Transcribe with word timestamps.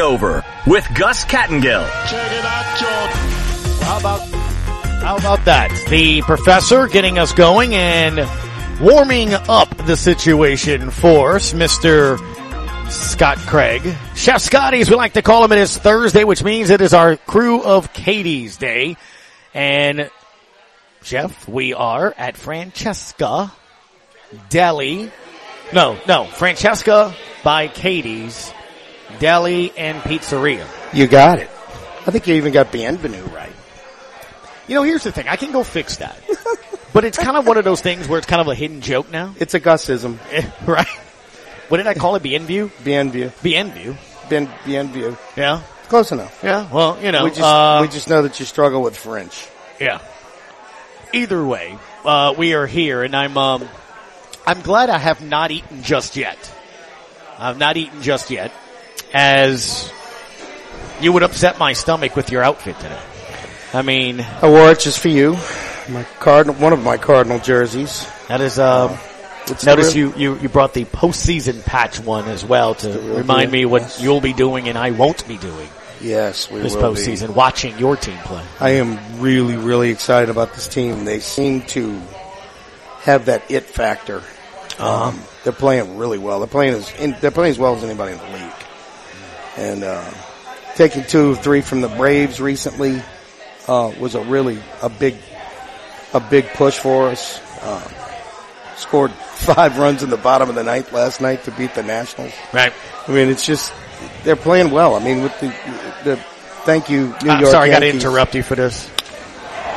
Over 0.00 0.44
with 0.66 0.86
Gus 0.94 1.24
Kattengell. 1.24 1.86
Check 2.08 2.32
it 2.32 2.44
out, 2.44 2.78
Jordan. 2.78 3.82
How 3.82 3.98
about 3.98 4.38
how 5.02 5.16
about 5.16 5.44
that? 5.46 5.70
The 5.88 6.22
professor 6.22 6.86
getting 6.86 7.18
us 7.18 7.32
going 7.32 7.74
and 7.74 8.28
warming 8.80 9.32
up 9.32 9.74
the 9.86 9.96
situation 9.96 10.90
for 10.90 11.36
us, 11.36 11.52
Mr. 11.52 12.18
Scott 12.90 13.38
Craig. 13.38 13.82
Chef 14.14 14.42
Scotty, 14.42 14.80
as 14.80 14.90
we 14.90 14.96
like 14.96 15.14
to 15.14 15.22
call 15.22 15.44
him, 15.44 15.52
it 15.52 15.58
is 15.58 15.78
Thursday, 15.78 16.24
which 16.24 16.42
means 16.42 16.70
it 16.70 16.80
is 16.80 16.92
our 16.92 17.16
crew 17.16 17.62
of 17.62 17.92
Katie's 17.92 18.56
day. 18.56 18.96
And 19.54 20.10
Jeff, 21.02 21.48
we 21.48 21.74
are 21.74 22.12
at 22.18 22.36
Francesca 22.36 23.52
Deli. 24.50 25.10
No, 25.72 25.98
no, 26.06 26.24
Francesca 26.24 27.14
by 27.44 27.68
Katie's 27.68 28.52
Deli 29.18 29.76
and 29.76 30.00
Pizzeria. 30.02 30.66
You 30.92 31.06
got 31.06 31.38
it. 31.38 31.50
I 32.06 32.10
think 32.10 32.26
you 32.26 32.34
even 32.36 32.52
got 32.52 32.72
Bienvenue 32.72 33.24
right. 33.26 33.52
You 34.66 34.74
know, 34.74 34.82
here's 34.82 35.02
the 35.02 35.12
thing. 35.12 35.28
I 35.28 35.36
can 35.36 35.50
go 35.50 35.64
fix 35.64 35.96
that. 35.96 36.18
but 36.92 37.04
it's 37.04 37.18
kind 37.18 37.36
of 37.36 37.46
one 37.46 37.56
of 37.56 37.64
those 37.64 37.80
things 37.80 38.06
where 38.06 38.18
it's 38.18 38.26
kind 38.26 38.40
of 38.40 38.48
a 38.48 38.54
hidden 38.54 38.80
joke 38.80 39.10
now. 39.10 39.34
It's 39.38 39.54
a 39.54 39.60
Gusism. 39.60 40.18
right? 40.66 40.86
What 41.68 41.78
did 41.78 41.86
I 41.86 41.94
call 41.94 42.16
it? 42.16 42.22
Bienview? 42.22 42.68
Bienview. 42.82 43.30
Bienview. 43.42 43.96
Bien, 44.28 44.46
Bienview. 44.64 45.16
Yeah. 45.36 45.62
Close 45.88 46.12
enough. 46.12 46.40
Yeah. 46.44 46.70
Well, 46.70 47.02
you 47.02 47.12
know, 47.12 47.24
We 47.24 47.30
just, 47.30 47.42
uh, 47.42 47.78
we 47.80 47.88
just 47.88 48.08
know 48.08 48.22
that 48.22 48.38
you 48.38 48.46
struggle 48.46 48.82
with 48.82 48.96
French. 48.96 49.48
yeah. 49.80 50.00
Either 51.14 51.42
way, 51.42 51.78
uh, 52.04 52.34
we 52.36 52.52
are 52.52 52.66
here 52.66 53.02
and 53.02 53.16
I'm, 53.16 53.38
um, 53.38 53.66
I'm 54.46 54.60
glad 54.60 54.90
I 54.90 54.98
have 54.98 55.22
not 55.22 55.50
eaten 55.50 55.82
just 55.82 56.16
yet. 56.16 56.38
I've 57.38 57.56
not 57.58 57.78
eaten 57.78 58.02
just 58.02 58.30
yet 58.30 58.52
as 59.12 59.90
you 61.00 61.12
would 61.12 61.22
upset 61.22 61.58
my 61.58 61.72
stomach 61.72 62.16
with 62.16 62.30
your 62.30 62.42
outfit 62.42 62.76
today. 62.78 62.98
I 63.72 63.82
mean, 63.82 64.20
I 64.20 64.48
wore 64.48 64.70
it 64.70 64.80
just 64.80 65.00
for 65.00 65.08
you. 65.08 65.36
My 65.88 66.04
cardinal, 66.20 66.54
one 66.56 66.72
of 66.72 66.82
my 66.82 66.96
cardinal 66.96 67.38
jerseys. 67.38 68.06
that 68.28 68.40
is, 68.40 68.58
um, 68.58 68.96
It's 69.46 69.64
Notice 69.64 69.94
real- 69.94 70.10
you, 70.18 70.34
you, 70.34 70.38
you 70.40 70.48
brought 70.48 70.74
the 70.74 70.84
postseason 70.86 71.64
patch 71.64 72.00
one 72.00 72.28
as 72.28 72.44
well 72.44 72.74
to 72.76 72.88
remind 72.98 73.50
deal. 73.52 73.60
me 73.60 73.64
what 73.66 73.98
you'll 74.00 74.20
be 74.20 74.32
doing 74.32 74.68
and 74.68 74.76
I 74.76 74.90
won't 74.90 75.26
be 75.28 75.36
doing 75.38 75.68
Yes, 76.00 76.50
we 76.50 76.60
this 76.60 76.74
will 76.76 76.94
be. 76.94 77.00
postseason, 77.00 77.30
watching 77.30 77.76
your 77.78 77.96
team 77.96 78.16
play. 78.18 78.42
I 78.60 78.70
am 78.70 79.20
really, 79.20 79.56
really 79.56 79.90
excited 79.90 80.28
about 80.30 80.54
this 80.54 80.68
team. 80.68 81.04
They 81.04 81.18
seem 81.20 81.62
to 81.68 82.00
have 83.00 83.26
that 83.26 83.50
it 83.50 83.64
factor. 83.64 84.18
Uh-huh. 84.78 85.08
Um, 85.08 85.20
they're 85.42 85.52
playing 85.52 85.98
really 85.98 86.18
well. 86.18 86.38
They're 86.38 86.46
playing 86.46 86.74
as 86.74 86.94
in, 87.00 87.16
they're 87.20 87.32
playing 87.32 87.50
as 87.50 87.58
well 87.58 87.74
as 87.74 87.82
anybody 87.82 88.12
in 88.12 88.18
the 88.18 88.24
league. 88.38 88.52
And 89.58 89.82
uh, 89.84 90.08
taking 90.76 91.02
two 91.04 91.32
or 91.32 91.36
three 91.36 91.60
from 91.60 91.80
the 91.80 91.88
Braves 91.88 92.40
recently 92.40 93.02
uh, 93.66 93.92
was 94.00 94.14
a 94.14 94.22
really 94.22 94.58
a 94.82 94.88
big 94.88 95.16
a 96.14 96.20
big 96.20 96.46
push 96.54 96.78
for 96.78 97.08
us. 97.08 97.40
Uh, 97.60 97.80
scored 98.76 99.10
five 99.34 99.76
runs 99.78 100.02
in 100.04 100.10
the 100.10 100.16
bottom 100.16 100.48
of 100.48 100.54
the 100.54 100.62
ninth 100.62 100.92
last 100.92 101.20
night 101.20 101.42
to 101.44 101.50
beat 101.50 101.74
the 101.74 101.82
Nationals. 101.82 102.32
Right. 102.52 102.72
I 103.06 103.12
mean, 103.12 103.28
it's 103.28 103.44
just 103.44 103.72
they're 104.22 104.36
playing 104.36 104.70
well. 104.70 104.94
I 104.94 105.00
mean, 105.04 105.22
with 105.22 105.38
the 105.40 105.48
the 106.04 106.16
thank 106.64 106.88
you 106.88 107.14
New 107.24 107.30
Uh, 107.30 107.40
York. 107.40 107.50
sorry, 107.50 107.70
I 107.70 107.72
got 107.72 107.80
to 107.80 107.88
interrupt 107.90 108.34
you 108.36 108.42
for 108.44 108.54
this. 108.54 108.88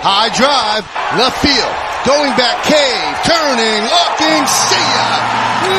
High 0.03 0.29
drive, 0.35 0.85
left 1.17 1.41
field. 1.41 1.90
Going 2.05 2.33
back, 2.33 2.57
cave, 2.65 3.13
turning, 3.25 3.81
looking, 3.85 4.41
see 4.49 4.85
ya. 4.89 5.05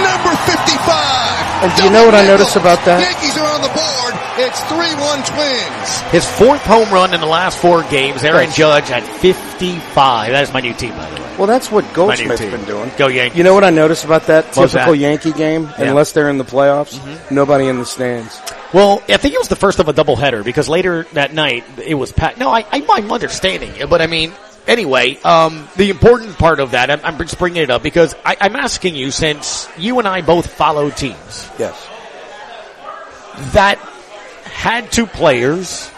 Number 0.06 0.34
55. 0.46 1.62
And 1.66 1.70
do 1.76 1.84
you 1.84 1.90
know 1.90 2.04
what 2.06 2.14
I 2.14 2.22
Double 2.22 2.38
noticed 2.38 2.56
about 2.56 2.78
that? 2.86 3.02
Yankees 3.02 3.36
are 3.36 3.46
on 3.50 3.60
the 3.60 3.68
board. 3.74 4.14
It's 4.38 4.60
3-1 4.70 5.26
Twins. 5.26 6.00
His 6.12 6.24
fourth 6.38 6.62
home 6.64 6.88
run 6.92 7.12
in 7.12 7.20
the 7.20 7.26
last 7.26 7.58
four 7.58 7.82
games. 7.84 8.22
Aaron 8.24 8.44
Yes. 8.44 8.56
Judge 8.56 8.90
at 8.90 9.02
55. 9.02 10.30
That 10.30 10.42
is 10.44 10.52
my 10.52 10.60
new 10.60 10.72
team, 10.74 10.92
by 10.92 11.10
the 11.10 11.20
way. 11.20 11.34
Well, 11.38 11.46
that's 11.48 11.70
what 11.72 11.84
My 11.84 11.90
new 11.90 11.94
Goldsmith's 11.96 12.40
been 12.40 12.64
doing. 12.64 12.90
Go 12.96 13.08
Yankees. 13.08 13.36
You 13.36 13.44
know 13.44 13.54
what 13.54 13.64
I 13.64 13.70
noticed 13.70 14.04
about 14.04 14.26
that 14.28 14.44
What's 14.56 14.72
typical 14.72 14.92
that? 14.92 14.98
Yankee 14.98 15.32
game? 15.32 15.64
Yeah. 15.64 15.70
Mm-hmm. 15.72 15.82
Unless 15.82 16.12
they're 16.12 16.30
in 16.30 16.38
the 16.38 16.44
playoffs, 16.44 16.98
nobody 17.30 17.66
in 17.66 17.78
the 17.78 17.84
stands. 17.86 18.40
Well, 18.72 19.02
I 19.08 19.16
think 19.18 19.34
it 19.34 19.38
was 19.38 19.48
the 19.48 19.56
first 19.56 19.80
of 19.80 19.88
a 19.88 19.92
doubleheader 19.92 20.44
because 20.44 20.68
later 20.68 21.02
that 21.12 21.34
night 21.34 21.64
it 21.84 21.94
was 21.94 22.12
packed. 22.12 22.38
No, 22.38 22.48
I, 22.50 22.60
I, 22.70 22.86
I'm 22.90 23.12
understanding 23.12 23.74
it, 23.76 23.90
but 23.90 24.00
I 24.00 24.06
mean, 24.06 24.32
anyway, 24.66 25.16
um, 25.22 25.68
the 25.76 25.90
important 25.90 26.38
part 26.38 26.60
of 26.60 26.72
that, 26.72 26.90
I'm, 26.90 27.00
I'm 27.04 27.18
just 27.18 27.38
bringing 27.38 27.62
it 27.62 27.70
up 27.70 27.82
because 27.82 28.14
I, 28.24 28.36
I'm 28.40 28.56
asking 28.56 28.94
you 28.96 29.10
since 29.10 29.68
you 29.78 29.98
and 29.98 30.06
I 30.08 30.20
both 30.22 30.46
follow 30.52 30.90
teams 30.90 31.48
Yes. 31.58 31.76
that 33.54 33.78
had 34.44 34.90
two 34.92 35.06
players 35.06 35.90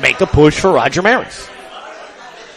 make 0.00 0.20
a 0.20 0.26
push 0.26 0.58
for 0.60 0.70
Roger 0.72 1.02
Maris. 1.02 1.48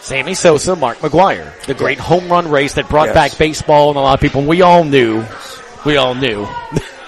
Sammy 0.02 0.34
Sosa, 0.34 0.76
Mark 0.76 0.98
McGwire, 1.00 1.58
the 1.66 1.74
great 1.74 1.98
home 1.98 2.28
run 2.30 2.50
race 2.50 2.74
that 2.74 2.90
brought 2.90 3.08
Yes. 3.08 3.16
back 3.16 3.38
baseball 3.38 3.90
and 3.90 3.98
a 3.98 4.02
lot 4.02 4.14
of 4.16 4.20
people, 4.20 4.44
we 4.44 4.62
all 4.62 4.84
knew, 4.84 5.24
we 5.86 5.96
all 5.98 6.14
knew 6.14 6.46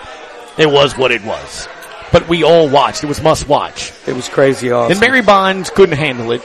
it 0.57 0.65
was 0.69 0.97
what 0.97 1.11
it 1.11 1.23
was. 1.23 1.67
But 2.13 2.29
we 2.29 2.43
all 2.43 2.69
watched. 2.69 3.03
It 3.03 3.07
was 3.07 3.21
must 3.21 3.49
watch. 3.49 3.91
It 4.07 4.13
was 4.15 4.29
crazy 4.29 4.71
awesome. 4.71 4.93
And 4.93 5.01
Barry 5.01 5.21
Bonds 5.21 5.69
couldn't 5.69 5.97
handle 5.97 6.31
it. 6.31 6.41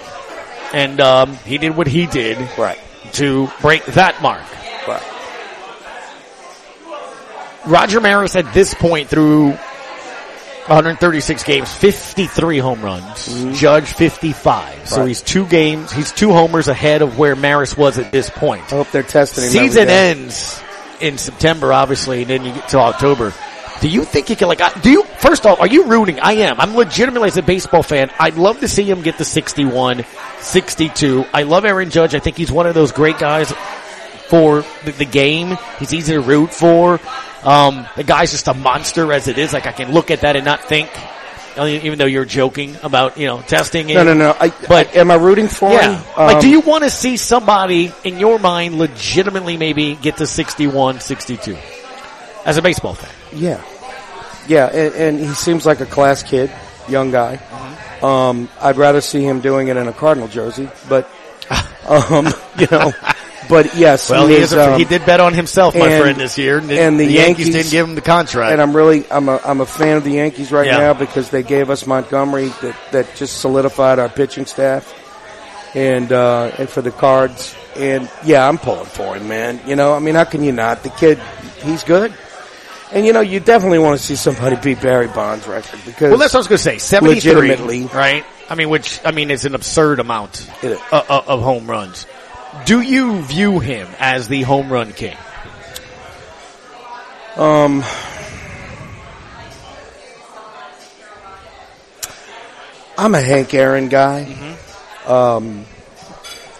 And, 0.72 1.00
um, 1.00 1.34
he 1.44 1.58
did 1.58 1.76
what 1.76 1.86
he 1.86 2.06
did 2.06 2.38
right. 2.58 2.78
to 3.12 3.48
break 3.60 3.84
that 3.86 4.22
mark. 4.22 4.44
Right. 4.86 5.02
Roger 7.66 8.00
Maris 8.00 8.36
at 8.36 8.52
this 8.54 8.74
point 8.74 9.08
through 9.08 9.50
136 10.70 11.42
games, 11.42 11.72
53 11.74 12.58
home 12.58 12.82
runs. 12.82 13.58
Judge 13.58 13.92
55. 13.92 14.88
So 14.88 15.04
he's 15.04 15.20
two 15.20 15.46
games, 15.46 15.90
he's 15.90 16.12
two 16.12 16.32
homers 16.32 16.68
ahead 16.68 17.02
of 17.02 17.18
where 17.18 17.34
Maris 17.34 17.76
was 17.76 17.98
at 17.98 18.12
this 18.12 18.30
point. 18.30 18.64
I 18.72 18.76
hope 18.76 18.90
they're 18.92 19.02
testing 19.02 19.44
him. 19.44 19.50
Season 19.50 19.88
ends 19.88 20.62
in 21.00 21.18
September, 21.18 21.72
obviously, 21.72 22.22
and 22.22 22.30
then 22.30 22.44
you 22.44 22.52
get 22.52 22.68
to 22.68 22.78
October. 22.78 23.34
Do 23.80 23.88
you 23.88 24.04
think 24.04 24.28
he 24.28 24.36
can 24.36 24.48
like? 24.48 24.82
Do 24.82 24.90
you? 24.90 25.04
First 25.20 25.46
off, 25.46 25.58
are 25.60 25.66
you 25.66 25.84
rooting? 25.86 26.20
I 26.20 26.32
am. 26.34 26.60
I'm 26.60 26.76
legitimately 26.76 27.28
as 27.28 27.36
a 27.38 27.42
baseball 27.42 27.82
fan. 27.82 28.10
I'd 28.18 28.36
love 28.36 28.60
to 28.60 28.68
see 28.68 28.84
him 28.84 29.00
get 29.02 29.16
the 29.18 29.24
61, 29.24 30.04
62. 30.40 31.24
I 31.32 31.44
love 31.44 31.64
Aaron 31.64 31.88
Judge. 31.90 32.14
I 32.14 32.18
think 32.20 32.36
he's 32.36 32.52
one 32.52 32.66
of 32.66 32.74
those 32.74 32.92
great 32.92 33.18
guys 33.18 33.50
for 34.28 34.64
the, 34.84 34.92
the 34.92 35.04
game. 35.06 35.56
He's 35.78 35.94
easy 35.94 36.12
to 36.12 36.20
root 36.20 36.52
for. 36.52 37.00
Um, 37.42 37.86
the 37.96 38.04
guy's 38.04 38.30
just 38.32 38.48
a 38.48 38.54
monster 38.54 39.12
as 39.14 39.28
it 39.28 39.38
is. 39.38 39.52
Like 39.54 39.66
I 39.66 39.72
can 39.72 39.92
look 39.92 40.10
at 40.10 40.20
that 40.22 40.36
and 40.36 40.44
not 40.44 40.62
think, 40.64 40.90
even 41.58 41.98
though 41.98 42.04
you're 42.06 42.26
joking 42.26 42.76
about 42.82 43.16
you 43.16 43.26
know 43.26 43.40
testing. 43.40 43.86
No, 43.86 44.04
no, 44.04 44.12
no. 44.12 44.36
I, 44.38 44.50
But- 44.68 44.94
I- 44.94 45.00
am 45.00 45.10
I 45.10 45.14
rooting 45.14 45.48
for 45.48 45.70
Yeah. 45.72 45.96
him? 45.96 46.04
like, 46.18 46.36
Um, 46.36 46.42
do 46.42 46.48
you 46.50 46.60
want 46.60 46.84
to 46.84 46.90
see 46.90 47.16
somebody 47.16 47.92
in 48.04 48.18
your 48.18 48.38
mind 48.38 48.78
legitimately 48.78 49.56
maybe 49.56 49.94
get 49.94 50.18
to 50.18 50.26
61, 50.26 51.00
62 51.00 51.56
as 52.44 52.58
a 52.58 52.62
baseball 52.62 52.94
fan? 52.94 53.10
Yeah. 53.32 53.60
Yeah, 54.50 54.66
and, 54.66 54.94
and 54.94 55.18
he 55.20 55.28
seems 55.34 55.64
like 55.64 55.78
a 55.80 55.86
class 55.86 56.22
kid, 56.24 56.50
young 56.88 57.12
guy. 57.12 57.36
Mm-hmm. 57.36 58.04
Um, 58.04 58.48
I'd 58.60 58.76
rather 58.76 59.00
see 59.00 59.22
him 59.22 59.40
doing 59.40 59.68
it 59.68 59.76
in 59.76 59.86
a 59.86 59.92
Cardinal 59.92 60.26
jersey, 60.26 60.68
but, 60.88 61.08
um, 61.88 62.26
you 62.58 62.66
know, 62.70 62.92
but 63.48 63.76
yes, 63.76 64.10
Well, 64.10 64.26
he, 64.26 64.36
he, 64.36 64.40
is, 64.42 64.52
a, 64.52 64.72
um, 64.72 64.78
he 64.78 64.84
did 64.84 65.06
bet 65.06 65.20
on 65.20 65.34
himself, 65.34 65.74
my 65.76 65.86
and- 65.88 66.02
friend, 66.02 66.18
this 66.18 66.36
year. 66.36 66.58
And, 66.58 66.70
and 66.72 66.98
the 66.98 67.06
the, 67.06 67.12
Yankees, 67.12 67.46
Yankees- 67.48 67.54
didn't 67.54 67.70
give 67.70 67.88
him 67.88 67.94
the 67.94 68.00
contract. 68.00 68.52
and 68.52 68.60
I'm 68.60 68.74
really, 68.74 69.04
I'm 69.10 69.28
a, 69.28 69.38
I'm 69.44 69.60
a 69.60 69.66
fan 69.66 69.96
of 69.98 70.02
the 70.04 70.12
Yankees 70.12 70.50
right 70.50 70.66
Yeah. 70.66 70.78
now 70.78 70.94
because 70.94 71.30
they 71.30 71.42
gave 71.44 71.70
us 71.70 71.86
Montgomery 71.86 72.48
that, 72.62 72.76
that 72.90 73.14
just 73.14 73.40
solidified 73.40 73.98
our 74.00 74.08
pitching 74.08 74.46
staff 74.46 74.92
and, 75.76 76.10
uh, 76.10 76.50
and 76.58 76.68
for 76.68 76.82
the 76.82 76.90
cards. 76.90 77.54
And 77.76 78.10
yeah, 78.24 78.48
I'm 78.48 78.58
pulling 78.58 78.86
for 78.86 79.14
him, 79.16 79.28
man. 79.28 79.60
You 79.66 79.76
know, 79.76 79.94
I 79.94 80.00
mean, 80.00 80.16
how 80.16 80.24
can 80.24 80.42
you 80.42 80.50
not? 80.52 80.82
The 80.82 80.90
kid, 80.90 81.20
he's 81.62 81.84
good. 81.84 82.12
And 82.92 83.06
you 83.06 83.12
know, 83.12 83.20
you 83.20 83.38
definitely 83.40 83.78
want 83.78 84.00
to 84.00 84.04
see 84.04 84.16
somebody 84.16 84.56
beat 84.56 84.80
Barry 84.82 85.06
Bonds' 85.06 85.46
record 85.46 85.80
because 85.86 86.10
well, 86.10 86.18
that's 86.18 86.34
what 86.34 86.38
I 86.38 86.40
was 86.40 86.48
going 86.48 86.58
to 86.58 86.64
say. 86.64 86.78
73, 86.78 87.32
Legitimately. 87.32 87.86
right? 87.86 88.24
I 88.48 88.56
mean, 88.56 88.68
which, 88.68 88.98
I 89.04 89.12
mean, 89.12 89.30
it's 89.30 89.44
an 89.44 89.54
absurd 89.54 90.00
amount 90.00 90.48
It 90.62 90.72
is. 90.72 90.80
of, 90.90 91.08
of 91.28 91.40
home 91.42 91.70
runs. 91.70 92.06
Do 92.64 92.80
you 92.80 93.22
view 93.22 93.60
him 93.60 93.86
as 94.00 94.26
the 94.26 94.42
home 94.42 94.72
run 94.72 94.92
king? 94.92 95.16
Um, 97.36 97.84
I'm 102.98 103.14
a 103.14 103.20
Hank 103.20 103.54
Aaron 103.54 103.88
guy. 103.88 104.24
Mm-hmm. 104.28 105.10
Um, 105.12 105.64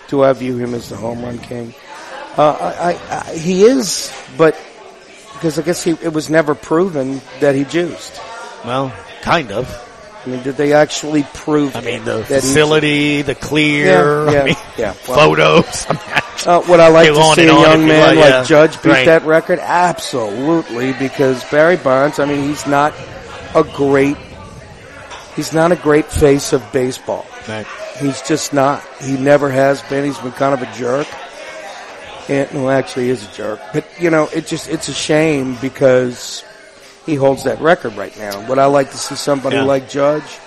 do 0.09 0.23
I 0.23 0.33
view 0.33 0.57
him 0.57 0.75
as 0.75 0.89
the 0.89 0.97
home 0.97 1.23
run 1.23 1.39
king? 1.39 1.75
Uh, 2.37 2.53
I, 2.53 2.93
I, 2.93 3.19
I, 3.33 3.35
he 3.37 3.65
is, 3.65 4.13
but 4.39 4.57
because 5.41 5.59
I 5.59 5.63
guess 5.63 5.83
he, 5.83 5.93
it 5.93 6.13
was 6.13 6.29
never 6.29 6.55
proven 6.55 7.23
that 7.41 7.55
he 7.55 7.65
juiced. 7.65 8.21
Well, 8.65 8.93
kind 9.23 9.51
of. 9.53 9.67
I 10.27 10.29
mean, 10.29 10.43
did 10.43 10.57
they 10.59 10.75
actually 10.75 11.23
prove? 11.33 11.75
I 11.75 11.81
mean, 11.81 12.05
the 12.05 12.23
facility, 12.25 13.23
the 13.23 13.35
clear, 13.35 14.27
Yeah, 14.27 14.31
yeah, 14.33 14.41
I 14.41 14.45
mean, 14.45 14.55
yeah. 14.77 14.95
Well- 15.09 15.17
photos. 15.19 15.87
I 15.89 15.93
mean, 15.95 16.03
Uh, 16.47 16.63
would 16.69 16.81
I 16.81 16.89
like 16.89 17.09
to 17.09 17.35
see 17.35 17.45
a 17.45 17.53
young 17.53 17.87
man 17.87 18.17
like, 18.17 18.17
like 18.17 18.29
yeah. 18.31 18.45
Judge 18.45 18.83
beat 18.83 18.91
Right. 18.91 19.07
that 19.07 19.25
record? 19.25 19.59
Absolutely, 19.61 20.93
because 20.95 21.43
Barry 21.51 21.77
Bonds, 21.77 22.19
I 22.19 22.25
mean, 22.27 22.49
he's 22.49 22.67
not 22.67 22.93
a 23.55 23.63
great 23.65 24.17
he's 25.37 25.53
not 25.53 25.73
a 25.73 25.77
great 25.77 26.07
face 26.07 26.53
of 26.53 26.63
baseball. 26.73 27.27
Right. 27.49 27.67
He's 27.99 28.21
just 28.23 28.53
not. 28.53 28.83
He 29.03 29.17
never 29.17 29.51
has 29.51 29.81
been. 29.83 30.05
He's 30.05 30.19
been 30.19 30.33
kind 30.33 30.55
of 30.55 30.63
a 30.63 30.73
jerk. 30.75 31.07
And, 32.31 32.49
well, 32.55 32.71
actually, 32.71 33.05
he 33.07 33.11
is 33.11 33.29
a 33.29 33.33
jerk. 33.33 33.61
But 33.75 33.85
you 34.01 34.09
know, 34.11 34.29
it 34.33 34.47
just 34.47 34.69
it's 34.69 34.89
a 34.89 34.95
shame 34.95 35.57
because 35.61 36.45
he 37.05 37.15
holds 37.17 37.45
that 37.45 37.61
record 37.61 37.97
right 37.97 38.17
now. 38.19 38.47
Would 38.49 38.59
I 38.59 38.67
like 38.67 38.91
to 38.93 38.97
see 38.97 39.17
somebody 39.17 39.57
Yeah. 39.57 39.65
like 39.65 39.89
Judge? 39.91 40.39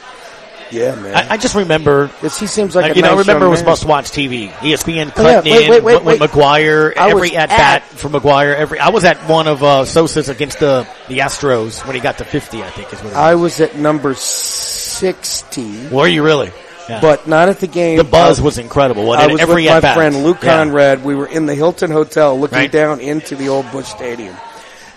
Yeah, 0.72 0.96
man. 0.96 1.14
I, 1.14 1.34
I 1.34 1.38
just 1.38 1.54
remember. 1.56 2.10
Yes, 2.24 2.40
he 2.40 2.48
seems 2.48 2.74
like 2.76 2.86
Uh, 2.86 2.94
a 2.94 2.96
you 2.96 3.02
know, 3.04 3.14
I 3.14 3.18
remember 3.20 3.46
it 3.46 3.50
was 3.50 3.64
must 3.64 3.86
watch 3.86 4.06
TV. 4.10 4.50
ESPN 4.62 5.12
Oh, 5.16 5.22
yeah. 5.22 5.34
cutting 5.36 5.52
Wait, 5.52 5.66
in 5.66 5.70
wait, 5.72 5.84
wait, 5.84 5.96
with, 5.98 6.04
with 6.06 6.22
wait. 6.22 6.30
McGwire. 6.32 6.94
I 6.98 7.12
every 7.12 7.36
at 7.36 7.50
bat 7.50 7.84
for 7.84 8.10
McGwire. 8.10 8.56
Every 8.56 8.80
I 8.80 8.90
was 8.90 9.04
at 9.04 9.18
one 9.30 9.48
of 9.48 9.62
uh, 9.62 9.86
Sosa's 9.86 10.30
against 10.30 10.60
the 10.60 10.88
the 11.10 11.20
Astros 11.20 11.86
when 11.86 11.96
he 11.96 12.02
got 12.02 12.18
to 12.20 12.26
fifty. 12.26 12.64
I 12.64 12.70
think 12.72 12.92
is 12.94 13.00
what. 13.00 13.08
It 13.08 13.10
was. 13.10 13.16
I 13.18 13.36
was 13.36 13.60
at 13.62 13.76
number 13.78 14.16
sixty, 14.16 15.90
Were 15.90 16.08
you 16.08 16.24
really? 16.24 16.52
Yeah. 16.90 17.00
but 17.02 17.28
not 17.28 17.48
at 17.50 17.60
the 17.60 17.68
game. 17.68 17.98
the 17.98 18.04
buzz 18.04 18.42
was 18.42 18.58
incredible. 18.58 19.06
Wasn't 19.06 19.30
I 19.30 19.32
was 19.34 19.42
with 19.42 19.50
my 19.66 19.68
at 19.68 19.82
bat. 19.82 19.96
friend 19.96 20.24
Luke 20.24 20.40
Yeah. 20.44 20.58
Conrad. 20.58 21.04
We 21.04 21.16
were 21.16 21.28
in 21.28 21.46
the 21.46 21.56
Hilton 21.56 21.92
Hotel 21.92 22.38
looking 22.40 22.58
Right. 22.58 22.72
down 22.72 23.00
into 23.00 23.36
the 23.36 23.50
old 23.50 23.72
Busch 23.72 23.88
Stadium. 23.88 24.36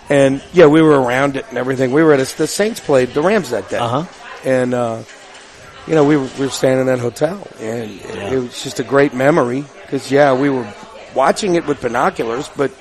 And 0.09 0.41
yeah, 0.53 0.65
we 0.67 0.81
were 0.81 0.99
around 1.01 1.35
it 1.37 1.45
and 1.49 1.57
everything. 1.57 1.91
We 1.91 2.03
were 2.03 2.13
at 2.13 2.19
a, 2.19 2.37
the 2.37 2.47
Saints 2.47 2.79
played 2.79 3.13
the 3.13 3.21
Rams 3.21 3.49
that 3.51 3.69
day. 3.69 3.77
Uh-huh. 3.77 4.03
And, 4.45 4.73
uh, 4.73 5.03
you 5.87 5.95
know, 5.95 6.03
we 6.03 6.17
were, 6.17 6.27
we 6.37 6.45
were 6.45 6.51
staying 6.51 6.79
in 6.79 6.87
that 6.87 6.99
hotel 6.99 7.45
and 7.61 7.89
Yeah. 7.91 8.31
it 8.33 8.37
was 8.39 8.61
just 8.63 8.79
a 8.79 8.83
great 8.83 9.13
memory 9.13 9.63
because 9.83 10.11
yeah, 10.11 10.33
we 10.33 10.49
were 10.49 10.67
watching 11.15 11.55
it 11.55 11.65
with 11.65 11.81
binoculars, 11.81 12.49
but 12.57 12.71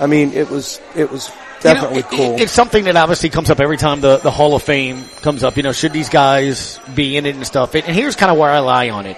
I 0.00 0.06
mean, 0.06 0.32
it 0.32 0.50
was, 0.50 0.80
it 0.96 1.10
was 1.12 1.30
definitely 1.64 1.96
You 1.96 2.02
know, 2.02 2.08
cool. 2.28 2.34
it- 2.36 2.42
it's 2.42 2.52
something 2.52 2.84
that 2.84 2.96
obviously 2.96 3.30
comes 3.30 3.50
up 3.50 3.58
every 3.60 3.76
time 3.76 4.00
the, 4.00 4.18
the 4.18 4.30
Hall 4.30 4.54
of 4.54 4.62
Fame 4.62 5.04
comes 5.22 5.42
up. 5.42 5.56
You 5.56 5.64
know, 5.64 5.72
should 5.72 5.92
these 5.92 6.08
guys 6.08 6.78
be 6.94 7.16
in 7.16 7.26
it 7.26 7.34
and 7.34 7.44
stuff? 7.46 7.74
And, 7.74 7.84
and 7.84 7.94
here's 7.96 8.14
kind 8.16 8.30
of 8.30 8.38
where 8.38 8.50
I 8.50 8.60
lie 8.60 8.90
on 8.90 9.06
it. 9.06 9.16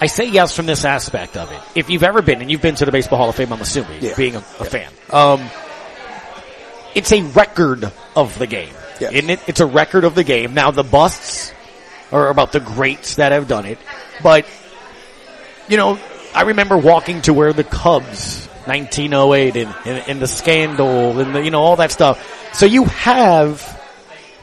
I 0.00 0.06
say 0.08 0.26
yes 0.28 0.54
from 0.54 0.66
this 0.66 0.84
aspect 0.84 1.36
of 1.36 1.50
it. 1.52 1.60
If 1.74 1.88
you've 1.88 2.02
ever 2.02 2.20
been, 2.20 2.42
and 2.42 2.50
you've 2.50 2.60
been 2.60 2.74
to 2.74 2.84
the 2.84 2.92
Baseball 2.92 3.16
Hall 3.18 3.28
of 3.30 3.36
Fame, 3.36 3.52
I'm 3.52 3.60
assuming, 3.60 4.02
Yeah. 4.02 4.14
being 4.16 4.34
a, 4.36 4.38
a 4.38 4.64
fan. 4.64 4.90
Um, 5.10 5.48
it's 6.94 7.12
a 7.12 7.22
record 7.22 7.90
of 8.14 8.38
the 8.38 8.46
game. 8.46 8.72
Yes. 9.00 9.12
Isn't 9.12 9.30
it? 9.30 9.40
It's 9.48 9.60
a 9.60 9.66
record 9.66 10.04
of 10.04 10.14
the 10.14 10.22
game. 10.24 10.54
Now 10.54 10.70
the 10.70 10.84
busts 10.84 11.52
are 12.12 12.28
about 12.28 12.52
the 12.52 12.60
greats 12.60 13.16
that 13.16 13.32
have 13.32 13.48
done 13.48 13.66
it, 13.66 13.78
but 14.22 14.46
you 15.68 15.76
know, 15.76 15.98
I 16.34 16.42
remember 16.42 16.76
walking 16.76 17.22
to 17.22 17.32
where 17.32 17.52
the 17.52 17.64
Cubs, 17.64 18.48
1908, 18.66 19.56
and, 19.56 19.74
and, 19.86 20.08
and 20.08 20.20
the 20.20 20.26
scandal, 20.26 21.18
and 21.20 21.34
the, 21.34 21.42
you 21.42 21.50
know 21.50 21.60
all 21.62 21.76
that 21.76 21.92
stuff. 21.92 22.54
So 22.54 22.66
you 22.66 22.84
have 22.84 23.80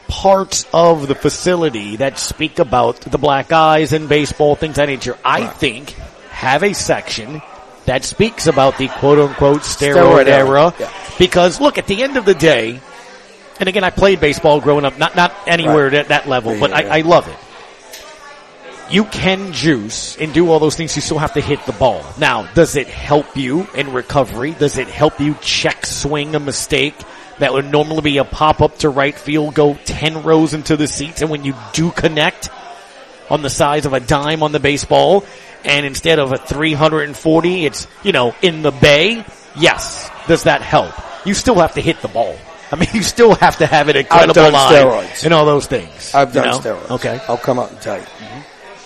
parts 0.08 0.66
of 0.74 1.08
the 1.08 1.14
facility 1.14 1.96
that 1.96 2.18
speak 2.18 2.58
about 2.58 3.00
the 3.00 3.18
black 3.18 3.50
eyes 3.52 3.92
in 3.92 4.06
baseball, 4.08 4.54
things 4.56 4.76
that 4.76 4.86
nature. 4.88 5.16
I 5.24 5.46
think 5.46 5.90
have 6.30 6.62
a 6.62 6.72
section 6.74 7.40
that 7.86 8.04
speaks 8.04 8.46
about 8.46 8.78
the 8.78 8.88
quote 8.88 9.18
unquote 9.18 9.60
steroid, 9.62 10.24
Steroid 10.24 10.26
era. 10.26 10.74
yeah. 10.78 10.92
Because 11.18 11.60
look, 11.60 11.78
at 11.78 11.86
the 11.86 12.02
end 12.02 12.16
of 12.16 12.24
the 12.24 12.34
day, 12.34 12.80
and 13.58 13.68
again, 13.68 13.84
I 13.84 13.90
played 13.90 14.20
baseball 14.20 14.60
growing 14.60 14.84
up, 14.84 14.98
not 14.98 15.14
not 15.16 15.34
anywhere 15.46 15.84
Right. 15.86 15.94
at 15.94 16.08
that 16.08 16.28
level, 16.28 16.54
Yeah, 16.54 16.60
but 16.60 16.70
yeah, 16.70 16.92
I. 16.92 16.98
I 16.98 17.00
love 17.02 17.28
it. 17.28 17.36
You 18.92 19.04
can 19.06 19.52
juice 19.52 20.18
and 20.18 20.34
do 20.34 20.50
all 20.50 20.58
those 20.58 20.76
things. 20.76 20.94
You 20.94 21.00
still 21.00 21.18
have 21.18 21.32
to 21.32 21.40
hit 21.40 21.64
the 21.64 21.72
ball. 21.72 22.04
Now, 22.18 22.52
does 22.52 22.76
it 22.76 22.88
help 22.88 23.36
you 23.36 23.66
in 23.74 23.94
recovery? 23.94 24.52
Does 24.52 24.76
it 24.76 24.86
help 24.86 25.18
you 25.18 25.34
check 25.40 25.86
swing 25.86 26.34
a 26.34 26.40
mistake 26.40 26.94
that 27.38 27.54
would 27.54 27.64
normally 27.64 28.02
be 28.02 28.18
a 28.18 28.24
pop 28.24 28.60
up 28.60 28.76
to 28.78 28.90
right 28.90 29.18
field, 29.18 29.54
go 29.54 29.74
10 29.74 30.22
rows 30.24 30.52
into 30.52 30.76
the 30.76 30.86
seats, 30.86 31.22
and 31.22 31.30
when 31.30 31.42
you 31.42 31.54
do 31.72 31.90
connect 31.90 32.50
on 33.30 33.40
the 33.40 33.48
size 33.48 33.86
of 33.86 33.94
a 33.94 34.00
dime 34.00 34.42
on 34.42 34.52
the 34.52 34.60
baseball, 34.60 35.24
and 35.64 35.86
instead 35.86 36.18
of 36.18 36.32
a 36.32 36.36
340, 36.36 37.64
it's, 37.64 37.86
you 38.02 38.12
know, 38.12 38.34
in 38.42 38.60
the 38.60 38.72
bay? 38.72 39.24
Yes. 39.56 40.10
Does 40.28 40.42
that 40.42 40.60
help? 40.60 40.92
You 41.24 41.32
still 41.32 41.54
have 41.56 41.74
to 41.74 41.80
hit 41.80 42.02
the 42.02 42.08
ball. 42.08 42.36
I 42.70 42.76
mean, 42.76 42.88
you 42.94 43.02
still 43.02 43.34
have 43.36 43.56
to 43.58 43.66
have 43.66 43.88
an 43.88 43.96
incredible 43.96 44.34
done 44.34 44.52
line 44.52 44.72
steroids. 44.74 45.24
and 45.24 45.32
all 45.32 45.46
those 45.46 45.66
things. 45.66 46.14
I've 46.14 46.34
you 46.34 46.42
done 46.42 46.50
know? 46.50 46.58
steroids. 46.58 46.90
Okay. 46.90 47.20
I'll 47.28 47.38
come 47.38 47.58
out 47.58 47.70
and 47.70 47.80
tell 47.80 47.98
you. 47.98 48.06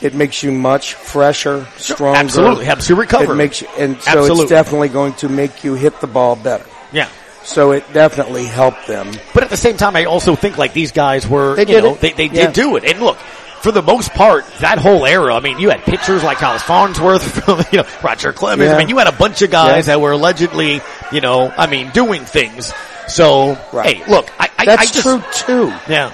It 0.03 0.15
makes 0.15 0.43
you 0.43 0.53
much 0.53 0.95
fresher, 0.95 1.67
stronger. 1.79 2.19
Absolutely. 2.19 2.65
Helps 2.67 2.89
you 2.91 2.97
recover. 2.97 3.33
It 3.33 3.37
makes 3.37 3.63
you, 3.63 3.69
and 3.79 4.01
so 4.03 4.11
Absolutely. 4.11 4.43
it's 4.43 4.51
definitely 4.51 4.89
going 4.91 5.15
to 5.15 5.29
make 5.29 5.65
you 5.65 5.75
hit 5.75 6.01
the 6.01 6.07
ball 6.07 6.37
better. 6.37 6.67
Yeah. 6.93 7.09
So 7.45 7.71
it 7.73 7.85
definitely 7.93 8.45
helped 8.45 8.87
them. 8.87 9.11
But 9.33 9.45
at 9.45 9.51
the 9.51 9.57
same 9.57 9.77
time, 9.77 9.97
I 9.97 10.05
also 10.05 10.35
think 10.37 10.59
like 10.59 10.73
these 10.75 10.93
guys 10.93 11.27
were, 11.27 11.55
They 11.55 11.63
you 11.63 11.67
did 11.67 11.85
know, 11.85 11.95
it. 11.95 12.01
they, 12.01 12.13
they 12.13 12.25
Yeah. 12.27 12.47
did 12.47 12.53
do 12.55 12.77
it. 12.77 12.85
And 12.85 13.01
look, 13.01 13.17
for 13.63 13.73
the 13.73 13.83
most 13.83 14.13
part, 14.13 14.45
that 14.61 14.79
whole 14.79 15.07
era, 15.07 15.35
I 15.35 15.41
mean, 15.41 15.59
you 15.59 15.71
had 15.71 15.81
pitchers 15.83 16.23
like 16.23 16.39
Hollis 16.39 16.63
Farnsworth, 16.63 17.49
you 17.73 17.79
know, 17.79 17.87
Roger 18.03 18.33
Clemens. 18.33 18.69
I 18.69 18.73
Yeah. 18.73 18.79
mean, 18.79 18.89
you 18.89 18.99
had 18.99 19.07
a 19.07 19.13
bunch 19.13 19.41
of 19.43 19.51
guys 19.51 19.87
Yeah. 19.87 19.95
that 19.95 20.01
were 20.01 20.13
allegedly, 20.13 20.81
you 21.13 21.21
know, 21.23 21.53
I 21.57 21.67
mean, 21.69 21.91
doing 21.91 22.25
things. 22.25 22.73
So, 23.09 23.57
Right. 23.73 23.97
hey, 23.99 24.11
look, 24.11 24.31
I, 24.39 24.51
I, 24.59 24.65
That's 24.67 24.83
I 24.83 24.85
just, 24.87 25.03
true 25.03 25.23
too. 25.33 25.75
Yeah. 25.89 26.11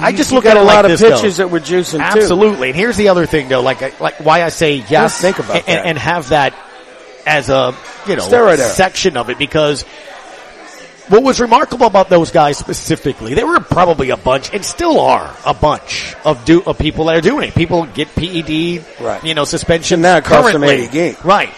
I 0.00 0.12
just 0.12 0.32
look 0.32 0.44
at 0.46 0.56
a 0.56 0.62
like 0.62 0.76
lot 0.76 0.82
this, 0.82 1.00
of 1.02 1.08
though. 1.08 1.16
pitches 1.16 1.36
that 1.38 1.50
were 1.50 1.60
juicing 1.60 1.98
too. 1.98 2.20
Absolutely. 2.20 2.68
And 2.70 2.76
here's 2.76 2.96
the 2.96 3.08
other 3.08 3.26
thing 3.26 3.48
though, 3.48 3.60
like, 3.62 4.00
like 4.00 4.20
why 4.20 4.42
I 4.42 4.48
say 4.48 4.84
yes. 4.88 5.20
think 5.20 5.38
about 5.38 5.56
and, 5.56 5.66
that. 5.66 5.86
and 5.86 5.98
have 5.98 6.28
that 6.30 6.54
as 7.26 7.48
a, 7.48 7.74
you 8.06 8.16
know, 8.16 8.22
Steroid 8.26 8.58
section 8.58 9.16
of 9.16 9.30
it 9.30 9.38
because 9.38 9.82
what 11.08 11.22
was 11.22 11.40
remarkable 11.40 11.86
about 11.86 12.08
those 12.08 12.30
guys 12.30 12.56
specifically, 12.58 13.34
there 13.34 13.46
were 13.46 13.60
probably 13.60 14.10
a 14.10 14.16
bunch 14.16 14.52
and 14.52 14.64
still 14.64 15.00
are 15.00 15.34
a 15.44 15.52
bunch 15.54 16.14
of 16.24 16.44
do, 16.44 16.62
of 16.62 16.78
people 16.78 17.06
that 17.06 17.16
are 17.16 17.20
doing 17.20 17.48
it. 17.48 17.54
People 17.54 17.84
get 17.86 18.08
PED, 18.14 18.84
Right. 19.00 19.22
you 19.22 19.34
know, 19.34 19.44
suspension 19.44 19.96
And 19.96 20.02
now 20.02 20.16
it 20.18 20.24
costs 20.24 20.52
them 20.52 20.62
currently. 20.62 20.84
80 20.86 20.92
games. 20.92 21.24
Right. 21.24 21.50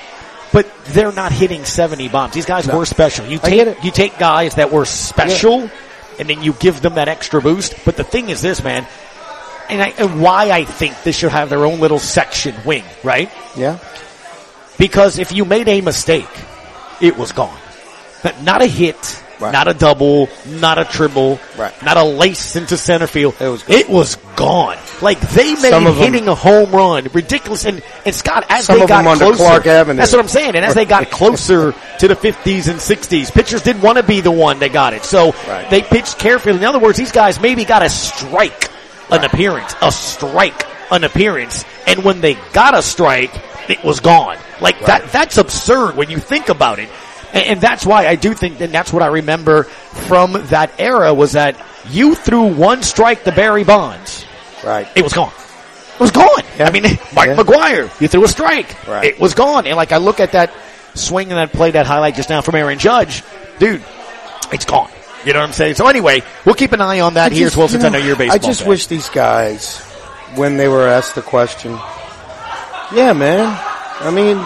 But 0.53 0.69
they're 0.87 1.13
not 1.13 1.33
hitting 1.33 1.65
70 1.65 2.09
bombs. 2.09 2.33
These 2.35 2.47
guys 2.47 2.67
were 2.67 2.87
special. 2.87 3.27
You 3.27 3.39
take, 3.39 3.85
you 3.85 3.91
take 3.91 4.19
guys 4.19 4.55
that 4.55 4.73
were 4.73 4.85
special 4.85 5.71
and 6.19 6.29
then 6.29 6.43
you 6.43 6.53
give 6.55 6.81
them 6.81 6.95
that 6.95 7.09
extra 7.09 7.41
boost. 7.41 7.75
But 7.85 7.97
the 7.97 8.05
thing 8.05 8.29
is 8.29 8.43
this, 8.43 8.63
man, 8.63 8.87
and, 9.69 9.83
I, 9.83 9.89
and 9.99 10.23
why 10.23 10.51
I 10.51 10.65
think 10.65 11.03
this 11.03 11.17
should 11.17 11.33
have 11.33 11.51
their 11.51 11.65
own 11.65 11.81
little 11.81 11.99
section 11.99 12.55
wing, 12.65 12.85
right? 13.03 13.31
Yeah. 13.57 13.79
Because 14.79 15.19
if 15.19 15.33
you 15.33 15.45
made 15.45 15.69
a 15.69 15.81
mistake, 15.81 16.29
it 17.01 17.17
was 17.17 17.33
gone. 17.33 17.59
But 18.23 18.43
Not 18.43 18.63
a 18.63 18.67
hit, 18.67 19.23
Right. 19.39 19.53
not 19.53 19.69
a 19.69 19.75
double, 19.75 20.29
not 20.47 20.79
a 20.79 20.85
triple, 20.87 21.39
Right. 21.59 21.73
not 21.83 21.97
a 21.99 22.03
lace 22.05 22.57
into 22.57 22.77
center 22.79 23.07
field. 23.07 23.35
It 23.39 23.49
was 23.49 23.63
gone. 23.65 23.77
it 23.77 23.89
was 23.91 24.17
gone. 24.35 24.77
Like 25.03 25.21
they 25.21 25.51
made 25.55 25.71
Some 25.71 25.87
of 25.87 25.97
them- 25.97 26.05
hitting 26.13 26.29
a 26.29 26.35
home 26.35 26.71
run 26.71 27.07
ridiculous. 27.13 27.65
And, 27.67 27.83
and 28.07 28.15
Scott, 28.15 28.47
as 28.49 28.67
they 28.67 28.87
got 28.87 29.05
closer, 29.19 29.93
that's 29.95 30.13
what 30.13 30.21
I'm 30.21 30.29
saying. 30.29 30.57
And 30.57 30.65
as 30.65 30.75
they 30.75 30.87
got 30.87 31.11
closer 31.11 31.75
to 31.99 32.09
the 32.09 32.17
50s 32.17 32.69
and 32.69 32.81
60s, 32.81 33.31
pitchers 33.31 33.61
didn't 33.63 33.83
want 33.83 33.99
to 33.99 34.03
be 34.03 34.21
the 34.23 34.31
one 34.31 34.59
that 34.61 34.73
got 34.73 34.95
it. 34.95 35.05
So 35.05 35.35
Right. 35.47 35.69
they 35.69 35.83
pitched 35.83 36.19
carefully. 36.19 36.57
In 36.57 36.65
other 36.65 36.79
words, 36.79 36.97
these 36.97 37.13
guys 37.13 37.39
maybe 37.39 37.65
got 37.67 37.83
a 37.83 37.91
strike, 37.91 38.71
an 39.11 39.23
appearance, 39.25 39.75
a 39.83 39.93
strike, 39.93 40.65
an 40.91 41.05
appearance. 41.05 41.65
And 41.87 42.05
when 42.05 42.21
they 42.23 42.39
got 42.55 42.75
a 42.75 42.81
strike, 42.83 43.35
it 43.69 43.85
was 43.85 44.01
gone. 44.01 44.39
Like 44.61 44.81
that, 44.87 45.13
that's 45.13 45.37
absurd 45.37 45.97
when 45.97 46.09
you 46.09 46.19
think 46.19 46.49
about 46.49 46.79
it. 46.79 46.89
And, 47.37 47.47
and 47.47 47.61
that's 47.61 47.85
why 47.87 48.07
I 48.07 48.17
do 48.17 48.35
think, 48.35 48.61
and 48.61 48.73
that's 48.73 48.93
what 48.93 49.03
I 49.03 49.07
remember 49.09 49.65
from 49.65 50.33
that 50.49 50.73
era 50.79 51.13
was 51.15 51.33
that 51.33 51.57
you 51.91 52.15
threw 52.15 52.43
one 52.55 52.83
strike 52.83 53.25
to 53.25 53.33
Barry 53.33 53.65
Bonds 53.65 54.25
Right. 54.65 54.89
it 54.97 55.03
was 55.03 55.13
gone. 55.13 55.33
It 55.95 56.01
was 56.01 56.11
gone. 56.11 56.43
Yeah. 56.59 56.67
I 56.69 56.71
mean, 56.73 56.83
Mark 57.15 57.29
Yeah. 57.29 57.37
McGwire, 57.37 58.01
you 58.01 58.09
threw 58.09 58.25
a 58.25 58.29
strike. 58.29 58.87
Right. 58.89 59.05
It 59.05 59.21
was 59.21 59.35
gone. 59.35 59.67
And 59.67 59.77
like 59.77 59.93
I 59.93 59.99
look 59.99 60.19
at 60.21 60.33
that 60.33 60.53
swing 60.95 61.31
and 61.31 61.39
that 61.39 61.53
play, 61.53 61.71
that 61.73 61.87
highlight 61.87 62.15
just 62.17 62.29
now 62.31 62.41
from 62.41 62.55
Aaron 62.57 62.79
Judge, 62.79 63.23
dude, 63.59 63.83
it's 64.53 64.65
gone. 64.65 64.91
You 65.25 65.33
know 65.33 65.41
what 65.41 65.47
I'm 65.49 65.53
saying? 65.53 65.75
So 65.75 65.87
anyway, 65.89 66.23
we'll 66.45 66.55
keep 66.55 66.73
an 66.73 66.81
eye 66.81 67.01
on 67.01 67.15
that 67.15 67.33
I 67.33 67.35
here 67.35 67.47
as 67.47 67.53
just- 67.53 67.57
well 67.57 67.67
you 67.67 67.73
since 67.73 67.85
I 67.85 67.89
know 67.91 67.99
you're 67.99 68.17
baseball. 68.17 68.35
I 68.37 68.39
just 68.39 68.67
wish 68.67 68.87
these 68.87 69.09
guys, 69.09 69.79
when 70.37 70.57
they 70.57 70.69
were 70.69 70.87
asked 70.87 71.15
the 71.17 71.23
question, 71.23 71.73
yeah, 72.95 73.13
man. 73.13 73.59
I 74.01 74.11
mean, 74.11 74.37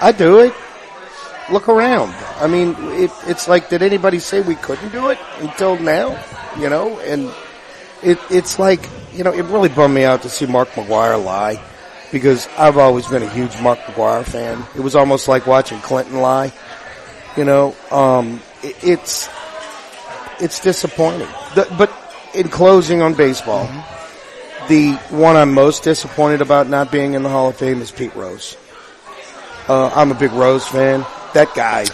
I 0.00 0.12
do 0.16 0.40
it. 0.40 0.54
Look 1.50 1.68
around. 1.68 2.14
I 2.40 2.46
mean, 2.46 2.76
it, 2.78 3.10
it's 3.26 3.48
like, 3.48 3.70
did 3.70 3.82
anybody 3.82 4.18
say 4.18 4.40
we 4.40 4.54
couldn't 4.56 4.90
do 4.90 5.08
it 5.08 5.18
until 5.40 5.78
now? 5.78 6.22
You 6.58 6.68
know, 6.68 6.98
and 7.00 7.32
it, 8.02 8.18
it's 8.30 8.58
like, 8.58 8.86
you 9.12 9.24
know, 9.24 9.32
it 9.32 9.44
really 9.46 9.68
bummed 9.68 9.94
me 9.94 10.04
out 10.04 10.22
to 10.22 10.28
see 10.28 10.46
Mark 10.46 10.68
McGwire 10.70 11.22
lie 11.22 11.62
because 12.12 12.48
I've 12.58 12.76
always 12.76 13.06
been 13.06 13.22
a 13.22 13.28
huge 13.30 13.58
Mark 13.60 13.78
McGwire 13.80 14.24
fan. 14.24 14.62
It 14.76 14.80
was 14.80 14.94
almost 14.94 15.28
like 15.28 15.46
watching 15.46 15.78
Clinton 15.80 16.20
lie. 16.20 16.52
You 17.36 17.44
know, 17.44 17.74
um, 17.90 18.40
it, 18.62 18.76
it's, 18.82 19.28
it's 20.40 20.60
disappointing. 20.60 21.28
The, 21.54 21.66
but 21.78 21.92
in 22.34 22.48
closing 22.48 23.00
on 23.00 23.14
baseball, 23.14 23.66
the 24.68 24.92
one 25.10 25.36
I'm 25.36 25.54
most 25.54 25.82
disappointed 25.82 26.42
about 26.42 26.68
not 26.68 26.92
being 26.92 27.14
in 27.14 27.22
the 27.22 27.28
Hall 27.30 27.48
of 27.48 27.56
Fame 27.56 27.80
is 27.80 27.90
Pete 27.90 28.14
Rose. 28.14 28.56
Uh, 29.66 29.90
I'm 29.94 30.10
a 30.10 30.14
big 30.14 30.32
Rose 30.32 30.66
fan. 30.66 31.06
That 31.34 31.54
guy. 31.54 31.86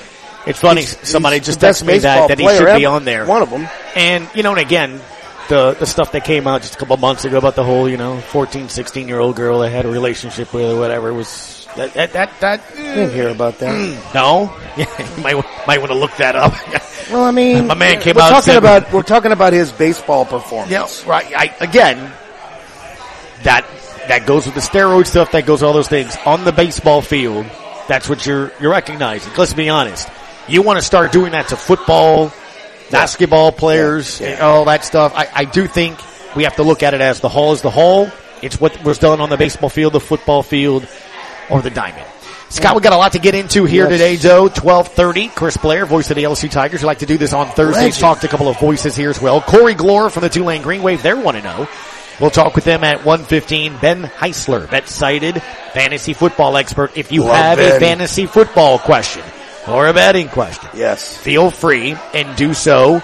It's 0.46 0.60
funny. 0.60 0.82
he's- 0.82 1.08
somebody 1.08 1.38
he's 1.38 1.46
just 1.46 1.60
texted 1.60 1.86
me 1.86 1.98
that, 1.98 2.28
that 2.28 2.38
he 2.38 2.48
should 2.48 2.76
be 2.76 2.84
on 2.86 3.04
there. 3.04 3.24
One 3.26 3.42
of 3.42 3.50
them. 3.50 3.66
And, 3.96 4.28
you 4.34 4.42
know, 4.42 4.50
and 4.52 4.60
again, 4.60 5.00
the 5.48 5.72
the 5.78 5.86
stuff 5.86 6.12
that 6.12 6.24
came 6.24 6.46
out 6.46 6.62
just 6.62 6.74
a 6.74 6.78
couple 6.78 6.96
months 6.96 7.24
ago 7.26 7.36
about 7.36 7.54
the 7.54 7.64
whole 7.64 7.86
you 7.86 7.98
know 7.98 8.18
14, 8.18 8.70
16 8.70 9.08
year 9.08 9.18
old 9.20 9.36
girl 9.36 9.58
that 9.60 9.70
had 9.70 9.84
a 9.84 9.88
relationship 9.90 10.54
with 10.54 10.70
or 10.72 10.78
whatever 10.78 11.12
was 11.12 11.66
that 11.76 11.92
that 11.92 12.12
that, 12.14 12.30
that 12.40 12.60
I 12.72 12.76
didn't 12.82 13.12
hear 13.12 13.28
about 13.28 13.58
that. 13.58 13.74
no 14.14 14.56
yeah, 14.78 14.86
you 15.16 15.22
might 15.22 15.44
might 15.66 15.80
want 15.80 15.90
to 15.92 15.98
look 15.98 16.16
that 16.16 16.34
up. 16.36 16.54
Well, 17.10 17.22
I 17.24 17.32
mean, 17.32 17.66
My 17.66 17.74
man 17.74 18.00
came 18.00 18.16
we're 18.16 18.22
out 18.22 18.30
talking 18.30 18.42
said- 18.44 18.56
about 18.56 18.90
we're 18.90 19.02
talking 19.02 19.32
about 19.32 19.52
his 19.52 19.70
baseball 19.70 20.24
performance. 20.24 20.70
Yeah, 20.72 20.88
right. 21.10 21.26
I, 21.36 21.54
again, 21.60 21.98
that 23.42 23.66
that 24.08 24.26
goes 24.26 24.46
with 24.46 24.54
the 24.54 24.62
steroid 24.62 25.06
stuff. 25.06 25.32
That 25.32 25.44
goes 25.44 25.60
with 25.60 25.68
all 25.68 25.74
those 25.74 25.88
things 25.88 26.16
on 26.24 26.44
the 26.44 26.52
baseball 26.52 27.02
field. 27.02 27.44
That's 27.88 28.08
what 28.08 28.24
you're 28.26 28.50
you're 28.60 28.70
recognizing. 28.72 29.32
Let's 29.36 29.52
be 29.54 29.68
honest. 29.68 30.08
You 30.48 30.62
want 30.62 30.78
to 30.78 30.84
start 30.84 31.12
doing 31.12 31.32
that 31.32 31.48
to 31.48 31.56
football, 31.56 32.32
basketball 32.90 33.52
players, 33.52 34.20
Yeah, 34.20 34.30
yeah. 34.30 34.46
all 34.46 34.64
that 34.66 34.84
stuff. 34.84 35.12
I, 35.14 35.28
I 35.34 35.44
do 35.44 35.66
think 35.66 35.98
we 36.36 36.44
have 36.44 36.56
to 36.56 36.62
look 36.62 36.82
at 36.82 36.94
it 36.94 37.00
as 37.00 37.20
the 37.20 37.28
hall 37.28 37.52
is 37.52 37.62
the 37.62 37.70
hall. 37.70 38.10
It's 38.42 38.60
what 38.60 38.82
was 38.84 38.98
done 38.98 39.20
on 39.20 39.30
the 39.30 39.36
baseball 39.36 39.70
field, 39.70 39.92
the 39.94 40.00
football 40.00 40.42
field, 40.42 40.86
or 41.48 41.62
the 41.62 41.70
diamond. 41.70 42.06
Scott, 42.50 42.76
we 42.76 42.82
got 42.82 42.92
a 42.92 42.96
lot 42.96 43.12
to 43.12 43.18
get 43.18 43.34
into 43.34 43.64
here 43.64 43.84
Yes. 43.84 43.92
today, 43.92 44.16
Joe. 44.16 44.48
Twelve 44.48 44.88
thirty. 44.88 45.28
Chris 45.28 45.56
Blair, 45.56 45.86
voice 45.86 46.10
of 46.10 46.16
the 46.16 46.24
LSU 46.24 46.50
Tigers. 46.50 46.82
We 46.82 46.86
like 46.86 46.98
to 46.98 47.06
do 47.06 47.16
this 47.16 47.32
on 47.32 47.48
Thursdays. 47.48 47.82
Legend. 47.82 48.00
Talk 48.00 48.20
to 48.20 48.26
a 48.26 48.30
couple 48.30 48.48
of 48.48 48.58
voices 48.60 48.94
here 48.94 49.10
as 49.10 49.20
well. 49.20 49.40
Corey 49.40 49.74
Glore 49.74 50.10
from 50.10 50.22
the 50.22 50.28
Tulane 50.28 50.62
Green 50.62 50.82
Wave. 50.82 51.02
They're 51.02 51.16
one 51.16 51.34
to 51.34 51.42
know. 51.42 51.68
We'll 52.20 52.30
talk 52.30 52.54
with 52.54 52.64
them 52.64 52.84
at 52.84 53.04
115. 53.04 53.78
Ben 53.78 54.04
Heisler, 54.04 54.66
BetSided 54.66 55.40
fantasy 55.72 56.12
football 56.14 56.56
expert. 56.56 56.96
If 56.96 57.10
you 57.12 57.24
Love 57.24 57.34
have 57.36 57.58
a 57.58 57.78
fantasy 57.80 58.26
football 58.26 58.78
question 58.78 59.22
or 59.66 59.88
a 59.88 59.92
betting 59.92 60.28
question, 60.28 60.70
Yes. 60.74 61.16
feel 61.16 61.50
free 61.50 61.96
and 62.12 62.36
do 62.36 62.54
so 62.54 63.02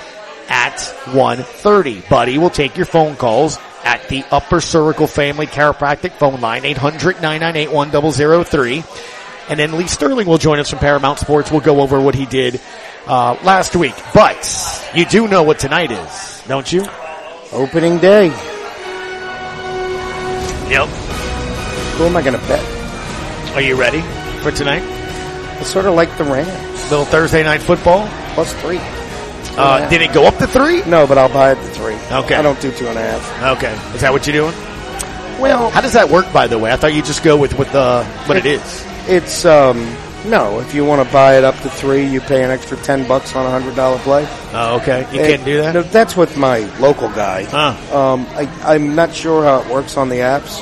at 0.49 0.77
1.30. 1.07 2.09
Buddy 2.09 2.39
will 2.39 2.51
take 2.51 2.77
your 2.77 2.87
phone 2.87 3.17
calls 3.17 3.59
at 3.85 4.09
the 4.09 4.23
Upper 4.31 4.61
Cervical 4.61 5.07
Family 5.09 5.47
Chiropractic 5.47 6.13
phone 6.13 6.41
line, 6.41 6.63
800-998-1003. 6.63 8.85
And 9.51 9.59
then 9.59 9.73
Lee 9.77 9.89
Sterling 9.89 10.29
will 10.29 10.39
join 10.39 10.61
us 10.61 10.71
from 10.71 10.79
Paramount 10.79 11.19
Sports. 11.19 11.51
We'll 11.51 11.61
go 11.61 11.81
over 11.81 12.01
what 12.01 12.15
he 12.15 12.27
did 12.27 12.61
uh, 13.07 13.37
last 13.43 13.75
week. 13.75 13.95
But 14.15 14.49
you 14.95 15.05
do 15.07 15.27
know 15.27 15.43
what 15.43 15.59
tonight 15.59 15.91
is, 15.91 16.43
don't 16.47 16.71
you? 16.71 16.85
Opening 17.53 17.99
day. 17.99 18.31
Yep. 20.71 20.89
Who 21.99 22.05
am 22.05 22.17
I 22.17 22.23
going 22.23 22.39
to 22.39 22.47
bet? 22.47 22.65
Are 23.55 23.61
you 23.61 23.75
ready 23.75 24.01
for 24.43 24.51
tonight? 24.53 24.83
It's 25.61 25.69
sort 25.69 25.85
of 25.87 25.95
like 25.95 26.17
the 26.17 26.25
Rams. 26.25 26.91
Little 26.91 27.05
Thursday 27.05 27.43
night 27.43 27.61
football. 27.61 28.07
Plus 28.35 28.53
three. 28.63 28.79
Uh, 29.59 29.89
did 29.91 30.01
it 30.01 30.13
go 30.15 30.27
up 30.27 30.37
to 30.39 30.47
three? 30.47 30.83
No, 30.85 31.07
but 31.07 31.19
I'll 31.19 31.29
buy 31.33 31.53
it 31.53 31.57
to 31.57 31.71
three. 31.73 31.95
Okay. 31.95 32.37
I 32.37 32.43
don't 32.43 32.61
do 32.61 32.71
two 32.73 32.87
and 32.87 32.97
a 32.97 33.03
half. 33.03 33.59
Okay. 33.59 33.73
Is 33.95 34.01
that 34.03 34.13
what 34.13 34.27
you're 34.27 34.35
doing? 34.51 34.55
Well, 35.41 35.71
How 35.71 35.81
does 35.81 35.95
that 35.95 36.09
work, 36.09 36.33
by 36.33 36.47
the 36.47 36.59
way? 36.59 36.71
I 36.73 36.77
thought 36.77 36.95
you 36.95 37.03
just 37.03 37.25
go 37.25 37.37
with 37.37 37.59
what 37.59 37.69
the 37.73 38.05
what 38.27 38.37
it 38.37 38.47
is. 38.47 38.87
it's 39.09 39.45
um 39.45 39.79
no. 40.27 40.61
If 40.61 40.75
you 40.75 40.85
want 40.85 41.07
to 41.07 41.13
buy 41.13 41.37
it 41.39 41.45
up 41.45 41.57
to 41.61 41.71
three, 41.71 42.05
you 42.07 42.21
pay 42.21 42.43
an 42.45 42.51
extra 42.51 42.77
ten 42.79 43.07
bucks 43.09 43.35
on 43.35 43.47
a 43.47 43.51
hundred 43.51 43.77
dollar 43.77 43.99
play. 44.01 44.27
Oh, 44.53 44.77
okay. 44.81 45.07
You 45.13 45.21
Eh, 45.21 45.27
can't 45.37 45.45
do 45.45 45.57
that. 45.63 45.75
no, 45.75 45.83
that's 45.83 46.17
with 46.17 46.37
my 46.37 46.59
local 46.79 47.09
guy. 47.09 47.45
Huh. 47.45 47.97
Um, 47.97 48.27
I, 48.31 48.49
I'm 48.65 48.95
not 48.95 49.15
sure 49.15 49.45
how 49.45 49.61
it 49.61 49.69
works 49.69 49.97
on 49.97 50.09
the 50.09 50.17
apps, 50.17 50.61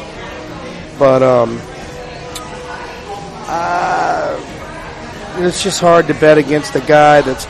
but 0.99 1.23
um, 1.23 1.61
uh, 3.51 4.41
it's 5.39 5.63
just 5.63 5.81
hard 5.81 6.07
to 6.09 6.15
bet 6.15 6.39
against 6.39 6.75
a 6.75 6.81
guy 6.81 7.21
that's 7.21 7.47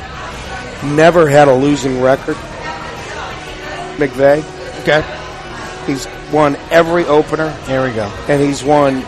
never 0.85 1.29
had 1.29 1.49
a 1.49 1.55
losing 1.55 2.01
record. 2.01 2.37
McVay, 3.97 4.45
Okay. 4.83 5.03
he's 5.87 6.07
won 6.33 6.55
every 6.71 7.05
opener, 7.07 7.51
There 7.67 7.83
we 7.83 7.93
go. 7.93 8.05
and 8.29 8.41
he's 8.41 8.63
won 8.63 9.03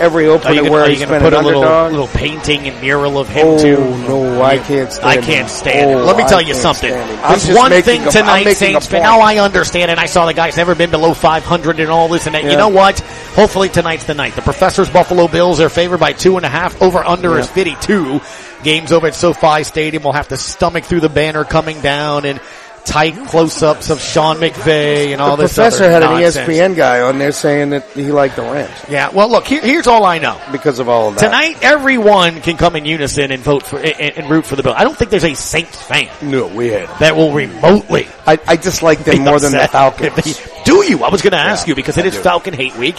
every 0.00 0.26
opener 0.26 0.52
you 0.54 0.60
gonna, 0.62 0.70
where 0.72 0.88
he's 0.88 1.00
been 1.00 1.20
put 1.22 1.32
an 1.32 1.40
a 1.40 1.42
little 1.46 1.62
underdog. 1.64 1.90
little 1.92 2.06
painting 2.08 2.68
and 2.68 2.80
mural 2.80 3.18
of 3.18 3.28
him 3.28 3.46
Oh 3.46 3.58
too? 3.58 3.76
no, 4.08 4.42
I 4.42 4.58
can't 4.58 4.92
stand. 4.92 5.06
I 5.08 5.16
can't 5.18 5.48
stand 5.48 5.90
it. 5.90 5.94
Oh, 5.94 6.04
Let 6.04 6.16
me 6.16 6.24
I 6.24 6.28
tell 6.28 6.42
you 6.42 6.54
something. 6.54 6.90
stand 6.90 7.10
him. 7.10 7.18
I'm 7.24 7.38
There's 7.38 7.56
one 7.56 7.70
thing 7.82 8.06
a- 8.06 8.10
tonight, 8.10 8.52
Saints 8.52 8.86
point. 8.86 9.02
Now 9.02 9.20
I 9.20 9.38
understand, 9.38 9.90
and 9.90 9.98
I 10.00 10.06
saw 10.06 10.26
the 10.26 10.34
guy's 10.34 10.56
never 10.56 10.74
been 10.74 10.90
below 10.90 11.14
500 11.14 11.80
and 11.80 11.90
all 11.90 12.08
this 12.08 12.26
and 12.26 12.34
that. 12.34 12.44
You 12.44 12.56
know 12.56 12.68
what? 12.68 13.00
Hopefully 13.34 13.68
tonight's 13.68 14.04
the 14.04 14.14
night. 14.14 14.34
The 14.34 14.42
Professor's 14.42 14.88
Buffalo 14.90 15.28
Bills 15.28 15.60
are 15.60 15.68
favored 15.68 15.98
by 16.00 16.12
two 16.12 16.36
and 16.36 16.46
a 16.46 16.48
half. 16.48 16.80
Over 16.80 17.04
under 17.04 17.38
is 17.38 17.48
52. 17.48 18.20
Games 18.62 18.90
over 18.90 19.06
at 19.06 19.14
SoFi 19.14 19.64
Stadium. 19.64 20.02
We'll 20.02 20.12
have 20.14 20.28
to 20.28 20.36
stomach 20.36 20.84
through 20.84 21.00
the 21.00 21.08
banner 21.10 21.44
coming 21.44 21.80
down 21.82 22.24
and 22.24 22.40
tight 22.86 23.14
close-ups 23.28 23.90
of 23.90 24.00
Sean 24.00 24.36
McVay 24.36 25.08
and 25.12 25.20
all 25.20 25.36
The 25.36 25.42
this. 25.44 25.54
professor 25.54 25.90
had 25.90 26.02
an 26.02 26.10
nonsense. 26.20 26.48
ESPN 26.48 26.76
guy 26.76 27.00
on 27.02 27.18
there 27.18 27.32
saying 27.32 27.70
that 27.70 27.84
he 27.90 28.12
liked 28.12 28.36
the 28.36 28.42
Rams 28.42 28.70
Yeah. 28.88 29.10
Well, 29.10 29.28
look. 29.30 29.46
Here, 29.46 29.60
here's 29.60 29.86
all 29.86 30.04
I 30.04 30.18
know. 30.18 30.40
because 30.52 30.78
of 30.78 30.88
all 30.88 31.08
of 31.08 31.16
that. 31.16 31.24
Tonight, 31.26 31.58
everyone 31.62 32.40
can 32.40 32.56
come 32.56 32.76
in 32.76 32.84
unison 32.86 33.30
and 33.32 33.42
vote 33.42 33.64
for 33.64 33.78
and, 33.78 34.16
and 34.18 34.30
root 34.30 34.46
for 34.46 34.56
the 34.56 34.62
Bill. 34.62 34.72
I 34.74 34.84
don't 34.84 34.96
think 34.96 35.10
there's 35.10 35.24
a 35.24 35.34
Saints 35.34 35.82
fan 35.82 36.08
no, 36.22 36.46
we 36.46 36.68
had. 36.68 36.88
that 37.00 37.16
will 37.16 37.32
remotely 37.32 38.06
I, 38.26 38.38
I 38.46 38.56
just 38.56 38.82
like 38.82 39.00
them 39.04 39.24
more 39.24 39.38
than 39.40 39.52
the 39.52 39.68
Falcons. 39.68 40.40
do 40.64 40.84
you? 40.84 41.02
I 41.04 41.10
was 41.10 41.22
going 41.22 41.32
to 41.32 41.38
ask 41.38 41.66
Yeah, 41.66 41.72
you 41.72 41.74
because 41.76 41.98
it 41.98 42.04
I 42.04 42.08
is 42.08 42.14
do. 42.14 42.20
Falcon 42.22 42.54
Hate 42.54 42.76
Week, 42.76 42.96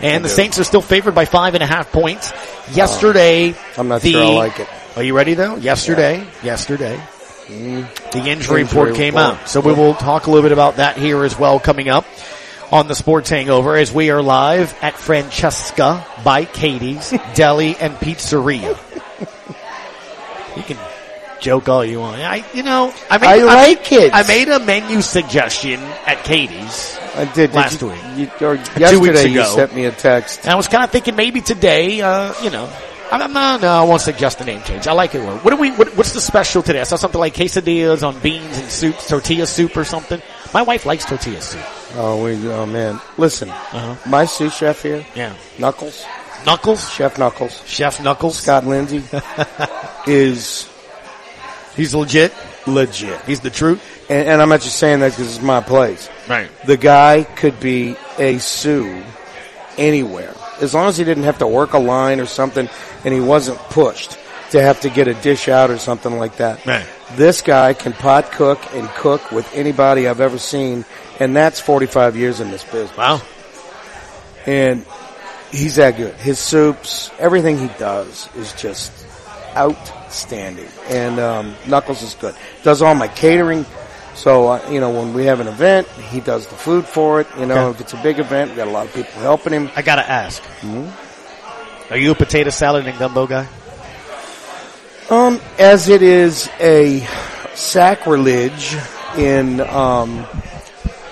and 0.00 0.24
the 0.24 0.28
do. 0.28 0.34
Saints 0.34 0.58
are 0.58 0.64
still 0.64 0.80
favored 0.82 1.14
by 1.14 1.24
five 1.24 1.54
and 1.54 1.62
a 1.62 1.66
half 1.66 1.90
points. 1.92 2.30
Oh. 2.34 2.72
Yesterday, 2.74 3.54
I'm 3.78 3.88
not 3.88 4.02
the, 4.02 4.12
sure 4.12 4.22
I 4.22 4.28
like 4.34 4.60
it. 4.60 4.68
Are 4.96 5.02
you 5.02 5.14
ready 5.16 5.34
though? 5.34 5.56
Yesterday, 5.56 6.26
yesterday, 6.42 7.00
the 7.50 8.22
injury, 8.26 8.62
report 8.62 8.94
came 8.94 9.14
report. 9.16 9.40
out, 9.40 9.48
so 9.48 9.60
we 9.60 9.72
will 9.72 9.94
talk 9.94 10.26
a 10.26 10.30
little 10.30 10.42
bit 10.42 10.52
about 10.52 10.76
that 10.76 10.96
here 10.96 11.24
as 11.24 11.38
well 11.38 11.58
coming 11.58 11.88
up 11.88 12.04
on 12.70 12.86
the 12.86 12.94
Sports 12.94 13.30
Hangover 13.30 13.76
as 13.76 13.92
we 13.92 14.10
are 14.10 14.22
live 14.22 14.74
at 14.80 14.94
Francesca 14.96 16.06
by 16.24 16.44
Katie's 16.44 17.10
Deli 17.34 17.76
and 17.76 17.94
Pizzeria. 17.94 18.78
You 20.56 20.62
can 20.62 20.78
joke 21.40 21.68
all 21.68 21.84
you 21.84 22.00
want. 22.00 22.20
I, 22.20 22.44
you 22.54 22.62
know, 22.62 22.92
I 23.08 23.18
made, 23.18 23.42
I 23.42 23.44
like 23.44 23.92
it. 23.92 24.14
I 24.14 24.26
made 24.26 24.48
a 24.48 24.60
menu 24.60 25.00
suggestion 25.00 25.80
at 26.06 26.22
Katie's. 26.24 26.98
I 27.14 27.24
did, 27.24 27.34
did 27.34 27.54
last 27.54 27.80
you, 27.80 27.88
week. 27.88 27.98
You, 28.16 28.46
or 28.46 28.52
weeks 28.52 28.78
yesterday 28.78 29.28
you 29.28 29.40
ago. 29.40 29.54
sent 29.56 29.74
me 29.74 29.84
a 29.86 29.92
text. 29.92 30.40
And 30.40 30.50
I 30.50 30.54
was 30.54 30.68
kind 30.68 30.84
of 30.84 30.90
thinking 30.90 31.16
maybe 31.16 31.40
today, 31.40 32.00
uh, 32.00 32.32
you 32.42 32.50
know, 32.50 32.70
I'm, 33.12 33.32
not, 33.32 33.60
no, 33.60 33.68
I 33.68 33.82
won't 33.82 34.00
suggest 34.00 34.40
a 34.40 34.44
name 34.44 34.62
change. 34.62 34.86
I 34.86 34.92
like 34.92 35.14
it. 35.14 35.20
What 35.22 35.50
do 35.50 35.56
we, 35.56 35.72
what, 35.72 35.88
what's 35.96 36.12
the 36.12 36.20
special 36.20 36.62
today? 36.62 36.80
I 36.80 36.84
saw 36.84 36.96
something 36.96 37.18
like 37.18 37.34
quesadillas 37.34 38.06
on 38.06 38.18
beans 38.20 38.56
and 38.58 38.68
soup, 38.70 38.96
tortilla 38.98 39.46
soup 39.46 39.76
or 39.76 39.84
something. 39.84 40.22
My 40.54 40.62
wife 40.62 40.86
likes 40.86 41.04
tortilla 41.04 41.40
soup. 41.40 41.60
Oh, 41.96 42.22
we, 42.24 42.48
oh 42.50 42.66
man. 42.66 43.00
Listen, 43.18 43.48
Uh-huh. 43.50 43.96
my 44.08 44.24
sous 44.26 44.54
chef 44.56 44.82
here, 44.82 45.04
Yeah. 45.16 45.34
Knuckles, 45.58 46.04
Knuckles, 46.46 46.88
Chef 46.90 47.18
Knuckles, 47.18 47.62
Chef 47.66 48.00
Knuckles. 48.02 48.38
Scott 48.38 48.64
Lindsay, 48.66 49.02
is 50.06 50.68
He's 51.76 51.94
legit. 51.94 52.32
legit. 52.66 53.20
He's 53.24 53.40
the 53.40 53.50
truth. 53.50 53.80
And, 54.10 54.28
and 54.28 54.42
I'm 54.42 54.48
not 54.48 54.60
just 54.60 54.76
saying 54.76 55.00
that 55.00 55.10
because 55.12 55.36
it's 55.36 55.44
my 55.44 55.60
place. 55.60 56.08
Right. 56.28 56.48
The 56.66 56.76
guy 56.76 57.24
could 57.24 57.58
be 57.60 57.96
a 58.18 58.38
sous 58.38 59.04
anywhere. 59.78 60.34
As 60.60 60.74
long 60.74 60.88
as 60.88 60.96
he 60.96 61.04
didn't 61.04 61.24
have 61.24 61.38
to 61.38 61.46
work 61.46 61.72
a 61.72 61.78
line 61.78 62.20
or 62.20 62.26
something 62.26 62.68
and 63.04 63.14
he 63.14 63.20
wasn't 63.20 63.58
pushed 63.58 64.18
to 64.50 64.60
have 64.60 64.80
to 64.80 64.90
get 64.90 65.08
a 65.08 65.14
dish 65.14 65.48
out 65.48 65.70
or 65.70 65.78
something 65.78 66.18
like 66.18 66.36
that. 66.36 66.64
Right. 66.66 66.86
This 67.12 67.40
guy 67.42 67.72
can 67.72 67.92
pot 67.92 68.32
cook 68.32 68.58
and 68.74 68.88
cook 68.90 69.30
with 69.32 69.52
anybody 69.54 70.08
I've 70.08 70.20
ever 70.20 70.38
seen, 70.38 70.84
and 71.18 71.34
that's 71.34 71.60
45 71.60 72.16
years 72.16 72.40
in 72.40 72.50
this 72.50 72.64
business. 72.64 72.96
Wow. 72.96 73.22
And 74.46 74.84
he's 75.52 75.76
that 75.76 75.96
good. 75.96 76.14
His 76.14 76.38
soups, 76.38 77.10
everything 77.18 77.58
he 77.58 77.68
does 77.78 78.28
is 78.36 78.52
just 78.54 78.92
outstanding. 79.56 80.68
And 80.88 81.20
um, 81.20 81.54
Knuckles 81.66 82.02
is 82.02 82.14
good. 82.14 82.34
Does 82.62 82.82
all 82.82 82.94
my 82.94 83.08
catering. 83.08 83.64
So 84.20 84.48
uh, 84.48 84.68
you 84.70 84.80
know, 84.80 84.90
when 84.90 85.14
we 85.14 85.24
have 85.24 85.40
an 85.40 85.48
event, 85.48 85.88
he 86.12 86.20
does 86.20 86.46
the 86.46 86.54
food 86.54 86.84
for 86.84 87.22
it. 87.22 87.26
You 87.38 87.46
know, 87.46 87.68
Okay. 87.68 87.70
if 87.76 87.80
it's 87.80 87.92
a 87.94 88.02
big 88.02 88.18
event, 88.18 88.50
we 88.50 88.56
got 88.56 88.68
a 88.68 88.70
lot 88.70 88.84
of 88.86 88.92
people 88.92 89.12
helping 89.22 89.52
him. 89.54 89.70
I 89.74 89.80
gotta 89.82 90.06
ask. 90.08 90.42
Hmm? 90.60 90.88
Are 91.90 91.96
you 91.96 92.10
a 92.10 92.14
potato 92.14 92.50
salad 92.50 92.86
and 92.86 92.98
gumbo 92.98 93.26
guy? 93.26 93.48
Um, 95.08 95.40
as 95.58 95.88
it 95.88 96.02
is 96.02 96.50
a 96.60 97.00
sacrilege 97.54 98.76
in 99.16 99.60
um, 99.62 100.26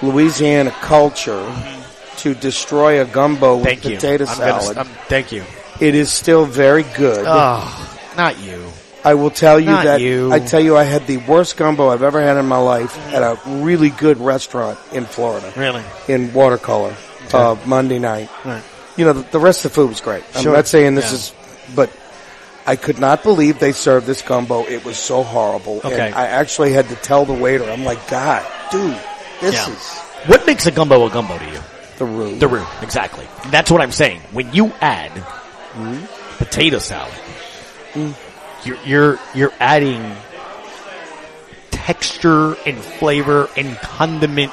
Louisiana 0.02 0.70
culture 0.82 1.42
to 2.18 2.34
destroy 2.34 3.00
a 3.00 3.06
gumbo 3.06 3.56
with 3.56 3.64
Thank 3.64 3.84
you. 3.86 3.94
potato 3.96 4.26
I'm 4.26 4.38
gonna- 4.38 4.60
salad, 4.60 4.78
I'm- 4.78 4.90
thank 5.08 5.32
you. 5.32 5.44
it 5.80 5.94
is 5.94 6.12
still 6.12 6.44
very 6.44 6.82
good. 6.96 7.24
Oh, 7.26 7.98
not 8.18 8.38
you. 8.38 8.67
I 9.04 9.14
will 9.14 9.30
tell 9.30 9.58
you 9.60 9.66
Not 9.66 9.84
that 9.84 10.00
you. 10.00 10.32
I 10.32 10.40
tell 10.40 10.60
you 10.60 10.76
I 10.76 10.82
had 10.84 11.06
the 11.06 11.18
worst 11.18 11.56
gumbo 11.56 11.88
I've 11.88 12.02
ever 12.02 12.20
had 12.20 12.36
in 12.36 12.46
my 12.46 12.58
life 12.58 12.96
at 13.14 13.22
a 13.22 13.38
really 13.46 13.90
good 13.90 14.18
restaurant 14.18 14.78
in 14.92 15.04
Florida 15.04 15.52
Really? 15.56 15.82
in 16.08 16.32
watercolor 16.34 16.94
uh, 17.32 17.56
Monday 17.64 17.98
night. 18.00 18.28
Right. 18.44 18.62
You 18.96 19.04
know, 19.04 19.12
the, 19.12 19.22
the 19.30 19.38
rest 19.38 19.64
of 19.64 19.70
the 19.70 19.74
food 19.76 19.88
was 19.90 20.00
great. 20.00 20.24
Sure. 20.32 20.50
I'm 20.52 20.56
not 20.56 20.66
saying 20.66 20.96
this 20.96 21.10
Yeah. 21.10 21.14
is, 21.14 21.34
but 21.76 21.90
I 22.66 22.74
could 22.76 22.98
not 22.98 23.22
believe 23.22 23.60
they 23.60 23.72
served 23.72 24.06
this 24.06 24.20
gumbo. 24.20 24.64
It 24.64 24.84
was 24.84 24.98
so 24.98 25.22
horrible. 25.22 25.78
Okay. 25.84 26.06
And 26.08 26.14
I 26.14 26.26
actually 26.26 26.72
had 26.72 26.88
to 26.88 26.96
tell 26.96 27.24
the 27.24 27.32
waiter, 27.32 27.64
I'm 27.70 27.84
like, 27.84 28.08
God, 28.10 28.44
dude, 28.72 28.98
This 29.40 29.54
Yeah. 29.54 29.70
is 29.72 29.98
What 30.28 30.44
makes 30.46 30.66
a 30.66 30.72
gumbo 30.72 31.06
a 31.06 31.10
gumbo 31.10 31.38
to 31.38 31.44
you? 31.46 31.60
the 31.98 32.04
roux. 32.04 32.36
The 32.38 32.48
roux, 32.48 32.66
exactly. 32.82 33.26
That's 33.50 33.70
what 33.70 33.80
I'm 33.80 33.92
saying. 33.92 34.20
When 34.32 34.52
you 34.52 34.72
add 34.80 35.12
potato 36.38 36.78
salad, 36.78 37.14
you're, 38.68 38.78
you're, 38.84 39.18
you're 39.34 39.52
adding 39.58 40.14
texture 41.70 42.54
and 42.66 42.78
flavor 42.78 43.48
and 43.56 43.76
condiment 43.78 44.52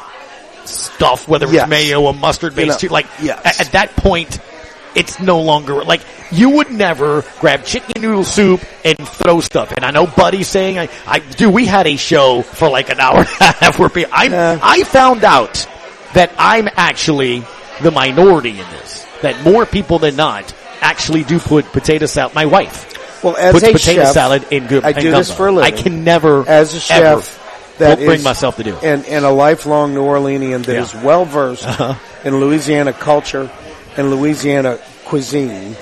stuff, 0.65 1.27
whether 1.27 1.45
it's 1.53 1.67
mayo 1.67 2.01
or 2.01 2.13
mustard 2.13 2.55
based, 2.55 2.81
You 2.81 2.89
know, 2.89 2.93
like, 2.93 3.07
yes. 3.21 3.41
at, 3.45 3.67
at 3.67 3.71
that 3.73 3.95
point, 3.97 4.39
it's 4.95 5.19
no 5.19 5.41
longer, 5.41 5.83
like, 5.83 6.01
you 6.31 6.51
would 6.51 6.71
never 6.71 7.23
grab 7.39 7.65
chicken 7.65 8.01
noodle 8.01 8.23
soup 8.23 8.61
and 8.83 8.97
throw 8.97 9.41
stuff. 9.41 9.71
And 9.71 9.83
I 9.83 9.91
know 9.91 10.07
Buddy's 10.07 10.47
saying, 10.47 10.79
I, 10.79 10.89
I, 11.05 11.19
dude, 11.19 11.53
we 11.53 11.65
had 11.65 11.87
a 11.87 11.97
show 11.97 12.41
for 12.41 12.69
like 12.69 12.89
an 12.89 12.99
hour 12.99 13.19
and 13.19 13.27
a 13.27 13.51
half 13.51 13.79
where 13.79 13.89
people, 13.89 14.11
I, 14.15 14.25
Yeah. 14.25 14.59
I 14.61 14.83
found 14.83 15.23
out 15.23 15.67
that 16.13 16.31
I'm 16.37 16.67
actually 16.75 17.43
the 17.81 17.91
minority 17.91 18.51
in 18.51 18.57
this. 18.57 19.05
That 19.21 19.43
more 19.43 19.65
people 19.65 19.99
than 19.99 20.15
not 20.15 20.53
actually 20.81 21.23
do 21.23 21.39
put 21.39 21.65
potato 21.65 22.05
salad. 22.05 22.33
My 22.35 22.45
wife 22.45 22.94
Well, 23.25 23.35
as 23.37 23.53
puts 23.53 23.65
a 23.67 23.71
potato 23.73 24.03
chef, 24.03 24.13
salad 24.13 24.45
in 24.51 24.67
good. 24.67 24.83
I 24.85 24.91
do 24.93 25.11
this 25.11 25.31
for 25.35 25.47
a 25.47 25.51
living. 25.51 25.73
I 25.73 25.75
can 25.81 26.03
never, 26.03 26.47
as 26.47 26.73
a 26.89 26.93
ever 26.93 27.21
chef, 27.21 27.75
that 27.79 27.97
bring 27.97 28.11
is- 28.19 28.23
myself 28.23 28.55
to 28.57 28.63
do. 28.63 28.75
and, 28.77 29.03
and 29.05 29.25
a 29.25 29.31
lifelong 29.31 29.93
New 29.93 30.03
Orleanian 30.05 30.63
that 30.65 30.73
Yeah. 30.73 30.81
is 30.83 30.93
well 30.93 31.25
versed 31.25 31.65
Uh-huh. 31.67 31.95
in 32.23 32.39
Louisiana 32.39 32.93
culture 32.93 33.49
and 33.97 34.11
Louisiana 34.11 34.77
cuisine. 35.05 35.75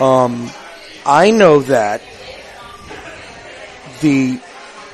Um, 0.00 0.50
I 1.04 1.30
know 1.32 1.60
that 1.62 2.00
the 4.00 4.38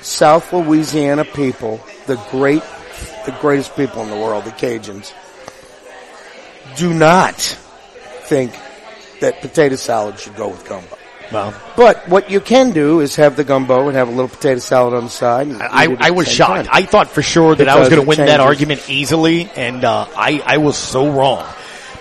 South 0.01 0.53
Louisiana 0.53 1.25
people, 1.25 1.81
the 2.07 2.17
great, 2.31 2.63
the 3.27 3.33
greatest 3.41 3.77
people 3.77 4.03
in 4.03 4.11
the 4.11 4.17
world, 4.17 4.45
the 4.45 4.51
Cajuns, 4.51 5.13
do 6.77 6.93
not 6.95 7.35
think 7.37 8.53
that 9.21 9.41
potato 9.41 9.77
salad 9.77 10.19
should 10.19 10.37
go 10.37 10.49
with 10.49 10.67
gumbo. 10.69 10.97
Well, 11.33 11.55
But 11.77 12.09
what 12.09 12.31
you 12.31 12.41
can 12.41 12.71
do 12.71 13.01
is 13.01 13.17
have 13.17 13.37
the 13.37 13.45
gumbo 13.45 13.87
and 13.89 13.97
have 13.97 14.09
a 14.09 14.11
little 14.11 14.29
potato 14.29 14.59
salad 14.59 14.95
on 14.95 15.05
the 15.05 15.11
side. 15.11 15.51
I, 15.53 15.85
at 15.93 16.03
I 16.03 16.11
was 16.11 16.31
shocked. 16.31 16.67
time. 16.67 16.69
I 16.71 16.83
thought 16.83 17.09
for 17.09 17.23
sure 17.23 17.55
that 17.55 17.69
I 17.69 17.79
was 17.79 17.89
going 17.89 18.03
to 18.03 18.07
win 18.07 18.19
that 18.19 18.41
argument 18.41 18.89
easily, 18.91 19.49
and 19.57 19.85
uh, 19.85 20.07
I, 20.17 20.43
I 20.45 20.57
was 20.59 20.77
so 20.77 21.11
wrong. 21.11 21.47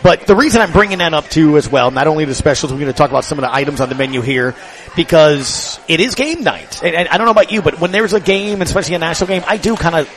But 0.01 0.27
the 0.27 0.35
reason 0.35 0.61
I'm 0.61 0.71
bringing 0.71 0.99
that 0.99 1.13
up 1.13 1.27
too 1.29 1.57
as 1.57 1.69
well, 1.69 1.91
not 1.91 2.07
only 2.07 2.23
the 2.25 2.33
specials, 2.33 2.71
we're 2.71 2.79
going 2.79 2.91
to 2.91 2.97
talk 2.97 3.09
about 3.09 3.25
some 3.25 3.37
of 3.37 3.41
the 3.43 3.53
items 3.53 3.81
on 3.81 3.89
the 3.89 3.95
menu 3.95 4.21
here 4.21 4.55
because 4.95 5.79
it 5.87 5.99
is 5.99 6.15
game 6.15 6.41
night. 6.43 6.81
And, 6.81 6.95
and 6.95 7.09
I 7.09 7.17
don't 7.17 7.25
know 7.25 7.31
about 7.31 7.51
you, 7.51 7.61
but 7.61 7.79
when 7.81 7.91
there's 7.91 8.13
a 8.13 8.19
game, 8.21 8.61
especially 8.61 8.95
a 8.95 8.99
national 8.99 9.27
game, 9.27 9.43
I 9.45 9.57
do 9.57 9.75
kind 9.75 9.95
of, 9.95 10.07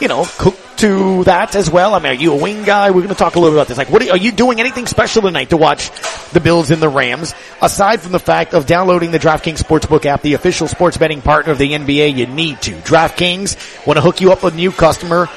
you 0.00 0.08
know, 0.08 0.24
cook 0.38 0.56
to 0.78 1.22
that 1.24 1.54
as 1.54 1.70
well. 1.70 1.94
I 1.94 1.98
mean, 2.00 2.12
are 2.12 2.14
you 2.14 2.32
a 2.32 2.36
wing 2.36 2.64
guy? 2.64 2.90
We're 2.90 3.02
going 3.02 3.08
to 3.10 3.14
talk 3.14 3.36
a 3.36 3.38
little 3.38 3.52
bit 3.54 3.58
about 3.60 3.68
this. 3.68 3.78
Like, 3.78 3.90
what 3.90 4.02
are, 4.02 4.10
are 4.12 4.16
you 4.16 4.32
doing 4.32 4.58
anything 4.58 4.86
special 4.86 5.22
tonight 5.22 5.50
to 5.50 5.56
watch 5.56 5.90
the 6.32 6.40
Bills 6.40 6.70
and 6.72 6.82
the 6.82 6.88
Rams? 6.88 7.34
Aside 7.60 8.00
from 8.00 8.10
the 8.12 8.18
fact 8.18 8.52
of 8.54 8.66
downloading 8.66 9.10
the 9.12 9.18
DraftKings 9.20 9.62
Sportsbook 9.62 10.04
app, 10.06 10.22
the 10.22 10.34
official 10.34 10.66
sports 10.66 10.96
betting 10.96 11.22
partner 11.22 11.52
of 11.52 11.58
the 11.58 11.70
NBA, 11.72 12.16
you 12.16 12.26
need 12.26 12.60
to. 12.62 12.72
DraftKings 12.72 13.86
want 13.86 13.96
to 13.96 14.00
hook 14.00 14.20
you 14.20 14.32
up 14.32 14.42
with 14.42 14.54
a 14.54 14.56
new 14.56 14.72
customer. 14.72 15.28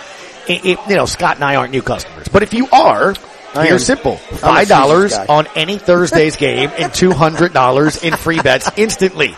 It, 0.47 0.65
it- 0.65 0.79
you 0.89 0.95
know, 0.95 1.05
Scott 1.05 1.35
and 1.35 1.43
I 1.43 1.55
aren't 1.57 1.71
new 1.71 1.81
customers, 1.83 2.27
but 2.27 2.41
if 2.41 2.53
you 2.53 2.67
are, 2.71 3.13
I 3.53 3.67
am. 3.67 3.79
simple. 3.79 4.17
Five 4.17 4.67
dollars 4.67 5.13
on 5.13 5.47
any 5.55 5.77
Thursday's 5.77 6.35
game 6.35 6.71
and 6.77 6.93
two 6.93 7.11
hundred 7.11 7.53
dollars 7.53 8.03
in 8.03 8.13
free 8.17 8.41
bets 8.41 8.69
instantly. 8.77 9.35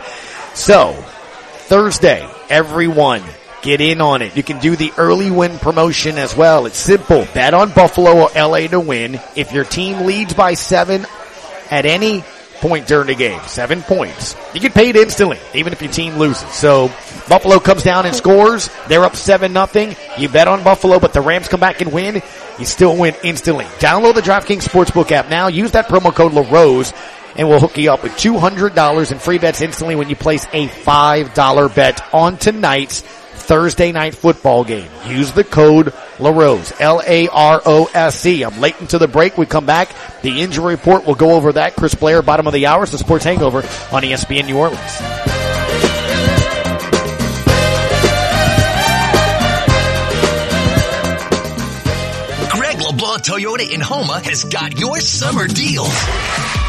So, 0.56 0.94
Thursday, 1.68 2.28
everyone 2.50 3.22
get 3.68 3.82
in 3.82 4.00
on 4.00 4.22
it. 4.22 4.38
You 4.38 4.44
can 4.44 4.60
do 4.60 4.78
the 4.78 4.94
early 4.98 5.30
win 5.30 5.60
promotion 5.60 6.18
as 6.18 6.34
well. 6.34 6.68
It's 6.68 6.78
simple. 6.78 7.28
Bet 7.34 7.54
on 7.54 7.74
Buffalo 7.74 8.22
or 8.22 8.30
LA 8.34 8.68
to 8.68 8.80
win. 8.80 9.20
If 9.36 9.52
your 9.52 9.66
team 9.66 10.06
leads 10.06 10.34
by 10.34 10.54
seven 10.54 11.06
at 11.70 11.86
any 11.86 12.24
point 12.62 12.88
during 12.88 13.08
the 13.08 13.16
game, 13.16 13.42
seven 13.46 13.82
points, 13.82 14.38
you 14.54 14.62
get 14.62 14.74
paid 14.74 14.96
instantly, 14.96 15.38
even 15.54 15.74
if 15.74 15.82
your 15.82 15.92
team 15.92 16.16
loses. 16.16 16.50
So 16.54 16.88
Buffalo 17.28 17.60
comes 17.60 17.84
down 17.84 18.06
and 18.06 18.16
scores. 18.16 18.70
They're 18.88 19.04
up 19.04 19.18
seven 19.18 19.52
nothing. 19.52 19.98
You 20.18 20.30
bet 20.30 20.48
on 20.48 20.64
Buffalo, 20.64 20.98
but 20.98 21.12
the 21.12 21.20
Rams 21.20 21.50
come 21.50 21.60
back 21.60 21.82
and 21.82 21.92
win. 21.92 22.22
You 22.58 22.66
still 22.66 22.96
win 22.96 23.16
instantly. 23.22 23.66
Download 23.80 24.16
the 24.16 24.22
DraftKings 24.22 24.66
Sportsbook 24.66 25.12
app 25.12 25.30
now. 25.30 25.48
Use 25.48 25.72
that 25.72 25.90
promo 25.90 26.16
code 26.16 26.32
LaRose 26.32 26.94
and 27.36 27.50
we'll 27.50 27.60
hook 27.60 27.78
you 27.78 27.92
up 27.92 28.02
with 28.02 28.14
$200 28.14 29.12
in 29.12 29.20
free 29.20 29.38
bets 29.40 29.62
instantly 29.62 29.96
when 29.96 30.10
you 30.10 30.16
place 30.16 30.46
a 30.54 30.70
$5 30.70 31.76
bet 31.76 32.14
on 32.14 32.38
tonight's 32.38 33.04
Thursday 33.38 33.92
night 33.92 34.16
football 34.16 34.64
game. 34.64 34.90
Use 35.06 35.32
the 35.32 35.44
code 35.44 35.94
LaRose, 36.20 36.74
L-A-R-O-S-E. 36.80 38.44
I'm 38.44 38.60
late 38.60 38.80
into 38.82 38.98
the 38.98 39.08
break. 39.08 39.38
We 39.38 39.46
come 39.46 39.66
back. 39.66 39.90
The 40.22 40.42
injury 40.42 40.76
report, 40.76 41.06
we'll 41.06 41.16
go 41.16 41.32
over 41.32 41.54
that. 41.54 41.76
Chris 41.76 41.96
Blair, 41.96 42.22
bottom 42.22 42.48
of 42.48 42.54
the 42.54 42.66
hour, 42.66 42.84
it's 42.84 42.92
the 42.92 42.98
Sports 42.98 43.24
Hangover 43.24 43.60
on 43.60 44.04
ESPN 44.04 44.46
New 44.48 44.58
Orleans. 44.58 45.38
Toyota 53.28 53.70
in 53.70 53.82
Houma 53.82 54.22
has 54.24 54.46
got 54.46 54.80
your 54.80 55.02
summer 55.02 55.48
deals. 55.48 56.67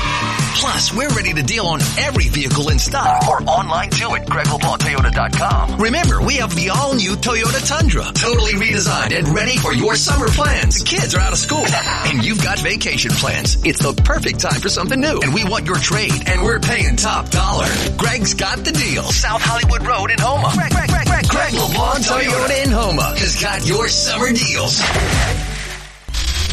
Plus, 0.58 0.92
we're 0.92 1.08
ready 1.10 1.32
to 1.34 1.42
deal 1.44 1.66
on 1.66 1.80
every 1.98 2.26
vehicle 2.26 2.68
in 2.70 2.80
stock 2.80 3.28
or 3.28 3.40
online 3.48 3.90
too 3.90 4.12
at 4.16 4.26
GregLeBlancToyota.com. 4.26 5.78
Remember, 5.80 6.20
we 6.20 6.34
have 6.38 6.52
the 6.52 6.70
all-new 6.70 7.12
Toyota 7.12 7.64
Tundra, 7.64 8.10
totally 8.12 8.54
redesigned 8.54 9.16
and 9.16 9.28
ready 9.28 9.56
for 9.56 9.72
your 9.72 9.94
summer 9.94 10.26
plans. 10.26 10.80
The 10.80 10.84
kids 10.84 11.14
are 11.14 11.20
out 11.20 11.30
of 11.32 11.38
school 11.38 11.64
and 12.10 12.24
you've 12.24 12.42
got 12.42 12.58
vacation 12.58 13.12
plans. 13.12 13.64
It's 13.64 13.78
the 13.78 13.94
perfect 14.02 14.40
time 14.40 14.60
for 14.60 14.68
something 14.68 15.00
new 15.00 15.20
and 15.22 15.32
we 15.32 15.44
want 15.44 15.64
your 15.66 15.78
trade 15.78 16.26
and 16.26 16.42
we're 16.42 16.58
paying 16.58 16.96
top 16.96 17.30
dollar. 17.30 17.68
Greg's 17.96 18.34
got 18.34 18.58
the 18.58 18.72
deal. 18.72 19.04
South 19.04 19.40
Hollywood 19.40 19.86
Road 19.86 20.10
in 20.10 20.18
Houma. 20.18 20.50
Greg, 20.54 20.72
Greg, 20.72 20.88
Greg, 20.88 21.06
Greg, 21.06 21.28
Greg 21.28 21.52
LeBlanc 21.54 22.04
Toyota 22.04 22.64
in 22.64 22.70
Houma 22.72 23.14
has 23.16 23.40
got 23.40 23.64
your 23.64 23.86
summer 23.86 24.32
deals. 24.32 24.82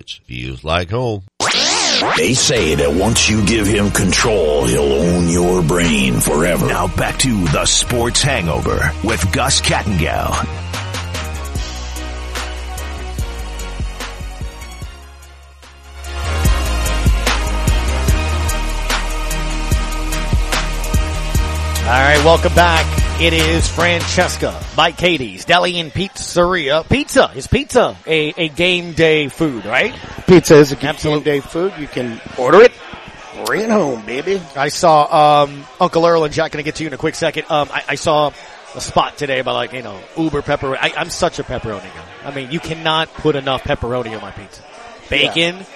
Markets 0.00 0.20
feels 0.24 0.64
like 0.64 0.88
home. 0.88 1.22
They 2.16 2.32
say 2.32 2.74
that 2.76 2.90
once 2.90 3.28
you 3.28 3.44
give 3.44 3.66
him 3.66 3.90
control, 3.90 4.64
he'll 4.64 4.80
own 4.80 5.28
your 5.28 5.62
brain 5.62 6.20
forever. 6.20 6.66
Now 6.66 6.88
back 6.96 7.18
to 7.18 7.44
the 7.48 7.66
Sports 7.66 8.22
Hangover 8.22 8.92
with 9.04 9.30
Gus 9.30 9.60
Kattengell. 9.60 10.32
All 21.84 22.00
right, 22.00 22.24
welcome 22.24 22.54
back. 22.54 22.99
It 23.20 23.34
is 23.34 23.68
Francesca 23.68 24.58
by 24.74 24.92
Katie's 24.92 25.44
Deli 25.44 25.78
and 25.78 25.92
Pizzeria. 25.92 26.88
Pizza 26.88 27.30
is 27.36 27.46
pizza 27.46 27.94
a, 28.06 28.32
a 28.34 28.48
game 28.48 28.94
day 28.94 29.28
food, 29.28 29.66
right? 29.66 29.94
Pizza 30.26 30.54
is 30.56 30.72
a 30.72 30.76
game 30.76 31.20
day 31.22 31.40
food. 31.40 31.74
You 31.78 31.86
can 31.86 32.18
order 32.38 32.62
it, 32.62 32.72
bring 33.44 33.60
it 33.60 33.68
home, 33.68 34.06
baby. 34.06 34.40
I 34.56 34.68
saw 34.68 35.42
um, 35.42 35.66
Uncle 35.78 36.06
Earl 36.06 36.24
and 36.24 36.32
Jack. 36.32 36.52
Going 36.52 36.64
to 36.64 36.66
get 36.66 36.76
to 36.76 36.82
you 36.82 36.86
in 36.86 36.94
a 36.94 36.96
quick 36.96 37.14
second. 37.14 37.44
Um, 37.50 37.68
I, 37.70 37.84
I 37.88 37.94
saw 37.96 38.32
a 38.74 38.80
spot 38.80 39.18
today 39.18 39.40
about 39.40 39.52
like, 39.52 39.74
you 39.74 39.82
know, 39.82 40.00
uber 40.16 40.40
pepperoni. 40.40 40.78
I, 40.80 40.94
I'm 40.96 41.10
such 41.10 41.38
a 41.38 41.44
pepperoni 41.44 41.82
guy. 41.82 42.06
I 42.24 42.34
mean, 42.34 42.50
you 42.50 42.58
cannot 42.58 43.12
put 43.12 43.36
enough 43.36 43.64
pepperoni 43.64 44.14
on 44.16 44.22
my 44.22 44.30
pizza. 44.30 44.62
Bacon. 45.10 45.66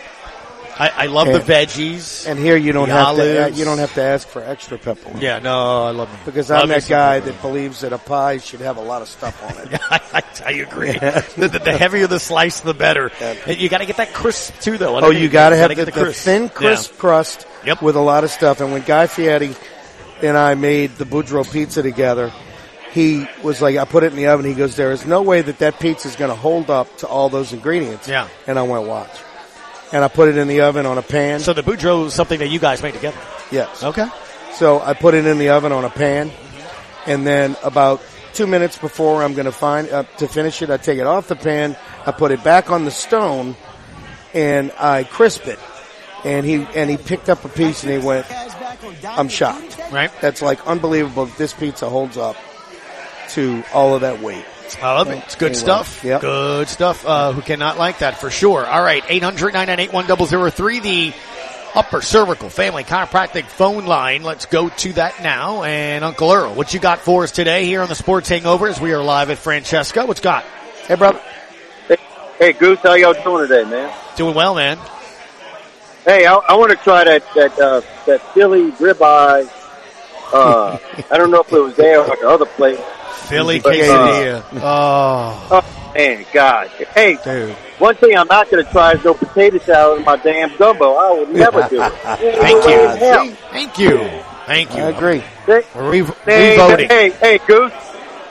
I, 0.77 0.89
I 0.89 1.07
love 1.07 1.29
the 1.29 1.39
veggies. 1.39 2.27
And 2.29 2.39
here 2.39 2.57
you 2.57 2.73
don't 2.73 2.89
The 2.89 2.95
have 2.95 3.17
to, 3.17 3.51
you 3.53 3.65
don't 3.65 3.79
have 3.79 3.95
to 3.95 4.03
ask 4.03 4.27
for 4.27 4.43
extra 4.43 4.77
pepperoni. 4.79 5.21
yeah, 5.23 5.39
no, 5.39 5.85
I 5.85 5.91
love 5.91 6.13
it. 6.13 6.25
Because 6.25 6.51
Love 6.51 6.63
I'm 6.63 6.69
that 6.69 6.87
guy 6.89 7.21
pepperoni. 7.21 7.25
that 7.27 7.43
believes 7.43 7.81
that 7.83 7.93
a 7.93 7.99
pie 7.99 8.39
should 8.39 8.61
have 8.61 8.77
a 8.77 8.81
lot 8.83 9.01
of 9.03 9.09
stuff 9.09 9.41
on 9.43 9.73
it. 9.73 9.81
I, 9.91 10.01
I, 10.13 10.23
I 10.47 10.53
agree. 10.55 10.93
the, 10.93 11.49
the, 11.53 11.59
the 11.61 11.77
heavier 11.79 12.07
the 12.07 12.19
slice, 12.19 12.61
the 12.61 12.75
better. 12.75 13.11
And 13.21 13.57
You 13.59 13.69
got 13.69 13.79
to 13.79 13.87
get 13.87 13.99
that 13.99 14.13
crisp 14.13 14.59
too, 14.61 14.77
though. 14.79 14.99
Oh, 14.99 15.11
you 15.11 15.29
got 15.29 15.51
to 15.51 15.57
have 15.57 15.69
the, 15.69 15.75
get 15.77 15.95
the 15.95 16.13
thin, 16.13 16.49
crisp 16.49 16.93
Yeah. 16.93 16.99
crust 16.99 17.47
Yep. 17.65 17.81
with 17.81 17.97
a 17.97 18.01
lot 18.01 18.25
of 18.25 18.31
stuff. 18.31 18.61
And 18.61 18.73
when 18.73 18.83
Guy 18.83 19.07
Fieri 19.07 19.55
and 20.23 20.37
I 20.37 20.55
made 20.55 20.97
the 20.97 21.05
Boudreaux 21.05 21.51
pizza 21.51 21.83
together, 21.83 22.33
he 22.93 23.27
was 23.43 23.61
like, 23.63 23.77
I 23.77 23.85
put 23.85 24.03
it 24.05 24.09
in 24.13 24.17
the 24.17 24.27
oven. 24.27 24.45
He 24.47 24.55
goes, 24.55 24.77
there 24.77 24.93
is 24.93 25.07
no 25.07 25.23
way 25.23 25.41
that 25.43 25.59
that 25.59 25.81
pizza 25.81 26.09
is 26.09 26.17
going 26.17 26.31
to 26.31 26.37
hold 26.37 26.69
up 26.71 26.97
to 26.99 27.07
all 27.07 27.29
those 27.29 27.53
ingredients. 27.53 28.07
Yeah. 28.09 28.29
And 28.47 28.59
I 28.59 28.63
went, 28.63 28.87
watch. 28.87 29.11
And 29.95 30.05
I 30.05 30.09
put 30.09 30.29
it 30.29 30.37
in 30.37 30.49
the 30.49 30.63
oven 30.63 30.87
on 30.87 30.99
a 30.99 31.03
pan. 31.03 31.39
So 31.39 31.53
the 31.53 31.63
Boudreaux 31.63 32.07
is 32.07 32.15
something 32.15 32.41
that 32.41 32.49
you 32.49 32.59
guys 32.59 32.83
made 32.83 32.95
together. 32.95 33.17
yes. 33.51 33.83
Okay. 33.83 34.09
So 34.55 34.81
I 34.81 34.93
put 34.95 35.15
it 35.15 35.25
in 35.25 35.39
the 35.39 35.51
oven 35.51 35.73
on 35.73 35.85
a 35.85 35.91
pan, 35.91 36.31
and 37.07 37.27
then 37.27 37.57
about 37.63 38.03
two 38.35 38.47
minutes 38.47 38.77
before 38.77 39.23
I'm 39.23 39.35
going 39.35 39.47
to 39.47 39.53
find 39.53 39.89
uh, 39.89 40.03
to 40.19 40.29
finish 40.29 40.63
it, 40.63 40.71
I 40.71 40.77
take 40.77 40.99
it 40.99 41.07
off 41.07 41.29
the 41.29 41.37
pan, 41.37 41.77
I 42.05 42.11
put 42.13 42.33
it 42.33 42.43
back 42.45 42.71
on 42.71 42.85
the 42.85 42.91
stone, 42.91 43.57
and 44.35 44.73
I 44.79 45.05
crisp 45.05 45.47
it. 45.47 45.59
And 46.25 46.45
he 46.45 46.67
and 46.75 46.91
he 46.91 46.97
picked 46.97 47.29
up 47.29 47.45
a 47.45 47.49
piece 47.49 47.85
and 47.85 47.93
he 47.93 47.99
went, 47.99 48.27
"I'm 49.05 49.29
shocked. 49.29 49.79
Right. 49.93 50.11
That's 50.21 50.41
like 50.41 50.67
unbelievable. 50.67 51.27
This 51.27 51.53
pizza 51.53 51.89
holds 51.89 52.17
up 52.17 52.37
to 53.31 53.63
all 53.73 53.95
of 53.95 54.01
that 54.01 54.21
weight." 54.23 54.45
I 54.83 54.93
love 54.95 55.11
it. 55.11 55.19
It's 55.25 55.35
good 55.37 55.53
Anyway, 55.53 55.61
stuff. 55.63 56.05
yep. 56.05 56.21
Good 56.21 56.69
stuff. 56.69 57.05
Uh, 57.07 57.33
who 57.33 57.41
cannot 57.43 57.79
like 57.79 57.99
that 58.01 58.21
for 58.21 58.31
sure. 58.31 58.65
All 58.67 58.83
right. 58.83 59.03
800-998-1003, 59.05 60.83
the 60.83 61.13
upper 61.75 62.01
cervical 62.03 62.49
family 62.51 62.85
chiropractic 62.85 63.47
phone 63.47 63.85
line. 63.87 64.23
Let's 64.23 64.47
go 64.47 64.69
to 64.69 64.93
that 64.95 65.23
now. 65.23 65.63
And 65.65 66.05
Uncle 66.05 66.31
Earl, 66.33 66.55
what 66.55 66.73
you 66.75 66.81
got 66.81 67.01
for 67.01 67.25
us 67.25 67.31
today 67.33 67.65
here 67.67 67.83
on 67.83 67.89
the 67.89 67.95
Sports 67.95 68.29
Hangover 68.29 68.69
as 68.69 68.81
we 68.81 68.93
are 68.93 69.03
live 69.03 69.31
at 69.31 69.39
Francesca? 69.39 70.07
What's 70.07 70.21
got? 70.21 70.45
Hey, 70.87 70.95
brother. 70.97 71.21
Hey 71.89 71.97
hey 72.39 72.53
Goose, 72.53 72.79
how 72.81 72.95
y'all 72.95 73.15
doing 73.23 73.49
today, 73.49 73.69
man? 73.69 73.93
Doing 74.17 74.35
well, 74.35 74.55
man. 74.55 74.79
Hey, 76.05 76.27
I, 76.27 76.35
I 76.35 76.55
want 76.57 76.71
to 76.71 76.77
try 76.77 77.05
that 77.05 77.23
that 77.35 77.59
uh, 77.59 77.81
that 78.07 78.21
Philly 78.35 78.71
ribeye. 78.73 79.49
Uh, 80.33 80.79
I 81.11 81.17
don't 81.17 81.31
know 81.31 81.41
if 81.41 81.53
it 81.53 81.59
was 81.61 81.75
there 81.77 82.01
or 82.01 82.17
the 82.17 82.29
other 82.29 82.45
place. 82.47 82.79
Philly 83.29 83.61
But, 83.61 83.73
uh, 83.75 83.83
quesadilla. 83.83 84.45
Oh, 84.63 85.49
Oh 85.51 85.93
man, 85.95 86.25
God! 86.33 86.69
Hey, 86.95 87.19
dude. 87.25 87.51
one 87.79 87.95
thing 87.97 88.17
I'm 88.17 88.27
not 88.29 88.51
going 88.51 88.65
to 88.65 88.71
try 88.71 88.93
is 88.95 89.05
no 89.05 89.15
potato 89.15 89.59
salad 89.59 89.99
in 90.01 90.05
my 90.05 90.17
damn 90.17 90.57
gumbo. 90.57 90.95
I 90.95 91.13
would 91.19 91.31
never 91.31 91.67
do 91.69 91.83
it. 91.83 91.93
Thank 92.39 92.65
you. 92.65 92.89
Hell. 93.07 93.27
Thank 93.51 93.79
you. 93.79 93.99
Thank 94.47 94.77
you. 94.77 94.83
I 94.83 94.89
agree. 94.91 95.23
Hey, 95.47 95.63
We're 95.75 95.91
re- 95.91 96.13
hey, 96.25 96.51
revoting. 96.57 96.89
hey, 96.89 97.11
hey, 97.11 97.39
Goose. 97.47 97.73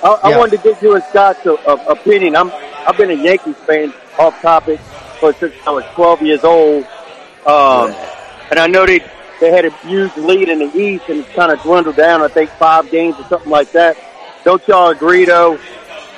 I, 0.04 0.20
I 0.24 0.30
Yeah. 0.30 0.38
wanted 0.38 0.58
to 0.58 0.64
get 0.70 0.82
you 0.82 0.96
and 0.96 1.04
Scott's 1.06 1.46
uh, 1.46 1.54
uh, 1.54 1.78
opinion. 1.88 2.36
I'm 2.36 2.52
I've 2.86 2.98
been 2.98 3.10
a 3.12 3.14
Yankees 3.16 3.56
fan 3.66 3.94
off 4.20 4.40
topic 4.42 4.80
for 5.20 5.34
since 5.34 5.54
I 5.66 5.72
was 5.72 5.86
12 5.96 6.22
years 6.24 6.44
old, 6.44 6.86
um, 7.48 7.96
and 8.52 8.60
I 8.60 8.68
know 8.68 8.86
they 8.86 9.00
they 9.40 9.52
had 9.52 9.64
a 9.66 9.72
huge 9.88 10.16
lead 10.18 10.50
in 10.50 10.60
the 10.60 10.78
East 10.78 11.06
and 11.08 11.20
it's 11.20 11.30
kind 11.34 11.52
of 11.52 11.62
dwindled 11.64 11.96
down. 11.96 12.22
I 12.22 12.28
think 12.28 12.50
five 12.52 12.92
games 12.92 13.18
or 13.20 13.24
something 13.24 13.50
like 13.50 13.72
that. 13.72 13.98
Don't 14.44 14.66
y'all 14.68 14.90
agree 14.90 15.26
though? 15.26 15.60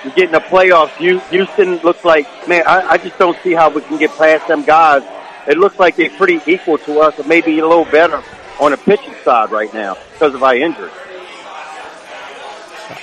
You're 0.03 0.13
getting 0.13 0.31
the 0.31 0.39
playoffs. 0.39 0.95
Houston 1.29 1.77
looks 1.77 2.03
like 2.05 2.27
man. 2.47 2.63
I, 2.67 2.91
I 2.91 2.97
just 2.97 3.17
don't 3.17 3.37
see 3.43 3.53
how 3.53 3.69
we 3.69 3.81
can 3.81 3.97
get 3.97 4.11
past 4.17 4.47
them 4.47 4.63
guys. 4.63 5.03
It 5.47 5.57
looks 5.57 5.77
like 5.79 5.95
they're 5.95 6.09
pretty 6.11 6.41
equal 6.51 6.77
to 6.79 6.99
us, 6.99 7.19
or 7.19 7.23
maybe 7.23 7.59
a 7.59 7.67
little 7.67 7.85
better 7.85 8.23
on 8.59 8.71
the 8.71 8.77
pitching 8.77 9.13
side 9.23 9.51
right 9.51 9.71
now 9.73 9.97
because 10.13 10.33
of 10.33 10.43
our 10.43 10.55
injury. 10.55 10.89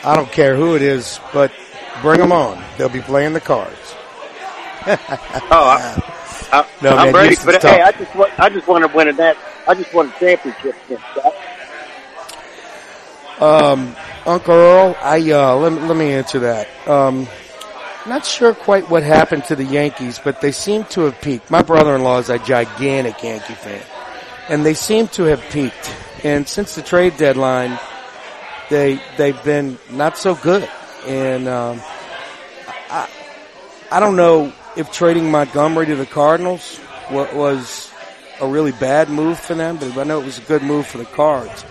I 0.04 0.16
don't 0.16 0.30
care 0.30 0.56
who 0.56 0.74
it 0.74 0.82
is, 0.82 1.20
but 1.32 1.52
bring 2.00 2.20
them 2.20 2.32
on. 2.32 2.62
They'll 2.78 2.88
be 2.88 3.00
playing 3.00 3.32
the 3.32 3.40
cards. 3.40 3.94
Oh, 4.84 5.46
I, 5.50 6.02
I, 6.52 6.66
No, 6.82 6.90
I'm 6.96 7.12
man, 7.12 7.14
ready, 7.14 7.36
but 7.44 7.62
hey. 7.62 7.80
I 7.80 7.92
just 7.92 8.14
want, 8.16 8.38
I 8.40 8.48
just 8.48 8.66
want 8.66 8.84
to 8.84 8.96
win 8.96 9.08
a 9.08 9.12
that. 9.14 9.36
I 9.68 9.74
just 9.74 9.94
want 9.94 10.14
a 10.14 10.18
championship. 10.18 10.74
Um, 13.42 13.96
Uncle 14.24 14.54
Earl, 14.54 14.96
I 15.02 15.18
uh, 15.32 15.56
let, 15.56 15.72
me- 15.72 15.80
let 15.80 15.96
me 15.96 16.12
answer 16.12 16.38
that. 16.40 16.68
Um, 16.88 17.26
not 18.06 18.24
sure 18.24 18.54
quite 18.54 18.88
what 18.88 19.02
happened 19.02 19.44
to 19.46 19.56
the 19.56 19.64
Yankees, 19.64 20.20
but 20.22 20.40
they 20.40 20.52
seem 20.52 20.84
to 20.86 21.02
have 21.02 21.20
peaked. 21.20 21.50
My 21.50 21.62
brother-in-law 21.62 22.18
is 22.18 22.30
a 22.30 22.38
gigantic 22.38 23.20
Yankee 23.22 23.54
fan, 23.54 23.82
and 24.48 24.64
they 24.64 24.74
seem 24.74 25.08
to 25.08 25.24
have 25.24 25.40
peaked. 25.50 25.92
And 26.24 26.46
since 26.48 26.74
the 26.76 26.82
trade 26.82 27.16
deadline, 27.16 27.78
they 28.70 29.00
they've 29.16 29.42
been 29.44 29.76
not 29.90 30.16
so 30.16 30.34
good. 30.36 30.68
And 31.06 31.48
um, 31.48 31.80
I 32.90 33.08
I 33.90 33.98
don't 34.00 34.14
know 34.16 34.52
if 34.76 34.92
trading 34.92 35.30
Montgomery 35.32 35.86
to 35.86 35.96
the 35.96 36.06
Cardinals 36.06 36.78
was 37.10 37.90
a 38.40 38.46
really 38.46 38.72
bad 38.72 39.10
move 39.10 39.38
for 39.38 39.54
them, 39.54 39.76
but 39.78 39.96
I 39.98 40.04
know 40.04 40.20
it 40.20 40.24
was 40.24 40.38
a 40.38 40.42
good 40.42 40.62
move 40.62 40.86
for 40.86 40.98
the 40.98 41.04
Cards. 41.06 41.64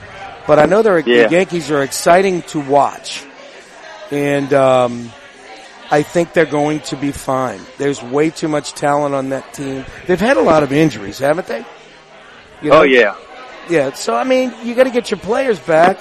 But 0.47 0.60
I 0.60 0.65
know 0.65 0.82
they're, 0.82 0.99
Yeah. 0.99 1.27
the 1.27 1.36
Yankees 1.36 1.69
are 1.71 1.84
exciting 1.84 2.41
to 2.43 2.60
watch, 2.60 3.23
and 4.12 4.54
um, 4.54 5.12
I 5.89 6.01
think 6.04 6.34
they're 6.34 6.45
going 6.45 6.80
to 6.82 6.95
be 6.95 7.12
fine. 7.12 7.62
There's 7.77 8.01
way 8.01 8.30
too 8.30 8.47
much 8.47 8.73
talent 8.73 9.13
on 9.15 9.30
that 9.30 9.54
team. 9.54 9.86
They've 10.08 10.19
had 10.19 10.38
a 10.38 10.41
lot 10.41 10.63
of 10.63 10.71
injuries, 10.73 11.19
haven't 11.19 11.47
they? 11.47 11.65
You 12.62 12.71
Oh 12.71 12.84
yeah, 12.84 13.15
yeah, 13.69 13.93
so 13.93 14.15
I 14.15 14.23
mean, 14.23 14.54
you 14.63 14.75
got 14.75 14.84
to 14.84 14.91
get 14.91 15.10
your 15.12 15.19
players 15.19 15.60
back, 15.60 15.99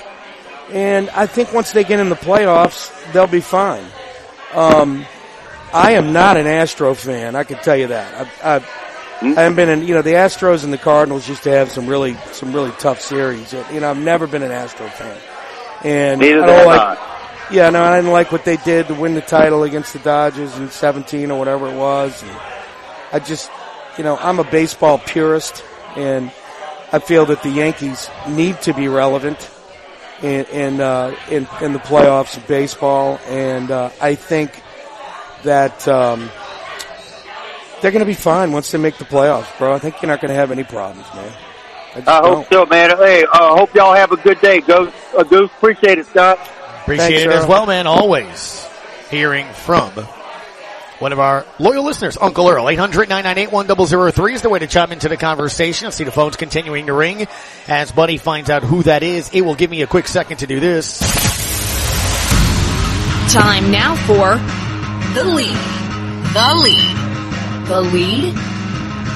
and 0.70 1.08
I 1.10 1.26
think 1.26 1.52
once 1.52 1.72
they 1.72 1.84
get 1.84 2.00
in 2.00 2.08
the 2.08 2.16
playoffs, 2.16 2.90
they'll 3.12 3.26
be 3.26 3.40
fine. 3.40 3.84
Um, 4.54 5.06
I 5.72 5.92
am 5.92 6.12
not 6.12 6.36
an 6.36 6.46
Astro 6.46 6.94
fan. 6.94 7.36
I 7.36 7.44
can 7.44 7.58
tell 7.58 7.76
you 7.76 7.86
that. 7.88 8.14
I've, 8.14 8.44
I've, 8.44 8.70
Hmm? 9.20 9.38
I 9.38 9.42
haven't 9.42 9.56
been 9.56 9.68
in. 9.68 9.86
You 9.86 9.94
know, 9.94 10.02
the 10.02 10.14
Astros 10.14 10.64
and 10.64 10.72
the 10.72 10.78
Cardinals 10.78 11.28
used 11.28 11.42
to 11.42 11.50
have 11.50 11.70
some 11.70 11.86
really, 11.86 12.16
some 12.32 12.52
really 12.52 12.72
tough 12.72 13.00
series. 13.00 13.52
You 13.52 13.80
know, 13.80 13.90
I've 13.90 13.98
never 13.98 14.26
been 14.26 14.42
an 14.42 14.50
Astro 14.50 14.88
fan, 14.88 15.16
and 15.84 16.20
neither 16.20 16.42
I 16.42 16.46
don't 16.46 16.66
like. 16.66 16.80
I. 16.80 17.10
Yeah, 17.52 17.68
no, 17.70 17.82
I 17.82 17.96
didn't 17.96 18.12
like 18.12 18.30
what 18.30 18.44
they 18.44 18.56
did 18.58 18.86
to 18.86 18.94
win 18.94 19.14
the 19.14 19.20
title 19.20 19.64
against 19.64 19.92
the 19.92 19.98
Dodgers 19.98 20.56
in 20.56 20.70
17 20.70 21.32
or 21.32 21.38
whatever 21.38 21.68
it 21.68 21.76
was. 21.76 22.22
And 22.22 22.30
I 23.12 23.18
just, 23.18 23.50
you 23.98 24.04
know, 24.04 24.16
I'm 24.18 24.38
a 24.38 24.44
baseball 24.44 24.98
purist, 24.98 25.64
and 25.96 26.30
I 26.92 27.00
feel 27.00 27.26
that 27.26 27.42
the 27.42 27.50
Yankees 27.50 28.08
need 28.28 28.60
to 28.62 28.72
be 28.72 28.88
relevant 28.88 29.50
in 30.22 30.44
in 30.46 30.80
uh, 30.80 31.14
in, 31.30 31.46
in 31.60 31.72
the 31.72 31.78
playoffs 31.78 32.36
of 32.36 32.46
baseball, 32.46 33.20
and 33.26 33.70
uh, 33.70 33.90
I 34.00 34.14
think 34.14 34.62
that 35.42 35.86
um, 35.88 36.30
they're 37.80 37.90
going 37.90 38.00
to 38.00 38.06
be 38.06 38.14
fine 38.14 38.52
once 38.52 38.70
they 38.70 38.78
make 38.78 38.98
the 38.98 39.04
playoffs, 39.04 39.56
bro. 39.58 39.72
I 39.72 39.78
think 39.78 40.00
you're 40.00 40.10
not 40.10 40.20
going 40.20 40.30
to 40.30 40.34
have 40.34 40.50
any 40.50 40.64
problems, 40.64 41.06
man. 41.14 41.32
I, 41.94 42.18
I 42.18 42.28
hope 42.28 42.46
so, 42.48 42.66
man. 42.66 42.96
Hey, 42.96 43.24
uh, 43.24 43.56
hope 43.56 43.74
y'all 43.74 43.94
have 43.94 44.12
a 44.12 44.16
good 44.16 44.40
day. 44.40 44.60
Goose, 44.60 44.92
uh, 45.16 45.24
Goose, 45.24 45.50
appreciate 45.56 45.98
it, 45.98 46.06
Scott. 46.06 46.38
Appreciate 46.82 47.08
Thanks, 47.08 47.22
it 47.22 47.30
as 47.30 47.46
well, 47.46 47.66
man. 47.66 47.86
Always 47.86 48.66
hearing 49.10 49.46
from 49.52 49.90
one 51.00 51.12
of 51.12 51.18
our 51.18 51.46
loyal 51.58 51.84
listeners, 51.84 52.16
Uncle 52.20 52.48
Earl. 52.48 52.66
800-998-1003 52.66 54.34
is 54.34 54.42
the 54.42 54.50
way 54.50 54.58
to 54.58 54.66
chime 54.66 54.92
into 54.92 55.08
the 55.08 55.16
conversation. 55.16 55.86
I 55.88 55.90
see 55.90 56.04
the 56.04 56.12
phones 56.12 56.36
continuing 56.36 56.86
to 56.86 56.92
ring. 56.92 57.26
As 57.66 57.90
Buddy 57.90 58.18
finds 58.18 58.50
out 58.50 58.62
who 58.62 58.82
that 58.84 59.02
is, 59.02 59.30
it 59.32 59.40
will 59.40 59.54
give 59.54 59.70
me 59.70 59.82
a 59.82 59.86
quick 59.86 60.06
second 60.06 60.38
to 60.38 60.46
do 60.46 60.60
this. 60.60 61.00
Time 63.32 63.70
now 63.70 63.96
for 64.06 64.36
the 65.14 65.24
lead. 65.24 65.56
The 66.34 66.54
lead. 66.62 66.99
The 67.70 67.80
lead. 67.82 68.34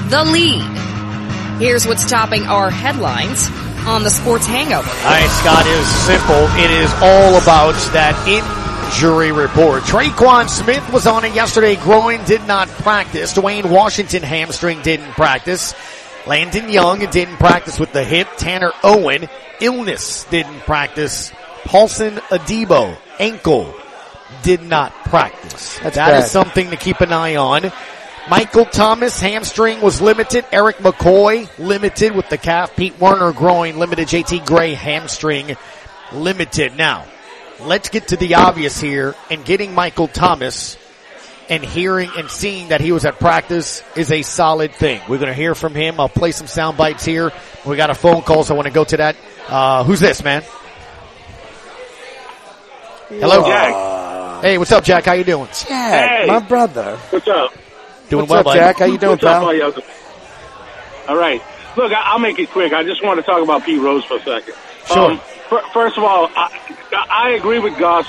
The 0.09 0.23
lead. 0.31 1.61
Here's 1.61 1.85
what's 1.85 2.09
topping 2.09 2.43
our 2.43 2.69
headlines 2.69 3.49
on 3.85 4.03
the 4.03 4.09
Sports 4.09 4.45
Hangover. 4.47 4.87
All 4.89 5.03
right, 5.11 5.29
Scott, 5.41 5.65
it 5.65 5.77
is 5.77 5.87
simple. 6.05 6.47
It 6.63 6.71
is 6.71 6.89
all 7.03 7.35
about 7.41 7.73
that 7.91 8.15
injury 8.25 9.33
report. 9.33 9.83
Tre'Quan 9.83 10.47
Smith 10.49 10.89
was 10.93 11.05
on 11.05 11.25
it 11.25 11.35
yesterday. 11.35 11.75
Groin 11.75 12.23
did 12.23 12.47
not 12.47 12.69
practice. 12.69 13.33
Dwayne 13.33 13.69
Washington 13.69 14.23
hamstring 14.23 14.81
didn't 14.83 15.11
practice. 15.11 15.73
Landon 16.25 16.69
Young 16.69 16.99
didn't 17.11 17.35
practice 17.35 17.77
with 17.77 17.91
the 17.91 18.05
hip. 18.05 18.29
Tanner 18.37 18.71
Owen, 18.85 19.27
illness, 19.59 20.23
didn't 20.29 20.59
practice. 20.61 21.29
Paulson 21.65 22.15
Adebo, 22.29 22.97
ankle, 23.19 23.75
did 24.43 24.61
not 24.63 24.93
practice. 25.03 25.77
That's 25.79 25.97
That 25.97 26.13
is 26.19 26.23
bad. 26.23 26.29
something 26.29 26.69
to 26.69 26.77
keep 26.77 27.01
an 27.01 27.11
eye 27.11 27.35
on. 27.35 27.71
Michael 28.29 28.65
Thomas, 28.65 29.19
hamstring 29.21 29.81
was 29.81 30.01
limited. 30.01 30.45
Erik 30.51 30.77
McCoy, 30.77 31.47
limited 31.59 32.15
with 32.15 32.27
the 32.29 32.37
calf. 32.39 32.75
Pete 32.75 32.99
Werner, 32.99 33.31
groin, 33.31 33.77
limited. 33.77 34.07
JT 34.07 34.47
Gray, 34.47 34.73
hamstring, 34.73 35.55
limited. 36.11 36.75
Now, 36.75 37.05
let's 37.61 37.89
get 37.89 38.07
to 38.09 38.17
the 38.17 38.35
obvious 38.35 38.81
here 38.81 39.13
and 39.29 39.45
getting 39.45 39.75
Michael 39.75 40.07
Thomas 40.07 40.75
and 41.49 41.63
hearing 41.63 42.09
and 42.17 42.27
seeing 42.27 42.69
that 42.69 42.81
he 42.81 42.91
was 42.91 43.05
at 43.05 43.19
practice 43.19 43.83
is 43.95 44.11
a 44.11 44.23
solid 44.23 44.73
thing. 44.73 44.99
We're 45.07 45.19
going 45.19 45.27
to 45.29 45.35
hear 45.35 45.53
from 45.53 45.75
him. 45.75 45.99
I'll 45.99 46.09
play 46.09 46.31
some 46.31 46.47
sound 46.47 46.77
bites 46.77 47.05
here. 47.05 47.31
We 47.63 47.75
got 47.77 47.91
a 47.91 47.95
phone 47.95 48.23
call, 48.23 48.43
so 48.43 48.55
I 48.55 48.57
want 48.57 48.67
to 48.67 48.73
go 48.73 48.83
to 48.85 48.97
that. 48.97 49.15
Uh, 49.47 49.83
who's 49.83 49.99
this, 49.99 50.23
man? 50.23 50.41
Hello, 53.09 53.45
Jack. 53.45 54.41
Hey, 54.43 54.57
what's 54.57 54.71
up, 54.71 54.83
Jack? 54.83 55.05
How 55.05 55.13
you 55.13 55.23
doing? 55.23 55.47
Jack, 55.47 55.67
Hey. 56.21 56.25
my 56.27 56.39
brother. 56.39 56.97
What's 57.11 57.27
up? 57.27 57.53
Doing 58.09 58.21
What's 58.21 58.29
well, 58.31 58.39
up, 58.39 58.45
buddy. 58.45 58.59
Jack? 58.59 58.77
How 58.79 58.85
you 58.85 58.97
doing, 58.97 59.11
What's 59.11 59.23
up, 59.23 59.39
pal? 59.41 59.45
all 59.45 59.53
y'all? 59.53 59.73
All 61.07 61.17
right. 61.17 61.41
Look, 61.75 61.91
I, 61.91 62.01
I'll 62.05 62.19
make 62.19 62.39
it 62.39 62.49
quick. 62.51 62.73
I 62.73 62.83
just 62.83 63.03
want 63.03 63.19
to 63.19 63.25
talk 63.25 63.41
about 63.43 63.63
Pete 63.65 63.81
Rose 63.81 64.05
for 64.05 64.17
a 64.17 64.21
second. 64.23 64.53
Sure. 64.87 65.17
fir- 65.49 65.63
first 65.73 65.97
of 65.97 66.03
all, 66.03 66.29
I, 66.35 66.59
I 67.09 67.29
agree 67.31 67.59
with 67.59 67.77
Gus. 67.77 68.07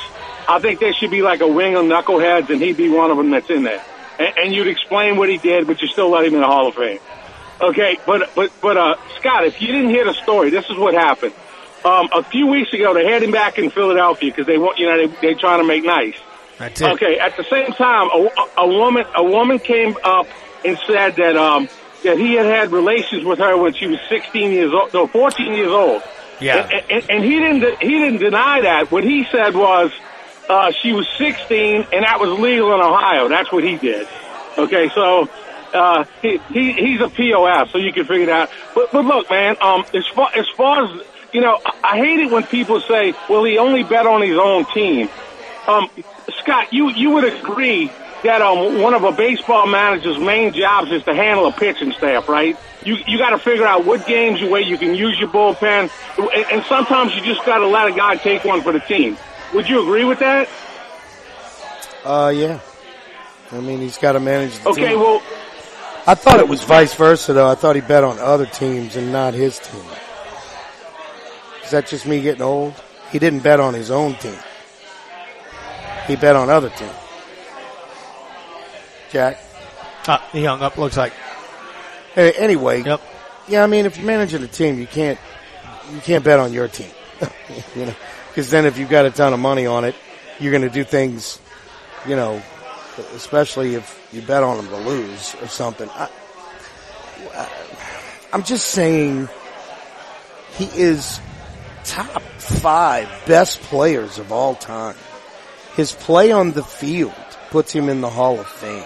I 0.48 0.60
think 0.60 0.80
there 0.80 0.92
should 0.92 1.10
be 1.10 1.22
like 1.22 1.40
a 1.40 1.48
wing 1.48 1.74
of 1.74 1.84
knuckleheads, 1.84 2.50
and 2.50 2.60
he'd 2.60 2.76
be 2.76 2.88
one 2.88 3.10
of 3.10 3.16
them 3.16 3.30
that's 3.30 3.50
in 3.50 3.62
there. 3.64 3.82
And, 4.18 4.38
and 4.38 4.54
you'd 4.54 4.68
explain 4.68 5.16
what 5.16 5.28
he 5.28 5.38
did, 5.38 5.66
but 5.66 5.80
you 5.82 5.88
still 5.88 6.10
let 6.10 6.24
him 6.24 6.34
in 6.34 6.40
the 6.40 6.46
Hall 6.46 6.68
of 6.68 6.74
Fame. 6.74 7.00
Okay, 7.60 7.98
but 8.06 8.30
but 8.34 8.52
but 8.60 8.76
uh, 8.76 8.96
Scott, 9.18 9.46
if 9.46 9.60
you 9.62 9.68
didn't 9.68 9.88
hear 9.88 10.04
the 10.04 10.12
story, 10.12 10.50
this 10.50 10.68
is 10.68 10.76
what 10.76 10.92
happened. 10.92 11.32
Um, 11.84 12.08
a 12.12 12.22
few 12.22 12.48
weeks 12.48 12.72
ago, 12.72 12.92
they 12.92 13.06
had 13.10 13.22
him 13.22 13.30
back 13.30 13.58
in 13.58 13.70
Philadelphia 13.70 14.30
because 14.30 14.46
they 14.46 14.58
want 14.58 14.78
you 14.78 14.86
know 14.86 15.06
they 15.08 15.14
they 15.22 15.34
trying 15.34 15.60
to 15.60 15.66
make 15.66 15.82
nice. 15.82 16.16
That's 16.58 16.80
it. 16.80 16.92
Okay. 16.92 17.18
At 17.18 17.36
the 17.36 17.44
same 17.44 17.72
time, 17.72 18.08
a, 18.08 18.62
a 18.62 18.68
woman 18.68 19.04
a 19.14 19.24
woman 19.24 19.58
came 19.58 19.96
up 20.02 20.26
and 20.64 20.78
said 20.86 21.16
that 21.16 21.36
um 21.36 21.68
that 22.02 22.18
he 22.18 22.34
had 22.34 22.46
had 22.46 22.72
relations 22.72 23.24
with 23.24 23.38
her 23.38 23.56
when 23.56 23.74
she 23.74 23.86
was 23.86 23.98
16 24.08 24.52
years 24.52 24.72
old, 24.72 24.92
no, 24.94 25.06
14 25.06 25.52
years 25.52 25.70
old. 25.70 26.02
Yeah. 26.40 26.68
And, 26.68 26.90
and, 26.90 27.10
and 27.10 27.24
he 27.24 27.38
didn't 27.38 27.82
he 27.82 27.98
didn't 27.98 28.18
deny 28.18 28.62
that. 28.62 28.90
What 28.90 29.04
he 29.04 29.24
said 29.30 29.54
was 29.54 29.92
uh, 30.48 30.72
she 30.82 30.92
was 30.92 31.08
16 31.18 31.86
and 31.92 32.04
that 32.04 32.20
was 32.20 32.38
legal 32.38 32.72
in 32.74 32.80
Ohio. 32.80 33.28
That's 33.28 33.50
what 33.52 33.64
he 33.64 33.76
did. 33.76 34.08
Okay, 34.58 34.88
so. 34.94 35.28
Uh, 35.74 36.04
he, 36.22 36.38
he, 36.48 36.72
he's 36.72 37.00
a 37.02 37.08
POS, 37.08 37.70
so 37.70 37.76
you 37.76 37.92
can 37.92 38.06
figure 38.06 38.22
it 38.22 38.28
out. 38.30 38.48
But, 38.74 38.92
but 38.92 39.04
look, 39.04 39.28
man, 39.28 39.56
um, 39.60 39.84
as 39.92 40.06
far, 40.06 40.30
as 40.34 40.48
far 40.56 40.84
as, 40.84 41.02
you 41.34 41.42
know, 41.42 41.58
I, 41.66 41.72
I 41.82 41.96
hate 41.98 42.20
it 42.20 42.30
when 42.30 42.44
people 42.44 42.80
say, 42.80 43.12
well, 43.28 43.44
he 43.44 43.58
only 43.58 43.82
bet 43.82 44.06
on 44.06 44.22
his 44.22 44.38
own 44.38 44.64
team. 44.72 45.10
Um, 45.66 45.90
Scott, 46.38 46.72
you, 46.72 46.90
you 46.90 47.10
would 47.10 47.24
agree 47.24 47.90
that 48.24 48.42
um, 48.42 48.80
one 48.80 48.94
of 48.94 49.04
a 49.04 49.12
baseball 49.12 49.66
manager's 49.66 50.18
main 50.18 50.52
jobs 50.52 50.90
is 50.90 51.02
to 51.04 51.14
handle 51.14 51.46
a 51.46 51.52
pitching 51.52 51.92
staff, 51.92 52.28
right? 52.28 52.56
You 52.84 52.96
you 53.06 53.18
got 53.18 53.30
to 53.30 53.38
figure 53.38 53.66
out 53.66 53.84
what 53.84 54.06
games 54.06 54.40
where 54.42 54.60
you 54.60 54.78
can 54.78 54.94
use 54.94 55.18
your 55.18 55.28
bullpen, 55.28 55.90
and, 56.18 56.46
and 56.52 56.64
sometimes 56.66 57.14
you 57.16 57.22
just 57.22 57.44
got 57.44 57.58
to 57.58 57.66
let 57.66 57.88
a 57.88 57.92
guy 57.92 58.16
take 58.16 58.44
one 58.44 58.62
for 58.62 58.72
the 58.72 58.80
team. 58.80 59.16
Would 59.54 59.68
you 59.68 59.82
agree 59.82 60.04
with 60.04 60.20
that? 60.20 60.48
Uh, 62.04 62.32
yeah. 62.34 62.60
I 63.52 63.60
mean, 63.60 63.80
he's 63.80 63.98
got 63.98 64.12
to 64.12 64.20
manage 64.20 64.58
the 64.58 64.70
Okay, 64.70 64.90
team. 64.90 65.00
well, 65.00 65.22
I 66.06 66.14
thought 66.14 66.38
it 66.38 66.48
was 66.48 66.62
vice 66.62 66.94
versa, 66.94 67.32
though. 67.32 67.48
I 67.48 67.54
thought 67.56 67.74
he 67.74 67.82
bet 67.82 68.04
on 68.04 68.18
other 68.18 68.46
teams 68.46 68.96
and 68.96 69.12
not 69.12 69.34
his 69.34 69.58
team. 69.58 69.84
Is 71.64 71.70
that 71.72 71.86
just 71.88 72.06
me 72.06 72.20
getting 72.22 72.42
old? 72.42 72.74
He 73.10 73.18
didn't 73.18 73.40
bet 73.40 73.58
on 73.58 73.74
his 73.74 73.90
own 73.90 74.14
team. 74.14 74.38
He 76.06 76.16
bet 76.16 76.36
on 76.36 76.50
other 76.50 76.70
teams. 76.70 76.92
Jack. 79.10 79.38
Uh, 80.06 80.18
he 80.32 80.44
hung 80.44 80.60
up. 80.62 80.76
Looks 80.76 80.96
like. 80.96 81.12
Hey, 82.14 82.32
anyway. 82.32 82.82
Yep. 82.82 83.00
Yeah, 83.48 83.62
I 83.62 83.66
mean, 83.66 83.86
if 83.86 83.96
you're 83.96 84.06
managing 84.06 84.42
a 84.42 84.48
team, 84.48 84.78
you 84.78 84.86
can't 84.86 85.18
you 85.92 86.00
can't 86.00 86.24
bet 86.24 86.40
on 86.40 86.52
your 86.52 86.68
team. 86.68 86.90
you 87.76 87.86
know, 87.86 87.94
because 88.28 88.50
then 88.50 88.66
if 88.66 88.78
you've 88.78 88.90
got 88.90 89.06
a 89.06 89.10
ton 89.10 89.32
of 89.32 89.40
money 89.40 89.66
on 89.66 89.84
it, 89.84 89.94
you're 90.38 90.52
going 90.52 90.62
to 90.62 90.70
do 90.70 90.84
things. 90.84 91.40
You 92.06 92.16
know, 92.16 92.42
especially 93.14 93.74
if 93.74 94.08
you 94.12 94.22
bet 94.22 94.42
on 94.42 94.56
them 94.56 94.68
to 94.68 94.76
lose 94.88 95.34
or 95.40 95.48
something. 95.48 95.88
I, 95.90 96.08
I'm 98.32 98.42
just 98.42 98.68
saying, 98.68 99.28
he 100.54 100.64
is 100.64 101.20
top 101.84 102.22
five 102.22 103.08
best 103.26 103.60
players 103.62 104.18
of 104.18 104.32
all 104.32 104.54
time. 104.54 104.96
His 105.76 105.92
play 105.92 106.32
on 106.32 106.52
the 106.52 106.62
field 106.62 107.12
puts 107.50 107.70
him 107.70 107.90
in 107.90 108.00
the 108.00 108.08
Hall 108.08 108.40
of 108.40 108.46
Fame. 108.46 108.84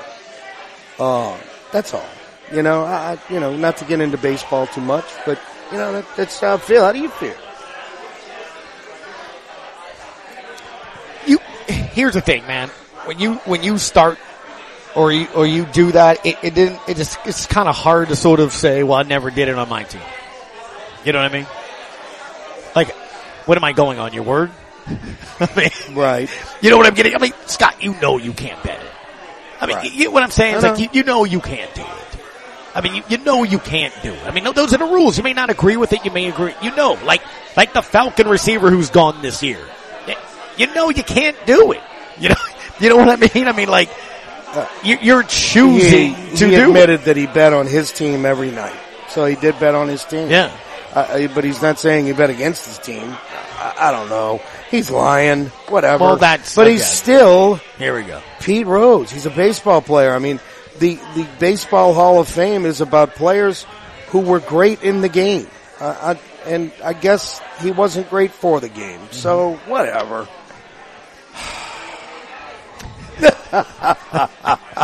Uh, 0.99 1.39
that's 1.71 1.95
all. 1.95 2.09
You 2.53 2.63
know, 2.63 2.83
I, 2.83 3.17
you 3.31 3.39
know, 3.39 3.57
not 3.57 3.77
to 3.77 3.85
get 3.85 4.01
into 4.01 4.19
baseball 4.19 4.67
too 4.67 4.81
much, 4.81 5.05
but 5.25 5.39
you 5.71 5.79
know, 5.79 5.93
that, 5.93 6.05
that's 6.17 6.41
how 6.41 6.55
I 6.55 6.59
feel. 6.59 6.83
How 6.83 6.93
do 6.93 6.99
you 6.99 7.09
feel? 7.11 7.37
you 11.27 11.39
here's 11.69 12.15
the 12.15 12.21
thing, 12.21 12.45
man. 12.49 12.69
When 13.05 13.21
you 13.21 13.35
when 13.47 13.63
you 13.63 13.79
start 13.79 14.19
or 14.97 15.13
you 15.13 15.29
or 15.37 15.47
you 15.47 15.67
do 15.67 15.93
that, 15.93 16.27
it, 16.27 16.39
it 16.43 16.55
didn't. 16.55 16.81
It 16.89 16.97
just 16.97 17.19
it's 17.25 17.47
kind 17.47 17.69
of 17.69 17.77
hard 17.77 18.09
to 18.09 18.17
sort 18.17 18.41
of 18.41 18.53
say, 18.53 18.83
well, 18.83 18.99
I 18.99 19.05
never 19.05 19.31
did 19.31 19.49
it 19.49 19.55
on 19.55 19.69
my 19.69 19.85
team. 19.85 20.03
You 21.05 21.13
know 21.13 21.23
what 21.23 21.31
I 21.31 21.35
mean? 21.39 21.47
Like, 22.75 22.91
what 23.47 23.57
am 23.57 23.63
I 23.63 23.73
going 23.73 24.01
on? 24.01 24.13
Your 24.13 24.25
word? 24.25 24.51
I 25.41 25.49
mean, 25.57 25.97
Right. 25.97 26.29
you 26.61 26.71
know 26.71 26.77
what 26.77 26.87
I'm 26.87 26.95
getting? 26.95 27.15
I 27.15 27.19
mean, 27.19 27.33
Scott, 27.47 27.83
you 27.83 27.95
know 28.01 28.19
you 28.19 28.33
can't 28.33 28.63
bet 28.63 28.81
it. 28.81 28.87
I 29.61 29.67
mean, 29.67 29.77
Right. 29.77 29.93
you, 29.93 30.05
you- 30.05 30.11
what 30.11 30.23
I'm 30.23 30.31
saying 30.31 30.57
is 30.57 30.63
like 30.63 30.79
you, 30.79 30.89
you 30.93 31.03
know 31.05 31.25
you 31.25 31.41
can't 31.41 31.73
do 31.75 31.83
it. 31.83 31.89
I 32.75 32.81
mean, 32.83 32.95
you, 32.95 33.03
you 33.09 33.19
know 33.19 33.43
you 33.43 33.59
can't 33.59 33.93
do 34.03 34.13
it. 34.13 34.27
I 34.27 34.31
mean, 34.31 34.45
those 34.55 34.73
are 34.73 34.79
the 34.79 34.85
rules. 34.85 35.17
You 35.19 35.25
may 35.25 35.33
not 35.33 35.51
agree 35.51 35.77
with 35.77 35.93
it. 35.93 36.05
You 36.05 36.11
may 36.13 36.29
agree. 36.29 36.55
You 36.63 36.75
know, 36.77 36.97
like 37.05 37.21
like 37.57 37.73
the 37.73 37.83
Falcon 37.83 38.29
receiver 38.29 38.71
who's 38.71 38.91
gone 38.91 39.23
this 39.23 39.43
year. 39.43 39.59
You 40.57 40.73
know 40.75 40.89
you 40.91 41.03
can't 41.03 41.37
do 41.47 41.73
it. 41.73 41.81
You 42.19 42.29
know, 42.29 42.35
you 42.81 42.89
know 42.91 42.97
what 42.97 43.09
I 43.09 43.17
mean? 43.17 43.49
I 43.49 43.53
mean, 43.53 43.69
like 43.69 43.89
you, 44.85 44.99
you're 45.03 45.23
choosing 45.25 46.15
he, 46.15 46.37
to 46.37 46.47
he 46.49 46.55
do 46.57 46.63
it. 46.63 46.69
admitted 46.69 47.01
that 47.03 47.17
he 47.17 47.27
bet 47.27 47.53
on 47.53 47.67
his 47.67 47.91
team 47.93 48.25
every 48.25 48.51
night. 48.51 48.77
So 49.09 49.25
he 49.25 49.35
did 49.37 49.59
bet 49.59 49.75
on 49.75 49.89
his 49.89 50.05
team. 50.05 50.29
Yeah. 50.31 50.57
Uh, 50.95 51.29
but 51.35 51.45
he's 51.45 51.63
not 51.63 51.79
saying 51.79 52.07
he 52.07 52.13
bet 52.13 52.31
against 52.31 52.67
his 52.67 52.79
team. 52.79 53.17
I, 53.61 53.91
don't 53.93 54.09
know. 54.09 54.41
He's 54.71 54.91
lying. 54.91 55.47
Whatever. 55.69 56.05
Well, 56.05 56.17
that's- 56.17 56.55
but 56.57 56.67
he's 56.67 56.87
still 56.87 57.57
Here 57.79 57.95
we 57.95 58.03
go. 58.05 58.23
Pete 58.41 58.67
Rose. 58.67 59.11
He's 59.11 59.27
a 59.27 59.31
baseball 59.31 59.83
player. 59.83 60.15
I 60.15 60.19
mean, 60.19 60.41
the 60.79 60.95
the 61.15 61.27
baseball 61.39 61.93
Hall 61.93 62.21
of 62.21 62.29
Fame 62.29 62.65
is 62.65 62.81
about 62.81 63.15
players 63.17 63.67
who 64.09 64.21
were 64.21 64.41
great 64.41 64.83
in 64.83 65.03
the 65.03 65.09
game. 65.11 65.47
Uh, 65.79 66.17
I, 66.17 66.51
and 66.51 66.73
I 66.83 66.95
guess 66.95 67.41
he 67.61 67.71
wasn't 67.71 68.09
great 68.09 68.31
for 68.33 68.61
the 68.61 68.69
game. 68.71 69.01
So 69.11 69.57
whatever. 69.67 70.27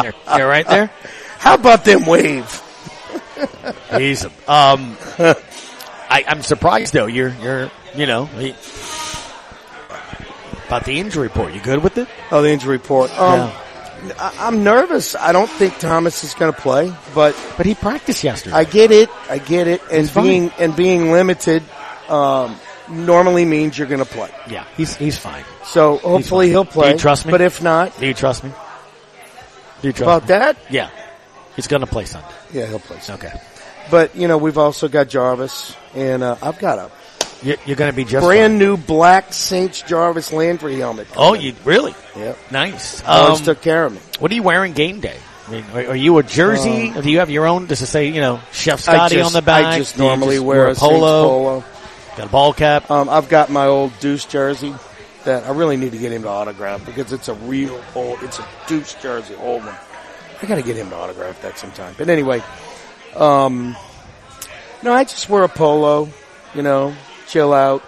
You're, 0.03 0.13
you're 0.37 0.49
right 0.49 0.67
there. 0.69 0.91
How 1.39 1.55
about 1.55 1.85
them 1.85 2.05
wave? 2.05 2.63
He's 3.97 4.27
um. 4.49 4.97
I, 6.17 6.25
I'm 6.29 6.43
surprised 6.43 6.93
though. 6.95 7.07
You're 7.07 7.35
you're 7.43 7.71
you 7.95 8.07
know 8.07 8.25
he, 8.27 8.55
about 10.67 10.85
the 10.85 10.99
injury 10.99 11.25
report. 11.29 11.53
You 11.55 11.61
good 11.61 11.83
with 11.83 11.99
it? 11.99 12.09
Oh, 12.31 12.43
the 12.43 12.51
injury 12.51 12.77
report. 12.77 13.11
Um, 13.19 13.51
I, 14.19 14.35
I'm 14.41 14.65
nervous. 14.65 15.15
I 15.15 15.33
don't 15.33 15.51
think 15.51 15.79
Thomas 15.79 16.25
is 16.25 16.35
going 16.35 16.53
to 16.53 16.61
play, 16.61 16.93
but 17.15 17.35
But 17.57 17.67
he 17.67 17.75
practiced 17.75 18.25
yesterday. 18.25 18.57
I 18.57 18.65
get 18.65 18.91
it. 18.91 19.09
I 19.29 19.39
get 19.39 19.69
it. 19.69 19.81
And 19.91 20.13
being 20.15 20.51
and 20.59 20.75
being 20.75 21.13
limited 21.13 21.63
um, 22.09 22.59
normally 22.89 23.45
means 23.45 23.77
you're 23.79 23.89
going 23.89 24.05
to 24.05 24.11
play. 24.11 24.31
yeah, 24.49 24.65
he's 24.77 24.97
he's 24.97 25.19
fine. 25.19 25.45
So 25.65 25.99
hopefully 25.99 26.47
fine. 26.47 26.51
he'll 26.53 26.65
play. 26.65 26.89
Do 26.89 26.93
you 26.95 26.99
trust 26.99 27.27
me? 27.27 27.33
But 27.33 27.41
if 27.43 27.63
not, 27.63 27.99
Do 27.99 28.07
you 28.07 28.15
trust 28.15 28.45
me? 28.45 28.53
Do 29.83 29.89
you 29.89 29.93
trust 29.93 30.03
about 30.03 30.23
me? 30.23 30.29
that, 30.29 30.57
Yeah, 30.71 30.91
he's 31.57 31.67
gonna 31.67 31.87
play 31.87 32.07
Sunday. 32.07 32.35
yeah, 32.53 32.67
he'll 32.67 32.79
play. 32.79 32.99
Sunday. 33.01 33.29
Okay, 33.29 33.41
But 33.91 34.17
you 34.17 34.29
know, 34.29 34.39
we've 34.39 34.59
also 34.59 34.89
got 34.89 35.09
Jarvis, 35.09 35.77
and 35.95 36.23
uh, 36.23 36.37
I've 36.43 36.59
got 36.59 36.79
a 36.79 36.91
you're, 37.43 37.57
you're 37.67 37.77
gonna 37.77 37.93
be 37.93 38.05
just 38.05 38.25
brand 38.25 38.59
new 38.59 38.77
black 38.77 39.33
Saints 39.33 39.83
Jarvis 39.83 40.33
Landry 40.33 40.77
helmet. 40.79 41.07
Oh, 41.17 41.35
you 41.35 41.55
really 41.65 41.95
Yep. 42.17 42.39
nice. 42.51 43.03
Jarvis 43.03 43.39
Um, 43.41 43.45
took 43.45 43.61
care 43.63 43.85
of 43.85 43.93
me. 43.93 44.01
what 44.19 44.31
are 44.31 44.35
you 44.35 44.43
wearing 44.43 44.73
game 44.73 45.01
day? 45.01 45.17
I 45.47 45.51
mean, 45.51 45.65
are, 45.75 45.91
are 45.93 45.97
you 45.97 46.19
a 46.19 46.23
jersey? 46.25 46.93
or 46.97 47.03
do 47.03 47.11
you 47.11 47.21
have 47.21 47.31
your 47.31 47.47
own? 47.47 47.67
Does 47.67 47.81
it 47.83 47.87
say 47.87 48.09
you 48.09 48.21
know 48.21 48.41
Chef 48.53 48.75
Um, 48.89 48.95
Scotty 48.95 49.17
just, 49.17 49.27
on 49.27 49.33
the 49.33 49.43
back? 49.47 49.65
I 49.67 49.79
just 49.79 49.97
normally 49.99 50.37
just 50.37 50.47
wear 50.47 50.67
a 50.69 50.75
polo, 50.75 51.23
polo. 51.29 51.65
Got 52.17 52.27
a 52.27 52.31
ball 52.31 52.53
cap. 52.53 52.91
Um, 52.91 53.09
I've 53.09 53.29
got 53.29 53.51
my 53.51 53.67
old 53.67 53.93
Deuce 54.01 54.25
jersey 54.25 54.75
that 55.25 55.45
I 55.45 55.51
really 55.53 55.77
need 55.77 55.93
to 55.93 55.99
get 55.99 56.11
him 56.13 56.23
to 56.23 56.29
autograph 56.29 56.85
because 56.87 57.13
it's 57.13 57.29
a 57.29 57.35
real 57.35 57.81
old, 57.95 58.23
it's 58.23 58.39
a 58.39 58.47
Deuce 58.67 58.95
jersey, 58.95 59.35
old 59.37 59.65
one. 59.65 59.75
I 60.43 60.47
got 60.47 60.55
to 60.57 60.63
get 60.63 60.77
him 60.77 60.89
to 60.91 60.97
autograph 60.97 61.41
that 61.43 61.59
sometime. 61.59 61.95
But 61.99 62.09
anyway, 62.09 62.43
um, 63.15 63.77
no, 64.83 64.93
I 64.93 65.05
just 65.05 65.29
wear 65.29 65.43
a 65.45 65.49
polo, 65.49 66.09
you 66.55 66.63
know, 66.63 66.95
chill 67.29 67.53
out. 67.53 67.83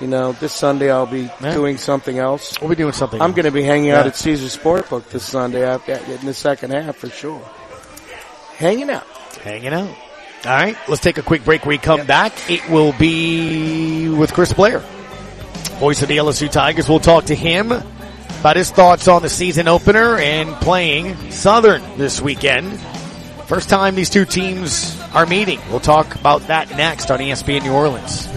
You 0.00 0.06
know, 0.06 0.32
this 0.32 0.54
Sunday 0.54 0.90
I'll 0.90 1.04
be 1.04 1.28
Yeah. 1.42 1.52
doing 1.52 1.76
something 1.76 2.18
else. 2.18 2.58
We'll 2.60 2.70
be 2.70 2.74
doing 2.76 2.94
something. 2.94 3.20
I'm 3.20 3.32
going 3.32 3.44
to 3.44 3.50
be 3.50 3.62
hanging 3.62 3.90
out 3.90 4.06
at 4.06 4.16
Caesar 4.16 4.46
Sportbook 4.46 5.10
this 5.10 5.24
Sunday. 5.24 5.68
I've 5.68 5.84
got 5.84 6.00
in 6.08 6.24
the 6.24 6.32
second 6.32 6.70
half 6.70 6.96
for 6.96 7.10
sure. 7.10 7.42
Hanging 8.56 8.88
out. 8.90 9.06
hanging 9.42 9.72
out. 9.74 9.88
All 10.46 10.52
right, 10.52 10.76
let's 10.88 11.02
take 11.02 11.18
a 11.18 11.22
quick 11.22 11.44
break. 11.44 11.62
When 11.66 11.74
we 11.74 11.78
come 11.78 12.06
back, 12.06 12.32
it 12.50 12.66
will 12.70 12.94
be 12.94 14.08
with 14.08 14.32
Chris 14.32 14.54
Blair. 14.54 14.78
Voice 15.78 16.00
of 16.00 16.08
the 16.08 16.16
LSU 16.16 16.50
Tigers. 16.50 16.88
We'll 16.88 16.98
talk 16.98 17.26
to 17.26 17.34
him 17.34 17.70
about 17.72 18.56
his 18.56 18.70
thoughts 18.70 19.06
on 19.06 19.20
the 19.20 19.28
season 19.28 19.68
opener 19.68 20.16
and 20.16 20.54
playing 20.56 21.30
Southern 21.30 21.82
this 21.98 22.22
weekend. 22.22 22.80
First 23.50 23.68
time 23.68 23.96
these 23.96 24.08
two 24.08 24.24
teams 24.24 24.96
are 25.12 25.26
meeting. 25.26 25.58
We'll 25.70 25.80
talk 25.80 26.14
about 26.14 26.42
that 26.42 26.70
next 26.76 27.10
on 27.10 27.18
ESPN 27.18 27.64
New 27.64 27.72
Orleans. 27.72 28.28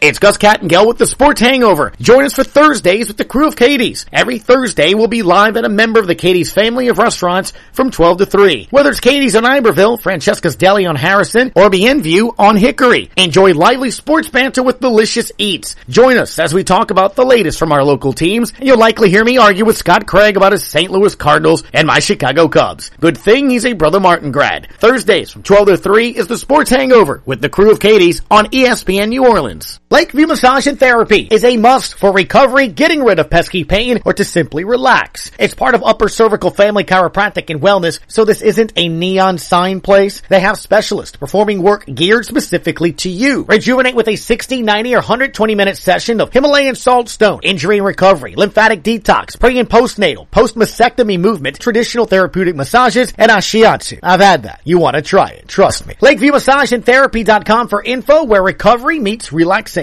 It's 0.00 0.20
Gus 0.20 0.38
Kattengell 0.38 0.86
with 0.86 0.98
the 0.98 1.08
Sports 1.08 1.40
Hangover. 1.40 1.92
Join 2.00 2.24
us 2.24 2.32
for 2.32 2.44
Thursdays 2.44 3.08
with 3.08 3.16
the 3.16 3.24
crew 3.24 3.48
of 3.48 3.56
Katie's. 3.56 4.06
Every 4.12 4.38
Thursday 4.38 4.94
we'll 4.94 5.08
be 5.08 5.22
live 5.22 5.56
at 5.56 5.64
a 5.64 5.68
member 5.68 5.98
of 5.98 6.06
the 6.06 6.14
Katie's 6.14 6.52
family 6.52 6.86
of 6.86 6.98
restaurants 6.98 7.52
from 7.72 7.90
12 7.90 8.18
to 8.18 8.26
3. 8.26 8.68
Whether 8.70 8.90
it's 8.90 9.00
Katie's 9.00 9.34
on 9.34 9.44
Iberville, 9.44 9.96
Francesca's 9.96 10.54
Deli 10.54 10.86
on 10.86 10.94
Harrison, 10.94 11.50
or 11.56 11.68
Bienview 11.68 12.32
on 12.38 12.56
Hickory. 12.56 13.10
Enjoy 13.16 13.52
lively 13.54 13.90
sports 13.90 14.28
banter 14.28 14.62
with 14.62 14.78
delicious 14.78 15.32
eats. 15.36 15.74
Join 15.88 16.16
us 16.16 16.38
as 16.38 16.54
we 16.54 16.62
talk 16.62 16.92
about 16.92 17.16
the 17.16 17.26
latest 17.26 17.58
from 17.58 17.72
our 17.72 17.82
local 17.82 18.12
teams, 18.12 18.52
and 18.52 18.68
you'll 18.68 18.78
likely 18.78 19.10
hear 19.10 19.24
me 19.24 19.36
argue 19.36 19.64
with 19.64 19.78
Scott 19.78 20.06
Craig 20.06 20.36
about 20.36 20.52
his 20.52 20.62
St. 20.62 20.92
Louis 20.92 21.16
Cardinals 21.16 21.64
and 21.72 21.88
my 21.88 21.98
Chicago 21.98 22.46
Cubs. 22.46 22.92
Good 23.00 23.18
thing 23.18 23.50
he's 23.50 23.66
a 23.66 23.72
Brother 23.72 23.98
Martin 23.98 24.30
grad. 24.30 24.68
Thursdays 24.78 25.32
from 25.32 25.42
12 25.42 25.66
to 25.66 25.76
3 25.76 26.10
is 26.10 26.28
the 26.28 26.38
Sports 26.38 26.70
Hangover 26.70 27.20
with 27.26 27.40
the 27.40 27.48
crew 27.48 27.72
of 27.72 27.80
Katie's 27.80 28.22
on 28.30 28.46
ESPN 28.46 29.08
New 29.08 29.26
Orleans. 29.26 29.80
Lakeview 29.90 30.26
Massage 30.26 30.66
and 30.66 30.78
Therapy 30.78 31.26
is 31.30 31.44
a 31.44 31.56
must 31.56 31.94
for 31.94 32.12
recovery, 32.12 32.68
getting 32.68 33.02
rid 33.02 33.18
of 33.18 33.30
pesky 33.30 33.64
pain, 33.64 34.02
or 34.04 34.12
to 34.12 34.22
simply 34.22 34.64
relax. 34.64 35.30
It's 35.38 35.54
part 35.54 35.74
of 35.74 35.82
Upper 35.82 36.10
Cervical 36.10 36.50
Family 36.50 36.84
Chiropractic 36.84 37.48
and 37.48 37.62
Wellness, 37.62 37.98
so 38.06 38.26
this 38.26 38.42
isn't 38.42 38.74
a 38.76 38.88
neon 38.88 39.38
sign 39.38 39.80
place. 39.80 40.20
They 40.28 40.40
have 40.40 40.58
specialists 40.58 41.16
performing 41.16 41.62
work 41.62 41.86
geared 41.86 42.26
specifically 42.26 42.92
to 43.00 43.08
you. 43.08 43.44
Rejuvenate 43.44 43.94
with 43.94 44.08
a 44.08 44.16
60, 44.16 44.60
90, 44.60 44.92
or 44.92 44.98
120 44.98 45.54
minute 45.54 45.78
session 45.78 46.20
of 46.20 46.34
Himalayan 46.34 46.74
salt 46.74 47.08
stone, 47.08 47.40
injury 47.42 47.78
and 47.78 47.86
recovery, 47.86 48.34
lymphatic 48.36 48.82
detox, 48.82 49.40
pre 49.40 49.58
and 49.58 49.70
postnatal, 49.70 50.30
post-mastectomy 50.30 51.18
movement, 51.18 51.60
traditional 51.60 52.04
therapeutic 52.04 52.56
massages, 52.56 53.14
and 53.16 53.30
ashiatsu. 53.30 54.00
I've 54.02 54.20
had 54.20 54.42
that. 54.42 54.60
You 54.64 54.80
want 54.80 54.96
to 54.96 55.02
try 55.02 55.30
it. 55.30 55.48
Trust 55.48 55.86
me. 55.86 55.94
LakeviewMassageandTherapy.com 55.94 57.68
for 57.68 57.82
info 57.82 58.24
where 58.24 58.42
recovery 58.42 58.98
meets 58.98 59.32
relaxation. 59.32 59.77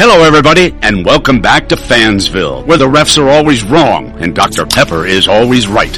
Hello, 0.00 0.24
everybody, 0.24 0.74
and 0.82 1.06
welcome 1.06 1.40
back 1.40 1.68
to 1.68 1.76
Fansville, 1.76 2.66
where 2.66 2.78
the 2.78 2.88
refs 2.88 3.16
are 3.16 3.28
always 3.28 3.62
wrong 3.62 4.10
and 4.20 4.34
Dr. 4.34 4.66
Pepper 4.66 5.06
is 5.06 5.28
always 5.28 5.68
right. 5.68 5.96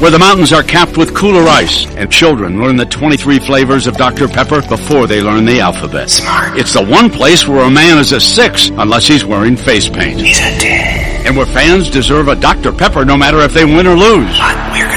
Where 0.00 0.12
the 0.12 0.20
mountains 0.20 0.52
are 0.52 0.62
capped 0.62 0.96
with 0.96 1.12
cooler 1.12 1.42
ice 1.48 1.86
and 1.96 2.12
children 2.12 2.60
learn 2.60 2.76
the 2.76 2.86
23 2.86 3.40
flavors 3.40 3.88
of 3.88 3.96
Dr. 3.96 4.28
Pepper 4.28 4.62
before 4.68 5.08
they 5.08 5.20
learn 5.20 5.44
the 5.44 5.58
alphabet. 5.58 6.08
Smart. 6.08 6.56
It's 6.56 6.74
the 6.74 6.84
one 6.84 7.10
place 7.10 7.48
where 7.48 7.64
a 7.64 7.70
man 7.70 7.98
is 7.98 8.12
a 8.12 8.20
six 8.20 8.68
unless 8.68 9.08
he's 9.08 9.24
wearing 9.24 9.56
face 9.56 9.88
paint. 9.88 10.20
He's 10.20 10.38
a 10.38 10.60
10. 10.60 11.26
And 11.26 11.36
where 11.36 11.46
fans 11.46 11.90
deserve 11.90 12.28
a 12.28 12.36
Dr. 12.36 12.70
Pepper 12.70 13.04
no 13.04 13.16
matter 13.16 13.40
if 13.40 13.54
they 13.54 13.64
win 13.64 13.88
or 13.88 13.96
lose. 13.96 14.38
But 14.38 14.72
we're. 14.72 14.91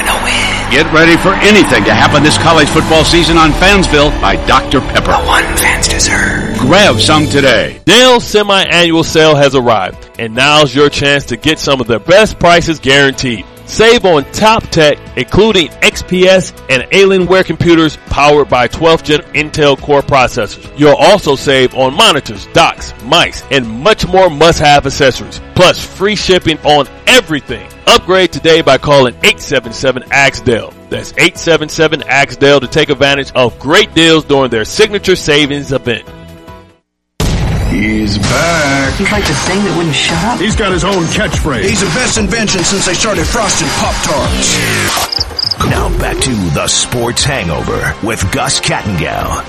Get 0.70 0.92
ready 0.92 1.16
for 1.16 1.32
anything 1.32 1.84
to 1.84 1.94
happen 1.94 2.24
this 2.24 2.36
college 2.38 2.68
football 2.68 3.04
season 3.04 3.36
on 3.36 3.52
Fansville 3.52 4.10
by 4.20 4.34
Dr. 4.46 4.80
Pepper. 4.80 5.12
The 5.12 5.26
one 5.26 5.44
fans 5.56 5.86
deserve. 5.86 6.58
Grab 6.58 7.00
some 7.00 7.26
today. 7.26 7.80
Dell's 7.84 8.24
semi-annual 8.24 9.04
sale 9.04 9.36
has 9.36 9.54
arrived, 9.54 10.10
and 10.18 10.34
now's 10.34 10.74
your 10.74 10.90
chance 10.90 11.26
to 11.26 11.36
get 11.36 11.60
some 11.60 11.80
of 11.80 11.86
the 11.86 12.00
best 12.00 12.40
prices 12.40 12.80
guaranteed. 12.80 13.46
Save 13.66 14.04
on 14.04 14.24
top 14.32 14.62
tech, 14.68 14.98
including 15.16 15.68
XPS 15.68 16.52
and 16.70 16.84
Alienware 16.92 17.44
computers 17.44 17.96
powered 18.06 18.48
by 18.48 18.68
12th 18.68 19.04
gen 19.04 19.20
Intel 19.34 19.78
Core 19.78 20.02
processors. 20.02 20.72
You'll 20.78 20.94
also 20.94 21.34
save 21.34 21.74
on 21.74 21.94
monitors, 21.94 22.46
docks, 22.52 22.94
mice, 23.04 23.42
and 23.50 23.68
much 23.68 24.06
more 24.06 24.30
must-have 24.30 24.86
accessories. 24.86 25.40
Plus 25.54 25.84
free 25.84 26.16
shipping 26.16 26.58
on 26.58 26.86
everything. 27.06 27.68
Upgrade 27.86 28.32
today 28.32 28.62
by 28.62 28.78
calling 28.78 29.14
877-AXDEL. 29.14 30.88
That's 30.88 31.12
877-AXDEL 31.12 32.60
to 32.60 32.68
take 32.68 32.88
advantage 32.88 33.32
of 33.32 33.58
great 33.58 33.92
deals 33.94 34.24
during 34.24 34.50
their 34.50 34.64
signature 34.64 35.16
savings 35.16 35.72
event. 35.72 36.08
He's 37.76 38.16
back. 38.16 38.94
He's 38.96 39.12
like 39.12 39.28
the 39.28 39.36
thing 39.44 39.60
that 39.68 39.76
wouldn't 39.76 39.92
shut 39.94 40.16
up. 40.24 40.40
He's 40.40 40.56
got 40.56 40.72
his 40.72 40.80
own 40.80 41.04
catchphrase. 41.12 41.68
He's 41.68 41.84
the 41.84 41.92
best 41.92 42.16
invention 42.16 42.64
since 42.64 42.88
they 42.88 42.96
started 42.96 43.28
frosting 43.28 43.68
Pop 43.76 43.92
Tarts. 44.00 44.56
Now 45.68 45.92
back 46.00 46.16
to 46.24 46.32
the 46.56 46.72
Sports 46.72 47.20
Hangover 47.20 47.92
with 48.00 48.24
Gus 48.32 48.64
Kattengell. 48.64 49.44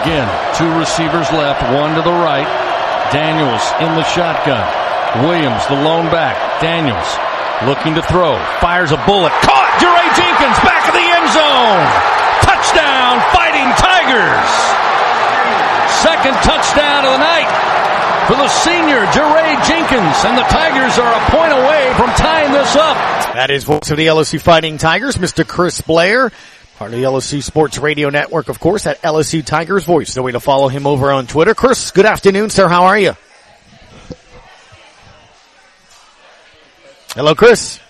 Again, 0.00 0.24
two 0.56 0.72
receivers 0.80 1.28
left, 1.36 1.60
one 1.76 1.92
to 1.92 2.00
the 2.00 2.16
right. 2.24 2.48
Daniels 3.12 3.60
in 3.84 3.92
the 4.00 4.06
shotgun. 4.16 4.64
Williams, 5.28 5.60
the 5.68 5.76
lone 5.76 6.08
back. 6.08 6.40
Daniels 6.64 7.08
looking 7.68 7.92
to 8.00 8.02
throw. 8.08 8.40
Fires 8.64 8.96
a 8.96 9.00
bullet. 9.04 9.32
Caught! 9.44 9.68
Jaray 9.76 10.08
Jenkins 10.16 10.56
back 10.64 10.88
of 10.88 10.96
the 10.96 11.04
end 11.04 11.28
zone. 11.36 11.84
Touchdown, 12.48 13.20
Fighting 13.36 13.68
Tigers. 13.76 14.59
Second 16.30 16.44
touchdown 16.44 17.04
of 17.06 17.12
the 17.12 17.18
night 17.18 18.26
for 18.28 18.36
the 18.36 18.46
senior, 18.46 19.04
Jaray 19.06 19.66
Jenkins. 19.66 20.24
And 20.24 20.38
the 20.38 20.42
Tigers 20.42 20.96
are 20.96 21.12
a 21.12 21.30
point 21.30 21.52
away 21.52 21.92
from 21.96 22.08
tying 22.10 22.52
this 22.52 22.76
up. 22.76 22.96
That 23.34 23.50
is 23.50 23.64
voice 23.64 23.90
of 23.90 23.96
the 23.96 24.06
LSU 24.06 24.40
Fighting 24.40 24.78
Tigers, 24.78 25.16
Mr. 25.16 25.46
Chris 25.46 25.80
Blair. 25.80 26.30
Part 26.78 26.92
of 26.92 26.96
the 26.96 27.02
LSU 27.02 27.42
Sports 27.42 27.78
Radio 27.78 28.10
Network, 28.10 28.48
of 28.48 28.60
course, 28.60 28.86
at 28.86 29.02
LSU 29.02 29.44
Tigers 29.44 29.84
Voice. 29.84 30.14
The 30.14 30.22
way 30.22 30.30
to 30.30 30.38
follow 30.38 30.68
him 30.68 30.86
over 30.86 31.10
on 31.10 31.26
Twitter. 31.26 31.52
Chris, 31.52 31.90
good 31.90 32.06
afternoon, 32.06 32.50
sir. 32.50 32.68
How 32.68 32.84
are 32.84 32.98
you? 32.98 33.16
Hello, 37.16 37.34
Chris. 37.34 37.80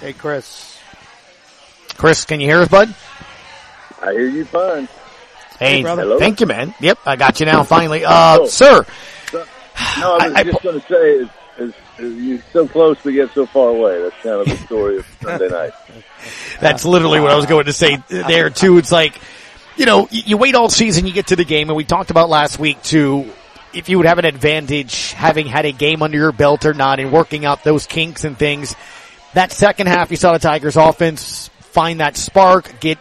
Hey, 0.00 0.14
Chris. 0.14 0.80
Chris, 1.96 2.24
can 2.24 2.40
you 2.40 2.48
hear 2.48 2.58
us, 2.58 2.68
bud? 2.68 2.92
I 4.02 4.12
hear 4.12 4.28
you 4.28 4.44
fine. 4.44 4.88
Hey, 5.58 5.82
brother. 5.82 6.02
Hello? 6.02 6.18
thank 6.18 6.40
you, 6.40 6.46
man. 6.46 6.74
Yep, 6.80 6.98
I 7.06 7.16
got 7.16 7.40
you 7.40 7.46
now, 7.46 7.62
finally. 7.64 8.04
Uh, 8.04 8.38
Oh. 8.40 8.46
sir, 8.46 8.84
No, 9.32 9.40
I 10.18 10.28
was 10.28 10.34
I- 10.34 10.42
just 10.44 10.62
going 10.62 10.80
to 10.80 10.86
say, 10.86 11.12
is, 11.14 11.28
is, 11.58 11.74
is 11.98 12.14
you 12.22 12.42
so 12.52 12.68
close 12.68 13.02
we 13.04 13.14
get 13.14 13.32
so 13.32 13.46
far 13.46 13.68
away. 13.70 14.02
That's 14.02 14.14
kind 14.22 14.40
of 14.40 14.46
the 14.46 14.56
story 14.66 14.98
of 14.98 15.06
Sunday 15.22 15.48
night. 15.48 15.72
That's 16.60 16.84
literally 16.84 17.20
what 17.20 17.30
I 17.30 17.36
was 17.36 17.46
going 17.46 17.66
to 17.66 17.72
say 17.72 17.96
there 18.08 18.50
too. 18.50 18.78
It's 18.78 18.92
like, 18.92 19.18
you 19.76 19.86
know, 19.86 20.08
you 20.10 20.22
you 20.26 20.36
wait 20.36 20.54
all 20.54 20.68
season, 20.68 21.06
you 21.06 21.12
get 21.12 21.28
to 21.28 21.36
the 21.36 21.44
game, 21.44 21.68
and 21.70 21.76
we 21.76 21.84
talked 21.84 22.10
about 22.10 22.28
last 22.28 22.58
week 22.58 22.82
too, 22.82 23.30
if 23.74 23.88
you 23.88 23.98
would 23.98 24.06
have 24.06 24.18
an 24.18 24.24
advantage 24.24 25.12
having 25.12 25.46
had 25.46 25.64
a 25.66 25.72
game 25.72 26.02
under 26.02 26.16
your 26.18 26.32
belt 26.32 26.64
or 26.66 26.72
not 26.74 26.98
and 27.00 27.12
working 27.12 27.44
out 27.44 27.62
those 27.64 27.86
kinks 27.86 28.24
and 28.24 28.38
things. 28.38 28.74
That 29.34 29.52
second 29.52 29.86
half, 29.88 30.10
you 30.10 30.16
saw 30.16 30.32
the 30.32 30.38
Tigers 30.38 30.76
offense 30.76 31.48
find 31.60 32.00
that 32.00 32.16
spark, 32.16 32.80
get 32.80 32.98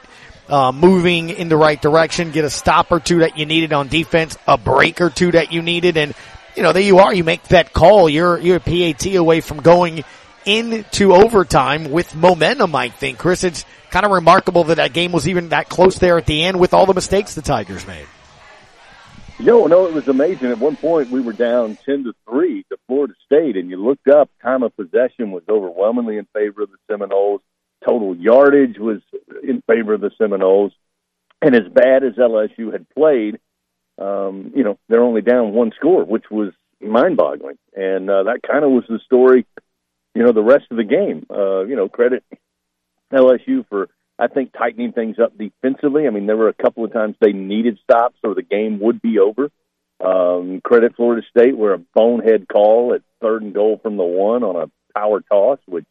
uh, 0.49 0.71
moving 0.71 1.29
in 1.29 1.49
the 1.49 1.57
right 1.57 1.81
direction, 1.81 2.31
get 2.31 2.45
a 2.45 2.49
stop 2.49 2.91
or 2.91 2.99
two 2.99 3.19
that 3.19 3.37
you 3.37 3.45
needed 3.45 3.73
on 3.73 3.87
defense, 3.87 4.37
a 4.47 4.57
break 4.57 5.01
or 5.01 5.09
two 5.09 5.31
that 5.31 5.51
you 5.51 5.61
needed, 5.61 5.97
and 5.97 6.13
you 6.55 6.63
know, 6.63 6.71
there 6.71 6.83
you 6.83 6.99
are, 6.99 7.13
you 7.13 7.23
make 7.23 7.43
that 7.49 7.73
call, 7.73 8.09
you're, 8.09 8.37
you're 8.39 8.57
a 8.57 8.59
PAT 8.59 9.05
away 9.15 9.41
from 9.41 9.61
going 9.61 10.03
into 10.45 11.13
overtime 11.13 11.91
with 11.91 12.15
momentum, 12.15 12.75
I 12.75 12.89
think. 12.89 13.17
Chris, 13.17 13.43
it's 13.43 13.65
kind 13.89 14.05
of 14.05 14.11
remarkable 14.11 14.65
that 14.65 14.75
that 14.75 14.93
game 14.93 15.11
was 15.11 15.27
even 15.27 15.49
that 15.49 15.69
close 15.69 15.97
there 15.99 16.17
at 16.17 16.25
the 16.25 16.43
end 16.43 16.59
with 16.59 16.73
all 16.73 16.85
the 16.85 16.93
mistakes 16.93 17.33
the 17.33 17.41
Tigers 17.41 17.85
made. 17.87 18.05
Yo, 19.37 19.65
no, 19.65 19.85
it 19.85 19.93
was 19.93 20.07
amazing. 20.07 20.49
At 20.49 20.59
one 20.59 20.77
point, 20.77 21.09
we 21.09 21.19
were 21.19 21.33
down 21.33 21.77
ten 21.85 22.05
to 22.05 22.13
three 22.29 22.63
to 22.69 22.77
Florida 22.87 23.13
State, 23.25 23.57
and 23.57 23.69
you 23.69 23.75
looked 23.75 24.07
up. 24.07 24.29
Time 24.41 24.63
of 24.63 24.73
possession 24.77 25.31
was 25.31 25.43
overwhelmingly 25.49 26.17
in 26.17 26.25
favor 26.33 26.61
of 26.61 26.69
the 26.69 26.77
Seminoles. 26.89 27.41
Total 27.85 28.15
yardage 28.15 28.77
was 28.79 29.01
in 29.43 29.61
favor 29.67 29.93
of 29.93 30.01
the 30.01 30.11
Seminoles. 30.17 30.73
And 31.41 31.55
as 31.55 31.67
bad 31.71 32.03
as 32.03 32.13
LSU 32.13 32.71
had 32.71 32.89
played, 32.89 33.39
um, 33.99 34.51
you 34.55 34.63
know, 34.63 34.77
they're 34.89 35.03
only 35.03 35.21
down 35.21 35.53
one 35.53 35.71
score, 35.75 36.03
which 36.03 36.25
was 36.31 36.53
mind-boggling. 36.81 37.57
And 37.75 38.09
uh, 38.09 38.23
that 38.23 38.41
kind 38.49 38.65
of 38.65 38.71
was 38.71 38.85
the 38.89 38.99
story. 39.05 39.45
You 40.13 40.23
know, 40.23 40.31
the 40.31 40.41
rest 40.41 40.65
of 40.71 40.77
the 40.77 40.83
game. 40.83 41.25
Uh, 41.29 41.65
you 41.65 41.75
know, 41.75 41.89
credit 41.89 42.23
LSU 43.13 43.67
for 43.69 43.89
I 44.17 44.27
think 44.27 44.53
tightening 44.53 44.93
things 44.93 45.17
up 45.19 45.37
defensively. 45.37 46.07
I 46.07 46.09
mean, 46.09 46.25
there 46.25 46.37
were 46.37 46.49
a 46.49 46.53
couple 46.53 46.85
of 46.85 46.93
times 46.93 47.15
they 47.19 47.33
needed 47.33 47.77
stops 47.83 48.17
or 48.23 48.33
the 48.33 48.41
game 48.41 48.79
would 48.79 49.01
be 49.01 49.19
over. 49.19 49.49
Um, 50.03 50.61
credit 50.63 50.95
Florida 50.95 51.25
State 51.29 51.57
where 51.57 51.73
a 51.73 51.81
bonehead 51.93 52.47
call 52.47 52.93
at 52.93 53.01
third 53.21 53.43
and 53.43 53.53
goal 53.53 53.79
from 53.81 53.97
the 53.97 54.03
one 54.03 54.43
on 54.43 54.55
a 54.55 54.97
power 54.97 55.21
toss, 55.21 55.59
which 55.65 55.85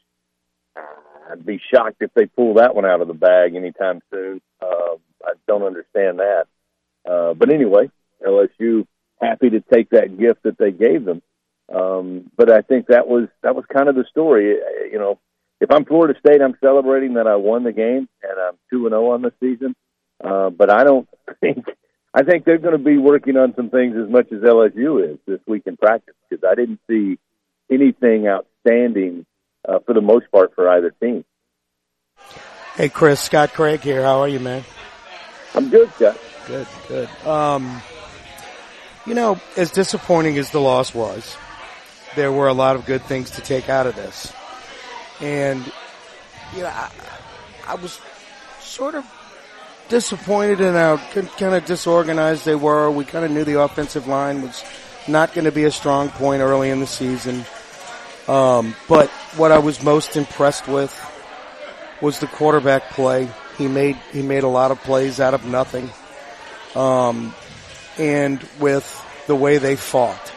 I'd 1.30 1.44
be 1.44 1.60
shocked 1.72 1.96
if 2.00 2.12
they 2.14 2.26
pull 2.26 2.54
that 2.54 2.74
one 2.74 2.84
out 2.84 3.00
of 3.00 3.08
the 3.08 3.14
bag 3.14 3.54
anytime 3.54 4.00
soon. 4.12 4.40
Uh, 4.60 4.96
I 5.24 5.32
don't 5.46 5.62
understand 5.62 6.18
that. 6.18 6.46
Uh, 7.08 7.34
but 7.34 7.52
anyway, 7.52 7.90
LSU 8.26 8.86
happy 9.20 9.50
to 9.50 9.60
take 9.60 9.90
that 9.90 10.18
gift 10.18 10.42
that 10.42 10.58
they 10.58 10.70
gave 10.70 11.04
them. 11.04 11.22
Um, 11.74 12.30
but 12.36 12.50
I 12.50 12.60
think 12.60 12.88
that 12.88 13.08
was 13.08 13.28
that 13.42 13.54
was 13.54 13.64
kind 13.72 13.88
of 13.88 13.94
the 13.94 14.04
story. 14.10 14.56
You 14.90 14.98
know, 14.98 15.18
if 15.60 15.70
I'm 15.70 15.84
Florida 15.84 16.18
State, 16.18 16.42
I'm 16.42 16.56
celebrating 16.62 17.14
that 17.14 17.26
I 17.26 17.36
won 17.36 17.64
the 17.64 17.72
game 17.72 18.08
and 18.22 18.38
I'm 18.38 18.54
two 18.70 18.86
and 18.86 18.92
zero 18.92 19.12
on 19.12 19.22
the 19.22 19.32
season. 19.40 19.74
Uh, 20.22 20.50
but 20.50 20.70
I 20.70 20.84
don't 20.84 21.08
think 21.40 21.64
I 22.12 22.22
think 22.22 22.44
they're 22.44 22.58
going 22.58 22.78
to 22.78 22.84
be 22.84 22.98
working 22.98 23.36
on 23.36 23.54
some 23.56 23.70
things 23.70 23.96
as 23.96 24.08
much 24.08 24.30
as 24.30 24.40
LSU 24.40 25.12
is 25.12 25.18
this 25.26 25.40
week 25.46 25.62
in 25.66 25.76
practice 25.76 26.14
because 26.28 26.44
I 26.48 26.54
didn't 26.54 26.80
see 26.88 27.18
anything 27.70 28.28
outstanding 28.28 29.26
uh, 29.68 29.78
for 29.80 29.94
the 29.94 30.00
most 30.00 30.30
part 30.30 30.54
for 30.54 30.68
either 30.68 30.90
team. 31.02 31.24
Hey, 32.76 32.88
Chris, 32.88 33.20
Scott 33.20 33.52
Craig 33.52 33.80
here. 33.80 34.02
How 34.02 34.20
are 34.20 34.28
you, 34.28 34.40
man? 34.40 34.64
I'm 35.54 35.70
good, 35.70 35.92
Scott. 35.94 36.18
Good, 36.46 36.66
good. 36.88 37.08
Um, 37.26 37.80
you 39.06 39.14
know, 39.14 39.40
as 39.56 39.70
disappointing 39.70 40.38
as 40.38 40.50
the 40.50 40.60
loss 40.60 40.94
was, 40.94 41.36
there 42.16 42.32
were 42.32 42.48
a 42.48 42.52
lot 42.52 42.76
of 42.76 42.86
good 42.86 43.02
things 43.02 43.30
to 43.32 43.40
take 43.40 43.68
out 43.68 43.86
of 43.86 43.94
this. 43.94 44.32
And, 45.20 45.64
you 46.54 46.62
know, 46.62 46.68
I, 46.68 46.90
I 47.68 47.74
was 47.76 48.00
sort 48.60 48.94
of 48.94 49.04
disappointed 49.88 50.60
in 50.60 50.74
how 50.74 50.96
kind 50.96 51.54
of 51.54 51.64
disorganized 51.64 52.44
they 52.44 52.54
were. 52.54 52.90
We 52.90 53.04
kind 53.04 53.24
of 53.24 53.30
knew 53.30 53.44
the 53.44 53.60
offensive 53.60 54.08
line 54.08 54.42
was 54.42 54.64
not 55.06 55.34
going 55.34 55.44
to 55.44 55.52
be 55.52 55.64
a 55.64 55.70
strong 55.70 56.08
point 56.08 56.40
early 56.40 56.70
in 56.70 56.80
the 56.80 56.86
season. 56.86 57.44
Um, 58.28 58.74
but 58.88 59.10
what 59.36 59.52
I 59.52 59.58
was 59.58 59.82
most 59.82 60.16
impressed 60.16 60.66
with 60.66 60.92
was 62.00 62.18
the 62.18 62.26
quarterback 62.26 62.90
play. 62.90 63.28
He 63.58 63.68
made 63.68 63.96
he 64.12 64.22
made 64.22 64.44
a 64.44 64.48
lot 64.48 64.70
of 64.70 64.80
plays 64.80 65.20
out 65.20 65.34
of 65.34 65.44
nothing, 65.44 65.90
um, 66.74 67.34
and 67.98 68.42
with 68.58 68.84
the 69.26 69.36
way 69.36 69.58
they 69.58 69.76
fought, 69.76 70.32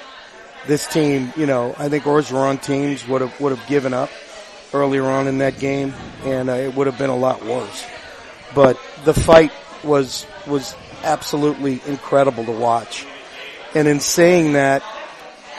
this 0.68 0.86
team, 0.88 1.34
you 1.36 1.46
know, 1.46 1.74
I 1.78 1.90
think 1.90 2.04
Orgeron 2.04 2.62
teams 2.62 3.08
would 3.08 3.22
have 3.22 3.40
would 3.40 3.58
have 3.58 3.68
given 3.68 3.94
up 3.94 4.10
earlier 4.74 5.04
on 5.04 5.28
in 5.28 5.40
that 5.40 5.60
game, 5.60 5.94
and 6.24 6.50
uh, 6.50 6.54
it 6.54 6.76
would 6.76 6.88
have 6.88 6.98
been 6.98 7.10
a 7.10 7.16
lot 7.18 7.44
worse. 7.44 7.86
But 8.54 8.80
the 9.06 9.14
fight 9.14 9.52
was 9.84 10.26
was 10.46 10.76
absolutely 11.04 11.82
incredible 11.88 12.46
to 12.46 12.52
watch. 12.52 13.06
And 13.74 13.88
in 13.88 14.00
saying 14.00 14.54
that, 14.54 14.84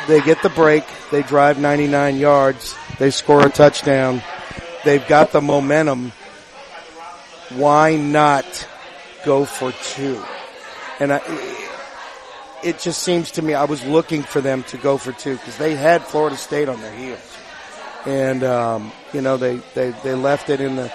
they 0.08 0.22
get 0.22 0.42
the 0.42 0.48
break, 0.48 0.84
they 1.10 1.22
drive 1.22 1.60
99 1.60 2.16
yards, 2.16 2.74
they 2.98 3.10
score 3.10 3.46
a 3.46 3.50
touchdown, 3.50 4.22
they've 4.84 5.06
got 5.06 5.32
the 5.32 5.40
momentum. 5.40 6.12
Why 7.50 7.96
not 7.96 8.66
go 9.24 9.44
for 9.44 9.70
two? 9.72 10.20
And 10.98 11.12
I, 11.12 11.20
it 12.64 12.78
just 12.78 13.02
seems 13.02 13.32
to 13.32 13.42
me 13.42 13.52
I 13.52 13.64
was 13.64 13.84
looking 13.84 14.22
for 14.22 14.40
them 14.40 14.62
to 14.64 14.78
go 14.78 14.96
for 14.96 15.12
two 15.12 15.36
because 15.36 15.58
they 15.58 15.74
had 15.74 16.02
Florida 16.02 16.36
State 16.36 16.68
on 16.70 16.80
their 16.80 16.94
heels, 16.94 17.36
and 18.06 18.42
um, 18.42 18.92
you 19.12 19.20
know 19.20 19.36
they, 19.36 19.56
they 19.74 19.90
they 20.02 20.14
left 20.14 20.50
it 20.50 20.60
in 20.60 20.76
the 20.76 20.88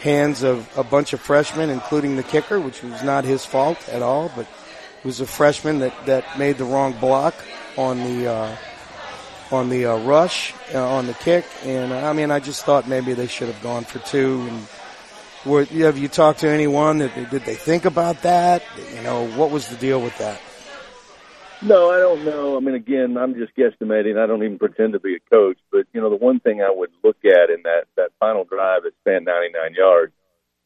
hands 0.00 0.42
of 0.42 0.66
a 0.78 0.84
bunch 0.84 1.12
of 1.12 1.20
freshmen, 1.20 1.70
including 1.70 2.16
the 2.16 2.22
kicker, 2.22 2.58
which 2.60 2.82
was 2.82 3.02
not 3.02 3.24
his 3.24 3.44
fault 3.44 3.88
at 3.88 4.00
all, 4.00 4.30
but 4.34 4.46
it 4.46 5.04
was 5.04 5.20
a 5.20 5.26
freshman 5.26 5.80
that 5.80 6.06
that 6.06 6.38
made 6.38 6.56
the 6.56 6.64
wrong 6.64 6.92
block 6.94 7.34
on 7.76 7.98
the 7.98 8.32
uh, 8.32 8.56
on 9.50 9.68
the 9.68 9.86
uh, 9.86 9.98
rush 9.98 10.54
uh, 10.74 10.86
on 10.86 11.06
the 11.06 11.14
kick, 11.14 11.44
and 11.64 11.92
uh, 11.92 12.08
I 12.08 12.12
mean 12.12 12.30
I 12.30 12.40
just 12.40 12.64
thought 12.64 12.88
maybe 12.88 13.14
they 13.14 13.26
should 13.26 13.48
have 13.48 13.62
gone 13.62 13.84
for 13.84 13.98
two. 14.00 14.46
And 14.48 14.66
were, 15.44 15.64
have 15.64 15.98
you 15.98 16.08
talked 16.08 16.40
to 16.40 16.48
anyone? 16.48 16.98
That 16.98 17.30
did 17.30 17.42
they 17.42 17.54
think 17.54 17.84
about 17.84 18.22
that? 18.22 18.62
You 18.94 19.02
know, 19.02 19.28
what 19.30 19.50
was 19.50 19.68
the 19.68 19.76
deal 19.76 20.00
with 20.00 20.16
that? 20.18 20.40
No, 21.62 21.90
I 21.90 21.98
don't 21.98 22.24
know. 22.24 22.56
I 22.56 22.60
mean, 22.60 22.74
again, 22.74 23.18
I'm 23.18 23.34
just 23.34 23.54
guesstimating. 23.54 24.18
I 24.18 24.26
don't 24.26 24.42
even 24.42 24.58
pretend 24.58 24.94
to 24.94 25.00
be 25.00 25.16
a 25.16 25.34
coach, 25.34 25.58
but 25.70 25.86
you 25.92 26.00
know, 26.00 26.08
the 26.08 26.16
one 26.16 26.40
thing 26.40 26.62
I 26.62 26.70
would 26.70 26.90
look 27.04 27.18
at 27.24 27.50
in 27.50 27.62
that 27.64 27.84
that 27.96 28.10
final 28.18 28.44
drive 28.44 28.84
that 28.84 28.92
spanned 29.00 29.26
99 29.26 29.74
yards, 29.74 30.12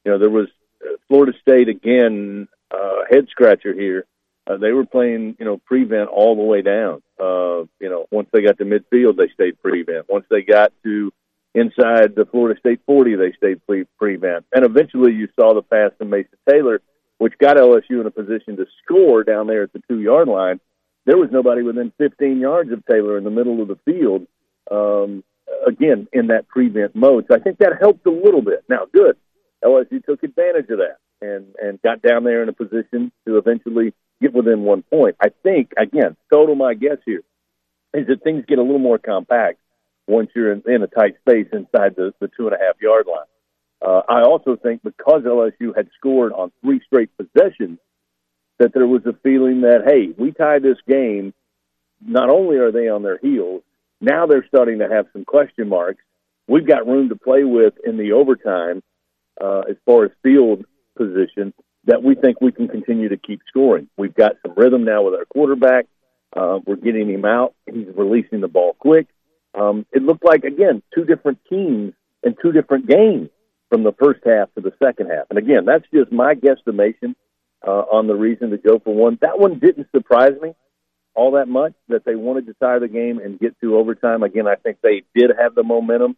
you 0.05 0.13
know, 0.13 0.19
there 0.19 0.31
was 0.31 0.49
uh, 0.85 0.97
Florida 1.09 1.33
State 1.41 1.69
again, 1.69 2.47
uh, 2.71 3.05
head 3.11 3.27
scratcher 3.31 3.75
here. 3.75 4.07
Uh, 4.47 4.57
they 4.59 4.73
were 4.73 4.85
playing, 4.85 5.37
you 5.39 5.45
know, 5.45 5.59
prevent 5.59 6.09
all 6.09 6.37
the 6.37 6.43
way 6.43 6.63
down. 6.63 7.03
Uh, 7.19 7.65
you 7.81 7.89
know, 7.89 8.07
once 8.11 8.29
they 8.33 8.43
got 8.43 8.59
to 8.59 8.65
midfield, 8.65 9.17
they 9.17 9.29
stayed 9.33 9.61
prevent. 9.63 10.07
Once 10.09 10.27
they 10.31 10.43
got 10.43 10.73
to 10.83 11.13
inside 11.55 12.15
the 12.15 12.27
Florida 12.31 12.59
State 12.61 12.81
40, 12.85 13.17
they 13.17 13.33
stayed 13.33 13.65
pre- 13.67 13.87
prevent. 13.99 14.45
And 14.53 14.65
eventually 14.65 15.13
you 15.13 15.29
saw 15.39 15.55
the 15.55 15.63
pass 15.63 15.93
to 15.99 16.05
Mason 16.05 16.37
Taylor, 16.49 16.83
which 17.19 17.39
got 17.39 17.57
LSU 17.57 18.01
in 18.01 18.07
a 18.07 18.11
position 18.11 18.57
to 18.57 18.67
score 18.83 19.25
down 19.25 19.47
there 19.47 19.63
at 19.63 19.73
the 19.73 19.83
two 19.89 20.01
yard 20.01 20.29
line 20.29 20.61
there 21.07 21.19
was 21.19 21.31
nobody 21.31 21.63
within 21.63 21.93
15 21.99 22.41
yards 22.41 22.73
of 22.73 22.85
Taylor 22.87 23.19
in 23.19 23.25
the 23.25 23.31
middle 23.31 23.61
of 23.61 23.69
the 23.69 23.79
field. 23.85 24.27
Um, 24.71 25.23
again, 25.67 26.09
in 26.13 26.29
that 26.29 26.49
prevent 26.49 26.97
mode, 26.97 27.27
so 27.29 27.37
I 27.37 27.39
think 27.39 27.59
that 27.59 27.79
helped 27.81 28.07
a 28.07 28.11
little 28.11 28.41
bit. 28.41 28.65
Now, 28.69 28.87
good, 28.93 29.17
LSU 29.63 30.05
took 30.05 30.23
advantage 30.23 30.71
of 30.71 30.79
that 30.79 30.97
and 31.21 31.55
and 31.63 31.81
got 31.83 32.01
down 32.01 32.25
there 32.25 32.43
in 32.43 32.49
a 32.49 32.53
position 32.53 33.13
to 33.27 33.37
eventually 33.37 33.93
get 34.21 34.33
within 34.33 34.63
one 34.63 34.83
point. 34.83 35.17
I 35.21 35.29
think 35.43 35.73
again, 35.77 36.17
total 36.33 36.55
my 36.55 36.75
guess 36.75 36.99
here 37.05 37.23
is 37.93 38.07
that 38.09 38.23
things 38.23 38.45
get 38.47 38.59
a 38.59 38.63
little 38.63 38.79
more 38.79 38.99
compact 38.99 39.59
once 40.07 40.31
you're 40.35 40.53
in, 40.53 40.63
in 40.67 40.83
a 40.83 40.87
tight 40.87 41.17
space 41.21 41.47
inside 41.53 41.97
the, 41.97 42.13
the 42.21 42.29
two 42.37 42.47
and 42.47 42.55
a 42.55 42.59
half 42.59 42.81
yard 42.81 43.07
line. 43.07 43.27
Uh, 43.81 44.03
I 44.09 44.23
also 44.23 44.57
think 44.57 44.83
because 44.83 45.23
LSU 45.23 45.77
had 45.77 45.89
scored 45.99 46.33
on 46.33 46.53
three 46.63 46.81
straight 46.87 47.11
possessions 47.17 47.79
that 48.59 48.73
there 48.73 48.87
was 48.87 49.05
a 49.07 49.13
feeling 49.23 49.63
that, 49.63 49.83
hey, 49.87 50.15
we 50.17 50.33
tie 50.33 50.59
this 50.59 50.79
game, 50.89 51.35
not 52.05 52.31
only 52.31 52.57
are 52.57 52.73
they 52.73 52.89
on 52.89 53.03
their 53.03 53.19
heels, 53.19 53.63
now 54.01 54.27
they're 54.27 54.47
starting 54.47 54.79
to 54.79 54.89
have 54.89 55.07
some 55.13 55.25
question 55.25 55.69
marks. 55.69 56.03
We've 56.47 56.67
got 56.67 56.87
room 56.87 57.09
to 57.09 57.17
play 57.17 57.45
with 57.45 57.75
in 57.85 57.97
the 57.97 58.13
overtime 58.13 58.83
uh, 59.41 59.63
as 59.69 59.77
far 59.85 60.05
as 60.05 60.11
field 60.23 60.65
position 60.97 61.53
that 61.87 62.03
we 62.03 62.15
think 62.15 62.41
we 62.41 62.53
can 62.53 62.69
continue 62.69 63.09
to 63.09 63.17
keep 63.17 63.41
scoring. 63.49 63.89
We've 63.97 64.15
got 64.15 64.33
some 64.43 64.55
rhythm 64.57 64.85
now 64.85 65.03
with 65.03 65.15
our 65.15 65.25
quarterback. 65.27 65.87
Uh, 66.35 66.59
we're 66.67 66.77
getting 66.77 67.09
him 67.09 67.25
out. 67.25 67.55
He's 67.71 67.87
releasing 67.95 68.41
the 68.41 68.49
ball 68.49 68.75
quick. 68.79 69.07
Um, 69.55 69.87
it 69.93 70.03
looked 70.03 70.25
like, 70.25 70.45
again, 70.45 70.83
two 70.95 71.05
different 71.05 71.39
teams 71.49 71.93
and 72.23 72.37
two 72.43 72.53
different 72.53 72.89
games 72.89 73.29
from 73.71 73.85
the 73.85 73.93
first 73.93 74.21
half 74.25 74.53
to 74.55 74.61
the 74.61 74.73
second 74.83 75.11
half. 75.11 75.27
And 75.31 75.39
again, 75.39 75.65
that's 75.65 75.85
just 75.93 76.11
my 76.11 76.35
guesstimation 76.35 77.15
uh, 77.67 77.71
on 77.71 78.07
the 78.07 78.15
reason 78.15 78.51
to 78.51 78.59
go 78.59 78.79
for 78.79 78.95
one. 78.95 79.19
That 79.21 79.39
one 79.39 79.59
didn't 79.59 79.89
surprise 79.95 80.35
me 80.43 80.55
all 81.15 81.33
that 81.33 81.49
much 81.49 81.73
that 81.89 82.05
they 82.05 82.17
wanted 82.17 82.47
to 82.47 82.55
tie 82.55 82.79
the 82.79 82.89
game 82.89 83.19
and 83.19 83.39
get 83.39 83.59
to 83.61 83.77
overtime. 83.77 84.23
Again, 84.23 84.49
I 84.49 84.57
think 84.57 84.79
they 84.83 85.03
did 85.15 85.31
have 85.41 85.55
the 85.55 85.63
momentum. 85.63 86.17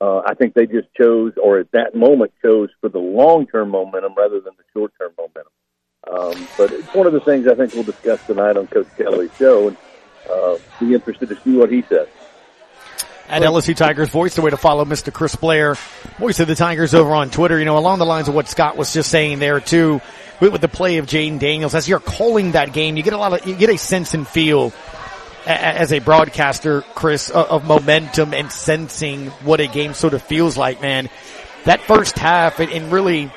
Uh, 0.00 0.18
I 0.26 0.34
think 0.34 0.54
they 0.54 0.66
just 0.66 0.88
chose, 0.98 1.32
or 1.42 1.58
at 1.58 1.70
that 1.72 1.94
moment, 1.94 2.32
chose 2.42 2.70
for 2.80 2.88
the 2.88 2.98
long 2.98 3.46
term 3.46 3.70
momentum 3.70 4.14
rather 4.16 4.40
than 4.40 4.54
the 4.56 4.64
short 4.72 4.92
term 4.98 5.12
momentum. 5.16 5.52
Um, 6.10 6.48
but 6.58 6.72
it's 6.72 6.94
one 6.94 7.06
of 7.06 7.12
the 7.12 7.20
things 7.20 7.46
I 7.46 7.54
think 7.54 7.72
we'll 7.72 7.84
discuss 7.84 8.24
tonight 8.26 8.56
on 8.56 8.66
Coach 8.66 8.88
Kelly's 8.98 9.34
show, 9.38 9.68
and 9.68 9.76
uh, 10.30 10.58
be 10.80 10.94
interested 10.94 11.28
to 11.28 11.40
see 11.40 11.56
what 11.56 11.70
he 11.70 11.82
says. 11.82 12.08
At 13.28 13.40
LSU 13.40 13.74
Tigers 13.74 14.10
voice, 14.10 14.34
the 14.34 14.42
way 14.42 14.50
to 14.50 14.56
follow 14.58 14.84
Mr. 14.84 15.10
Chris 15.10 15.34
Blair, 15.34 15.76
voice 16.18 16.40
of 16.40 16.48
the 16.48 16.54
Tigers 16.54 16.92
over 16.92 17.14
on 17.14 17.30
Twitter. 17.30 17.58
You 17.58 17.64
know, 17.64 17.78
along 17.78 17.98
the 17.98 18.04
lines 18.04 18.28
of 18.28 18.34
what 18.34 18.48
Scott 18.48 18.76
was 18.76 18.92
just 18.92 19.10
saying 19.10 19.38
there 19.38 19.60
too, 19.60 20.02
with, 20.40 20.60
the 20.60 20.68
play 20.68 20.98
of 20.98 21.06
Jayden 21.06 21.38
Daniels. 21.38 21.74
As 21.74 21.88
you're 21.88 22.00
calling 22.00 22.52
that 22.52 22.74
game, 22.74 22.98
you 22.98 23.02
get 23.02 23.14
a 23.14 23.18
lot 23.18 23.32
of, 23.32 23.46
you 23.46 23.54
get 23.54 23.70
a 23.70 23.78
sense 23.78 24.12
and 24.12 24.28
feel 24.28 24.74
as 25.46 25.92
a 25.92 25.98
broadcaster, 25.98 26.82
Chris, 26.94 27.30
of, 27.30 27.64
momentum 27.64 28.32
and 28.34 28.50
sensing 28.50 29.26
what 29.42 29.60
a 29.60 29.66
game 29.66 29.94
sort 29.94 30.14
of 30.14 30.22
feels 30.22 30.56
like, 30.56 30.80
man. 30.80 31.08
That 31.64 31.80
first 31.82 32.18
half 32.18 32.60
and, 32.60 32.92
really 32.92 33.32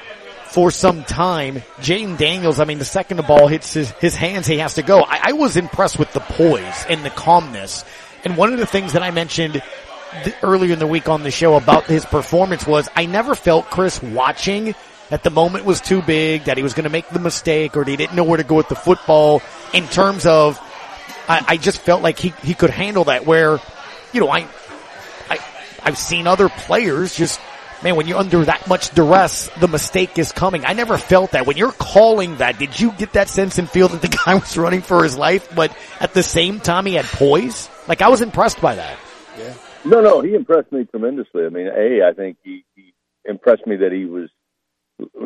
for 0.45 0.71
some 0.71 1.03
time, 1.03 1.63
Jayden 1.77 2.17
Daniels, 2.17 2.59
I 2.59 2.65
mean, 2.65 2.79
the 2.79 2.85
second 2.85 3.17
the 3.17 3.23
ball 3.23 3.47
hits 3.47 3.73
his, 3.73 3.91
his 3.91 4.15
hands, 4.15 4.47
he 4.47 4.59
has 4.59 4.75
to 4.75 4.81
go. 4.81 5.01
I, 5.01 5.19
I 5.25 5.31
was 5.33 5.57
impressed 5.57 5.99
with 5.99 6.11
the 6.13 6.19
poise 6.19 6.85
and 6.89 7.03
the 7.03 7.09
calmness. 7.09 7.83
And 8.23 8.37
one 8.37 8.53
of 8.53 8.59
the 8.59 8.65
things 8.65 8.93
that 8.93 9.03
I 9.03 9.11
mentioned 9.11 9.61
th- 10.23 10.35
earlier 10.41 10.73
in 10.73 10.79
the 10.79 10.87
week 10.87 11.09
on 11.09 11.23
the 11.23 11.31
show 11.31 11.55
about 11.55 11.85
his 11.85 12.05
performance 12.05 12.65
was 12.65 12.89
I 12.95 13.05
never 13.05 13.35
felt 13.35 13.65
Chris 13.65 14.01
watching 14.01 14.73
that 15.09 15.23
the 15.23 15.29
moment 15.29 15.65
was 15.65 15.79
too 15.79 16.01
big, 16.01 16.45
that 16.45 16.57
he 16.57 16.63
was 16.63 16.73
going 16.73 16.83
to 16.83 16.89
make 16.89 17.07
the 17.09 17.19
mistake, 17.19 17.77
or 17.77 17.83
he 17.83 17.95
didn't 17.95 18.15
know 18.15 18.23
where 18.23 18.37
to 18.37 18.43
go 18.43 18.55
with 18.55 18.67
the 18.67 18.75
football. 18.75 19.41
In 19.73 19.87
terms 19.87 20.25
of, 20.25 20.59
I, 21.27 21.43
I 21.47 21.57
just 21.57 21.79
felt 21.81 22.01
like 22.01 22.19
he 22.19 22.33
he 22.43 22.53
could 22.53 22.69
handle 22.69 23.05
that. 23.05 23.25
Where, 23.25 23.59
you 24.13 24.21
know, 24.21 24.29
I, 24.29 24.47
I 25.29 25.39
I've 25.83 25.97
seen 25.97 26.27
other 26.27 26.49
players 26.49 27.15
just. 27.15 27.39
Man, 27.83 27.95
when 27.95 28.07
you're 28.07 28.17
under 28.17 28.43
that 28.43 28.67
much 28.67 28.89
duress, 28.95 29.51
the 29.59 29.67
mistake 29.67 30.17
is 30.17 30.31
coming. 30.31 30.65
I 30.65 30.73
never 30.73 30.97
felt 30.97 31.33
that. 31.33 31.45
When 31.45 31.57
you're 31.57 31.71
calling 31.71 32.37
that, 32.37 32.57
did 32.57 32.79
you 32.79 32.91
get 32.91 33.13
that 33.13 33.29
sense 33.29 33.59
and 33.59 33.69
feel 33.69 33.87
that 33.89 34.01
the 34.01 34.07
guy 34.25 34.33
was 34.33 34.57
running 34.57 34.81
for 34.81 35.03
his 35.03 35.15
life, 35.15 35.53
but 35.55 35.77
at 35.99 36.15
the 36.15 36.23
same 36.23 36.59
time 36.59 36.87
he 36.87 36.95
had 36.95 37.05
poise? 37.05 37.69
Like 37.87 38.01
I 38.01 38.09
was 38.09 38.21
impressed 38.21 38.59
by 38.59 38.73
that. 38.73 38.97
Yeah. 39.37 39.53
No, 39.85 40.01
no, 40.01 40.21
he 40.21 40.33
impressed 40.33 40.71
me 40.71 40.85
tremendously. 40.85 41.45
I 41.45 41.49
mean, 41.49 41.67
a, 41.67 42.01
I 42.03 42.13
think 42.13 42.37
he, 42.43 42.65
he 42.75 42.95
impressed 43.25 43.67
me 43.67 43.75
that 43.77 43.91
he 43.91 44.05
was 44.05 44.29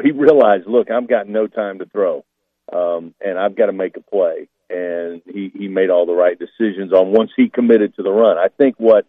he 0.03 0.11
realized, 0.11 0.67
look, 0.67 0.91
I've 0.91 1.07
got 1.07 1.27
no 1.27 1.47
time 1.47 1.79
to 1.79 1.85
throw, 1.85 2.25
um, 2.71 3.13
and 3.21 3.39
I've 3.39 3.55
got 3.55 3.67
to 3.67 3.73
make 3.73 3.97
a 3.97 4.01
play. 4.01 4.49
And 4.71 5.21
he 5.25 5.51
he 5.53 5.67
made 5.67 5.89
all 5.89 6.05
the 6.05 6.13
right 6.13 6.37
decisions 6.39 6.93
on 6.93 7.11
once 7.11 7.31
he 7.35 7.49
committed 7.49 7.95
to 7.95 8.03
the 8.03 8.11
run. 8.11 8.37
I 8.37 8.47
think 8.47 8.75
what 8.77 9.05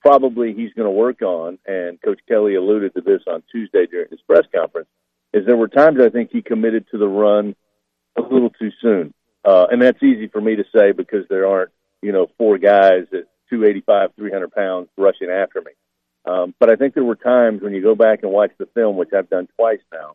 probably 0.00 0.52
he's 0.52 0.72
going 0.74 0.86
to 0.86 0.90
work 0.90 1.22
on, 1.22 1.58
and 1.66 2.00
Coach 2.00 2.20
Kelly 2.28 2.54
alluded 2.54 2.94
to 2.94 3.00
this 3.00 3.22
on 3.26 3.42
Tuesday 3.50 3.86
during 3.86 4.08
his 4.10 4.20
press 4.22 4.44
conference, 4.54 4.88
is 5.32 5.46
there 5.46 5.56
were 5.56 5.68
times 5.68 5.98
I 6.00 6.10
think 6.10 6.30
he 6.32 6.42
committed 6.42 6.86
to 6.90 6.98
the 6.98 7.08
run 7.08 7.56
a 8.16 8.22
little 8.22 8.50
too 8.50 8.70
soon, 8.80 9.14
uh, 9.44 9.66
and 9.70 9.80
that's 9.80 10.02
easy 10.02 10.28
for 10.28 10.40
me 10.40 10.56
to 10.56 10.64
say 10.74 10.92
because 10.92 11.24
there 11.28 11.46
aren't 11.46 11.70
you 12.02 12.12
know 12.12 12.28
four 12.36 12.58
guys 12.58 13.06
at 13.12 13.24
285, 13.50 14.10
300 14.16 14.52
pounds 14.52 14.88
rushing 14.96 15.30
after 15.30 15.60
me. 15.60 15.72
Um, 16.26 16.54
but 16.60 16.70
I 16.70 16.76
think 16.76 16.94
there 16.94 17.04
were 17.04 17.16
times 17.16 17.62
when 17.62 17.72
you 17.72 17.82
go 17.82 17.94
back 17.94 18.20
and 18.22 18.30
watch 18.30 18.50
the 18.58 18.66
film, 18.74 18.96
which 18.96 19.10
I've 19.16 19.30
done 19.30 19.48
twice 19.56 19.80
now, 19.90 20.14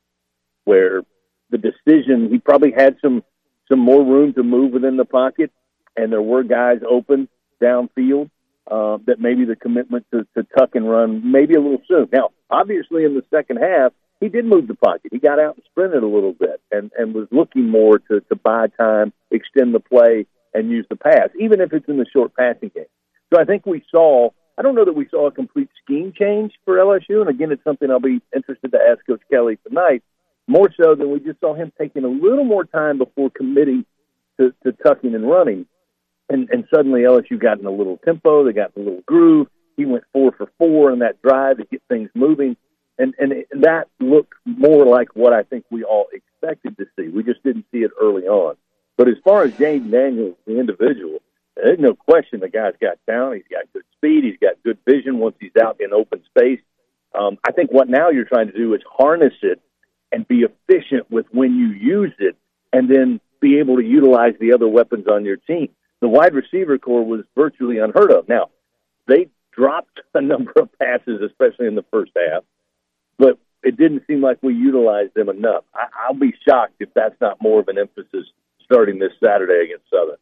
where 0.66 1.02
the 1.50 1.58
decision 1.58 2.30
he 2.30 2.38
probably 2.38 2.72
had 2.72 2.98
some 3.02 3.24
some 3.70 3.80
more 3.80 4.04
room 4.04 4.34
to 4.34 4.44
move 4.44 4.74
within 4.74 4.98
the 4.98 5.06
pocket, 5.06 5.52
and 5.96 6.12
there 6.12 6.22
were 6.22 6.44
guys 6.44 6.80
open 6.90 7.28
downfield. 7.62 8.30
Uh, 8.66 8.98
that 9.08 9.20
maybe 9.20 9.44
the 9.44 9.58
commitment 9.58 10.06
to, 10.10 10.26
to 10.38 10.48
tuck 10.58 10.74
and 10.74 10.90
run 10.90 11.30
maybe 11.30 11.54
a 11.54 11.60
little 11.60 11.82
soon. 11.86 12.08
Now, 12.14 12.30
obviously, 12.50 13.04
in 13.04 13.14
the 13.14 13.24
second 13.30 13.58
half, 13.58 13.92
he 14.22 14.30
did 14.30 14.46
move 14.46 14.70
the 14.70 14.76
pocket. 14.76 15.12
He 15.12 15.20
got 15.20 15.38
out 15.38 15.56
and 15.56 15.64
sprinted 15.70 16.02
a 16.02 16.08
little 16.08 16.32
bit, 16.32 16.62
and 16.72 16.90
and 16.98 17.14
was 17.14 17.28
looking 17.30 17.70
more 17.70 18.00
to 18.00 18.22
to 18.22 18.36
buy 18.38 18.68
time, 18.80 19.12
extend 19.32 19.76
the 19.76 19.82
play, 19.82 20.26
and 20.54 20.72
use 20.72 20.86
the 20.90 20.96
pass, 20.96 21.30
even 21.38 21.60
if 21.60 21.74
it's 21.74 21.90
in 21.90 21.98
the 21.98 22.06
short 22.14 22.34
passing 22.36 22.72
game. 22.74 22.86
So 23.34 23.42
I 23.42 23.44
think 23.44 23.66
we 23.66 23.84
saw. 23.92 24.30
I 24.58 24.62
don't 24.62 24.76
know 24.76 24.86
that 24.86 24.96
we 24.96 25.10
saw 25.10 25.28
a 25.28 25.32
complete 25.32 25.70
scheme 25.84 26.14
change 26.18 26.54
for 26.64 26.78
LSU, 26.78 27.20
and 27.20 27.30
again, 27.30 27.52
it's 27.52 27.64
something 27.64 27.90
I'll 27.90 28.00
be 28.00 28.22
interested 28.34 28.72
to 28.72 28.80
ask 28.80 29.06
Coach 29.06 29.22
Kelly 29.30 29.58
tonight. 29.68 30.04
More 30.48 30.70
so 30.80 30.96
than 30.96 31.12
we 31.12 31.20
just 31.20 31.40
saw 31.40 31.54
him 31.54 31.72
taking 31.80 32.04
a 32.04 32.10
little 32.10 32.44
more 32.44 32.66
time 32.66 32.98
before 32.98 33.30
committing 33.30 33.86
to, 34.40 34.54
to 34.64 34.72
tucking 34.72 35.16
and 35.16 35.30
running, 35.30 35.66
and 36.30 36.50
and 36.52 36.66
suddenly 36.74 37.02
LSU 37.02 37.40
got 37.40 37.60
in 37.60 37.66
a 37.66 37.72
little 37.72 37.98
tempo. 38.04 38.44
They 38.44 38.54
got 38.54 38.72
in 38.76 38.82
a 38.82 38.86
little 38.86 39.04
groove. 39.06 39.48
He 39.78 39.86
went 39.86 40.04
four 40.12 40.34
for 40.34 40.52
four 40.58 40.92
in 40.92 41.00
that 41.00 41.22
drive 41.22 41.58
to 41.58 41.66
get 41.66 41.82
things 41.88 42.10
moving, 42.14 42.58
and 42.98 43.14
and, 43.20 43.32
it, 43.32 43.48
that 43.62 43.88
looked 44.00 44.34
more 44.46 44.86
like 44.86 45.16
what 45.16 45.34
I 45.34 45.44
think 45.44 45.66
we 45.70 45.84
all 45.84 46.08
expected 46.12 46.78
to 46.78 46.86
see. 46.98 47.08
We 47.08 47.24
just 47.24 47.44
didn't 47.44 47.66
see 47.72 47.80
it 47.80 47.92
early 48.02 48.24
on. 48.24 48.56
But 48.98 49.08
as 49.08 49.16
far 49.24 49.44
as 49.44 49.54
Jayden 49.54 49.92
Daniels, 49.92 50.36
the 50.46 50.60
individual, 50.60 51.20
there's 51.56 51.80
no 51.80 51.96
question 51.96 52.40
the 52.40 52.50
guy's 52.50 52.74
got 52.82 52.98
talent. 53.10 53.44
He's 53.44 53.58
got 53.58 53.72
good 53.74 53.84
speed. 53.98 54.24
He's 54.24 54.38
got 54.42 54.62
good 54.64 54.78
vision 54.86 55.20
once 55.20 55.36
he's 55.40 55.56
out 55.62 55.80
in 55.80 55.94
open 55.94 56.22
space. 56.26 56.60
Um, 57.18 57.38
I 57.48 57.52
think 57.52 57.72
what 57.72 57.90
now 57.90 58.10
you're 58.10 58.26
trying 58.26 58.48
to 58.48 58.58
do 58.58 58.74
is 58.74 58.82
harness 58.90 59.34
it 59.42 59.62
and 60.14 60.28
be 60.28 60.44
efficient 60.44 61.10
with 61.12 61.26
when 61.32 61.56
you 61.56 61.70
use 61.70 62.14
it 62.20 62.38
and 62.72 62.90
then 62.90 63.20
be 63.42 63.60
able 63.60 63.78
to 63.78 63.84
utilize 63.84 64.34
the 64.40 64.54
other 64.54 64.68
weapons 64.68 65.06
on 65.12 65.26
your 65.26 65.38
team. 65.38 65.70
The 66.02 66.08
wide 66.08 66.34
receiver 66.34 66.78
corps 66.78 67.04
was 67.04 67.26
virtually 67.36 67.80
unheard 67.80 68.12
of. 68.12 68.30
Now, 68.30 68.50
they 69.08 69.30
dropped 69.52 70.00
a 70.14 70.22
number 70.22 70.54
of 70.56 70.70
passes, 70.80 71.22
especially 71.26 71.68
in 71.68 71.76
the 71.76 71.86
first 71.92 72.12
half, 72.16 72.44
but 73.18 73.40
it 73.64 73.76
didn't 73.76 74.04
seem 74.08 74.22
like 74.22 74.38
we 74.42 74.54
utilized 74.54 75.14
them 75.16 75.30
enough. 75.30 75.64
I, 75.74 75.86
I'll 76.08 76.16
be 76.16 76.34
shocked 76.48 76.76
if 76.80 76.90
that's 76.94 77.20
not 77.20 77.42
more 77.42 77.60
of 77.60 77.68
an 77.68 77.78
emphasis 77.78 78.28
starting 78.64 79.00
this 79.00 79.12
Saturday 79.22 79.66
against 79.66 79.90
Southern. 79.90 80.18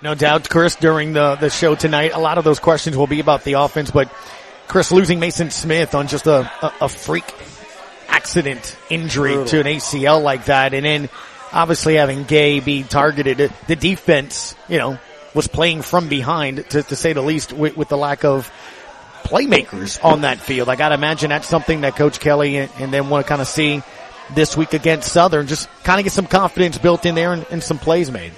No 0.00 0.14
doubt, 0.14 0.48
Chris, 0.48 0.76
during 0.76 1.12
the, 1.12 1.36
the 1.36 1.50
show 1.50 1.74
tonight, 1.74 2.12
a 2.14 2.20
lot 2.20 2.38
of 2.38 2.44
those 2.44 2.60
questions 2.60 2.96
will 2.96 3.08
be 3.08 3.20
about 3.20 3.42
the 3.44 3.54
offense, 3.54 3.90
but 3.90 4.12
Chris 4.68 4.92
losing 4.92 5.18
Maason 5.18 5.50
Smith 5.50 5.94
on 5.94 6.06
just 6.06 6.26
a, 6.26 6.50
a, 6.62 6.74
a 6.82 6.88
freak 6.88 7.24
accident 8.28 8.76
injury 8.90 9.32
Brutal. 9.32 9.46
to 9.46 9.60
an 9.60 9.66
ACL 9.66 10.22
like 10.22 10.44
that, 10.46 10.74
and 10.74 10.84
then 10.84 11.08
obviously 11.50 11.94
having 11.94 12.24
Gaye 12.24 12.60
be 12.60 12.82
targeted, 12.82 13.50
the 13.66 13.74
defense, 13.76 14.54
you 14.68 14.76
know, 14.76 14.98
was 15.34 15.48
playing 15.48 15.80
from 15.80 16.10
behind 16.10 16.68
to, 16.70 16.82
to 16.82 16.94
say 16.94 17.14
the 17.14 17.22
least 17.22 17.54
with, 17.54 17.74
with, 17.74 17.88
the 17.88 17.96
lack 17.96 18.26
of 18.26 18.52
playmakers 19.22 20.04
on 20.04 20.22
that 20.22 20.40
field. 20.40 20.68
I 20.68 20.76
gotta 20.76 20.94
imagine 20.94 21.30
that's 21.30 21.48
something 21.48 21.80
that 21.80 21.96
Coach 21.96 22.20
Kelly 22.20 22.58
and, 22.58 22.70
and 22.78 22.92
then 22.92 23.08
want 23.08 23.24
to 23.24 23.28
kind 23.28 23.40
of 23.40 23.48
see 23.48 23.82
this 24.34 24.54
week 24.54 24.74
against 24.74 25.10
Southern, 25.10 25.46
just 25.46 25.66
kind 25.84 25.98
of 25.98 26.04
get 26.04 26.12
some 26.12 26.26
confidence 26.26 26.76
built 26.76 27.06
in 27.06 27.14
there 27.14 27.32
and, 27.32 27.46
and 27.50 27.62
some 27.62 27.78
plays 27.78 28.10
made. 28.10 28.32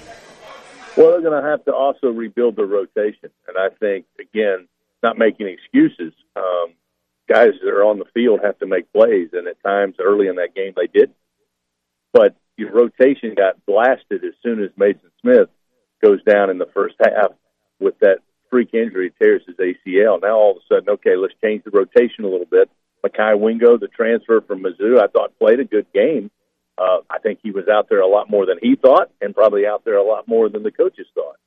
Well, 0.95 1.11
they're 1.11 1.21
going 1.21 1.41
to 1.41 1.49
have 1.49 1.65
to 1.65 1.73
also 1.73 2.07
rebuild 2.07 2.55
their 2.55 2.65
rotation, 2.65 3.29
and 3.45 3.57
I 3.57 3.75
think 3.77 4.05
again, 4.21 4.69
not 5.03 5.17
making 5.17 5.47
excuses. 5.47 6.13
Um, 6.37 6.75
guys 7.31 7.53
that 7.63 7.69
are 7.69 7.85
on 7.85 7.99
the 7.99 8.05
field 8.13 8.41
have 8.43 8.59
to 8.59 8.67
make 8.67 8.91
plays, 8.91 9.29
and 9.33 9.47
at 9.47 9.61
times 9.63 9.95
early 9.99 10.27
in 10.27 10.35
that 10.35 10.55
game 10.55 10.73
they 10.75 10.87
did. 10.87 11.11
But 12.11 12.35
your 12.57 12.71
rotation 12.71 13.35
got 13.35 13.65
blasted 13.65 14.23
as 14.25 14.33
soon 14.43 14.63
as 14.63 14.69
Maason 14.71 15.11
Smith 15.21 15.49
goes 16.03 16.21
down 16.23 16.49
in 16.49 16.57
the 16.57 16.69
first 16.73 16.95
half 16.99 17.31
with 17.79 17.97
that 17.99 18.19
freak 18.49 18.73
injury, 18.73 19.13
tears 19.21 19.41
his 19.47 19.55
ACL. 19.55 20.21
Now 20.21 20.35
all 20.37 20.51
of 20.51 20.57
a 20.57 20.75
sudden, 20.75 20.89
okay, 20.89 21.15
let's 21.15 21.33
change 21.43 21.63
the 21.63 21.71
rotation 21.71 22.25
a 22.25 22.27
little 22.27 22.45
bit. 22.45 22.69
Mekhi 23.03 23.39
Wingo, 23.39 23.77
the 23.77 23.87
transfer 23.87 24.41
from 24.41 24.63
Mizzou, 24.63 24.99
I 24.99 25.07
thought 25.07 25.39
played 25.39 25.59
a 25.59 25.65
good 25.65 25.87
game. 25.93 26.29
Uh, 26.77 26.99
I 27.09 27.19
think 27.19 27.39
he 27.41 27.51
was 27.51 27.67
out 27.67 27.87
there 27.89 28.01
a 28.01 28.07
lot 28.07 28.29
more 28.29 28.45
than 28.45 28.57
he 28.61 28.75
thought, 28.75 29.09
and 29.21 29.33
probably 29.33 29.65
out 29.65 29.85
there 29.85 29.97
a 29.97 30.03
lot 30.03 30.27
more 30.27 30.49
than 30.49 30.63
the 30.63 30.71
coaches 30.71 31.07
thought. 31.15 31.37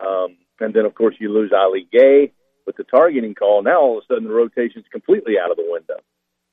Um, 0.00 0.36
and 0.60 0.72
then, 0.72 0.84
of 0.84 0.94
course, 0.94 1.14
you 1.18 1.32
lose 1.32 1.52
Ali 1.52 1.86
Gaye 1.92 2.32
with 2.66 2.76
the 2.76 2.84
targeting 2.84 3.34
call. 3.34 3.62
Now, 3.62 3.80
all 3.80 3.98
of 3.98 4.04
a 4.04 4.06
sudden, 4.06 4.28
the 4.28 4.34
rotation's 4.34 4.86
completely 4.90 5.34
out 5.42 5.50
of 5.50 5.56
the 5.56 5.66
window. 5.66 6.00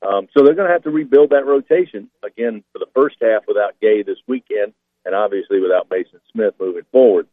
Um, 0.02 0.28
so 0.36 0.44
they're 0.44 0.54
going 0.54 0.68
to 0.68 0.72
have 0.72 0.84
to 0.84 0.90
rebuild 0.90 1.30
that 1.30 1.46
rotation 1.46 2.10
again 2.22 2.62
for 2.72 2.78
the 2.78 2.90
first 2.94 3.16
half 3.20 3.42
without 3.48 3.80
Gaye 3.80 4.02
this 4.02 4.18
weekend, 4.26 4.74
and 5.04 5.14
obviously 5.14 5.60
without 5.60 5.88
Maason 5.88 6.20
Smith 6.32 6.54
moving 6.60 6.84
forward. 6.92 7.26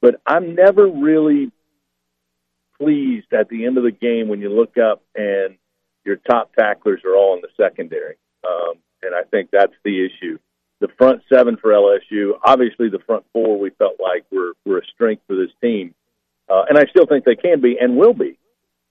But 0.00 0.20
I'm 0.26 0.54
never 0.54 0.86
really 0.86 1.50
pleased 2.80 3.32
at 3.32 3.48
the 3.48 3.66
end 3.66 3.76
of 3.78 3.84
the 3.84 3.90
game 3.90 4.28
when 4.28 4.40
you 4.40 4.50
look 4.50 4.78
up 4.78 5.02
and 5.16 5.56
your 6.04 6.16
top 6.16 6.54
tacklers 6.54 7.02
are 7.04 7.16
all 7.16 7.34
in 7.34 7.42
the 7.42 7.48
secondary. 7.56 8.16
Um, 8.46 8.74
and 9.02 9.14
I 9.14 9.22
think 9.24 9.50
that's 9.50 9.74
the 9.84 10.06
issue. 10.06 10.38
The 10.80 10.88
front 10.96 11.22
seven 11.32 11.56
for 11.56 11.70
LSU, 11.70 12.38
obviously 12.44 12.88
the 12.88 13.00
front 13.00 13.24
four, 13.32 13.58
we 13.58 13.70
felt 13.70 13.96
like 14.00 14.24
were, 14.30 14.52
were 14.64 14.78
a 14.78 14.86
strength 14.94 15.22
for 15.26 15.34
this 15.34 15.50
team. 15.60 15.94
Uh, 16.48 16.64
and 16.68 16.78
I 16.78 16.86
still 16.86 17.06
think 17.06 17.24
they 17.24 17.36
can 17.36 17.60
be 17.60 17.76
and 17.78 17.96
will 17.96 18.14
be. 18.14 18.38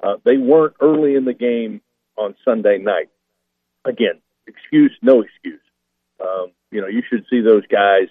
Uh, 0.01 0.15
they 0.23 0.37
weren't 0.37 0.75
early 0.79 1.15
in 1.15 1.25
the 1.25 1.33
game 1.33 1.81
on 2.15 2.35
Sunday 2.45 2.77
night. 2.77 3.09
Again, 3.85 4.21
excuse, 4.45 4.95
no 5.01 5.21
excuse. 5.21 5.61
Um, 6.21 6.51
you 6.71 6.81
know, 6.81 6.87
you 6.87 7.01
should 7.09 7.25
see 7.29 7.41
those 7.41 7.65
guys 7.67 8.07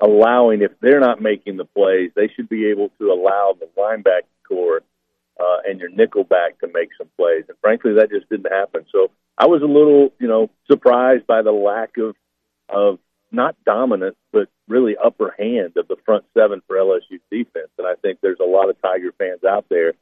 allowing, 0.00 0.62
if 0.62 0.72
they're 0.80 1.00
not 1.00 1.20
making 1.20 1.56
the 1.56 1.64
plays, 1.64 2.10
they 2.14 2.28
should 2.34 2.48
be 2.48 2.66
able 2.66 2.90
to 2.98 3.10
allow 3.10 3.56
the 3.58 3.68
linebacker 3.78 4.22
corps 4.46 4.82
uh, 5.40 5.58
and 5.64 5.80
your 5.80 5.90
nickelback 5.90 6.58
to 6.60 6.68
make 6.72 6.90
some 6.98 7.08
plays. 7.16 7.44
And 7.48 7.56
frankly, 7.60 7.94
that 7.94 8.10
just 8.10 8.28
didn't 8.28 8.52
happen. 8.52 8.84
So 8.92 9.10
I 9.38 9.46
was 9.46 9.62
a 9.62 9.66
little, 9.66 10.12
you 10.18 10.28
know, 10.28 10.50
surprised 10.70 11.26
by 11.26 11.42
the 11.42 11.52
lack 11.52 11.96
of 11.98 12.14
of 12.68 12.98
not 13.30 13.56
dominant, 13.64 14.16
but 14.32 14.48
really 14.68 14.96
upper 14.96 15.34
hand 15.38 15.76
of 15.76 15.88
the 15.88 15.96
front 16.04 16.24
seven 16.36 16.62
for 16.66 16.76
LSU 16.76 17.20
defense. 17.30 17.70
And 17.78 17.86
I 17.86 17.94
think 17.94 18.18
there's 18.20 18.40
a 18.40 18.48
lot 18.48 18.70
of 18.70 18.80
Tiger 18.80 19.12
fans 19.18 19.44
out 19.44 19.66
there 19.68 19.94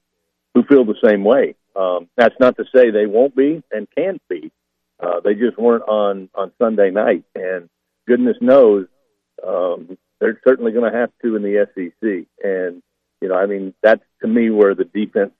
who 0.54 0.62
feel 0.64 0.84
the 0.84 0.94
same 1.04 1.24
way. 1.24 1.54
Um, 1.74 2.08
that's 2.16 2.34
not 2.38 2.56
to 2.56 2.64
say 2.74 2.90
they 2.90 3.06
won't 3.06 3.34
be 3.34 3.62
and 3.72 3.88
can't 3.96 4.20
be. 4.28 4.52
Uh, 5.00 5.20
they 5.20 5.34
just 5.34 5.58
weren't 5.58 5.88
on 5.88 6.28
on 6.34 6.52
Sunday 6.58 6.90
night, 6.90 7.24
and 7.34 7.68
goodness 8.06 8.36
knows 8.40 8.86
um, 9.46 9.98
they're 10.20 10.40
certainly 10.46 10.72
going 10.72 10.90
to 10.90 10.96
have 10.96 11.10
to 11.22 11.34
in 11.34 11.42
the 11.42 11.66
SEC. 11.74 12.26
And 12.44 12.82
you 13.20 13.28
know, 13.28 13.34
I 13.34 13.46
mean, 13.46 13.74
that's 13.82 14.02
to 14.20 14.28
me 14.28 14.50
where 14.50 14.74
the 14.74 14.84
defense, 14.84 15.32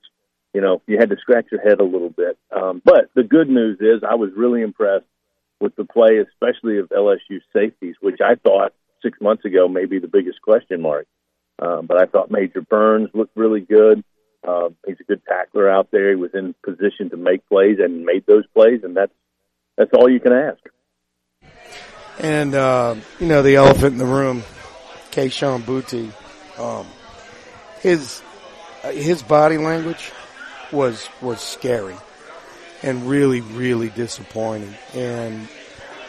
you 0.54 0.60
know, 0.60 0.82
you 0.86 0.98
had 0.98 1.10
to 1.10 1.16
scratch 1.20 1.46
your 1.52 1.60
head 1.60 1.80
a 1.80 1.84
little 1.84 2.10
bit. 2.10 2.38
Um, 2.50 2.82
but 2.84 3.10
the 3.14 3.22
good 3.22 3.48
news 3.48 3.78
is 3.80 4.02
I 4.08 4.14
was 4.14 4.30
really 4.34 4.62
impressed 4.62 5.06
with 5.62 5.76
the 5.76 5.84
play, 5.84 6.18
especially 6.18 6.78
of 6.78 6.88
LSU 6.88 7.40
safeties, 7.54 7.94
which 8.00 8.20
I 8.20 8.34
thought 8.34 8.74
six 9.00 9.18
months 9.20 9.44
ago 9.44 9.68
may 9.68 9.86
be 9.86 10.00
the 10.00 10.08
biggest 10.08 10.42
question 10.42 10.82
mark. 10.82 11.06
Um, 11.60 11.86
but 11.86 11.96
I 11.96 12.06
thought 12.06 12.30
Major 12.30 12.60
Burns 12.60 13.10
looked 13.14 13.36
really 13.36 13.60
good. 13.60 14.02
Uh, 14.46 14.70
he's 14.84 14.96
a 15.00 15.04
good 15.04 15.22
tackler 15.24 15.70
out 15.70 15.90
there. 15.92 16.10
He 16.10 16.16
was 16.16 16.32
in 16.34 16.54
position 16.64 17.10
to 17.10 17.16
make 17.16 17.48
plays 17.48 17.78
and 17.78 18.04
made 18.04 18.26
those 18.26 18.44
plays, 18.54 18.80
and 18.82 18.96
that's 18.96 19.12
that's 19.76 19.92
all 19.94 20.10
you 20.10 20.18
can 20.18 20.32
ask. 20.32 20.58
And 22.18 22.54
uh, 22.54 22.96
you 23.20 23.28
know 23.28 23.42
the 23.42 23.54
elephant 23.54 23.92
in 23.92 23.98
the 23.98 24.04
room, 24.04 24.42
Kayshon 25.12 25.62
Boutte. 25.62 26.12
Um, 26.58 26.86
his 27.80 28.20
uh, 28.82 28.90
his 28.90 29.22
body 29.22 29.58
language 29.58 30.10
was 30.72 31.08
was 31.20 31.40
scary 31.40 31.96
and 32.82 33.08
really 33.08 33.40
really 33.40 33.88
disappointing. 33.90 34.74
And 34.94 35.48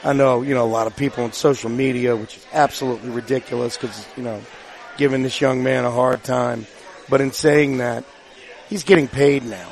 I 0.04 0.14
know 0.14 0.42
you 0.42 0.54
know 0.54 0.66
a 0.66 0.68
lot 0.68 0.88
of 0.88 0.96
people 0.96 1.24
on 1.24 1.34
social 1.34 1.70
media 1.70 2.16
which 2.16 2.38
is 2.38 2.46
absolutely 2.54 3.10
ridiculous 3.10 3.78
cuz 3.78 4.06
you 4.18 4.24
know 4.24 4.42
giving 4.98 5.24
this 5.24 5.40
young 5.42 5.64
man 5.64 5.86
a 5.86 5.92
hard 5.92 6.24
time. 6.24 6.66
But 7.10 7.22
in 7.22 7.32
saying 7.32 7.78
that 7.78 8.04
he's 8.70 8.84
getting 8.84 9.08
paid 9.08 9.44
now. 9.44 9.70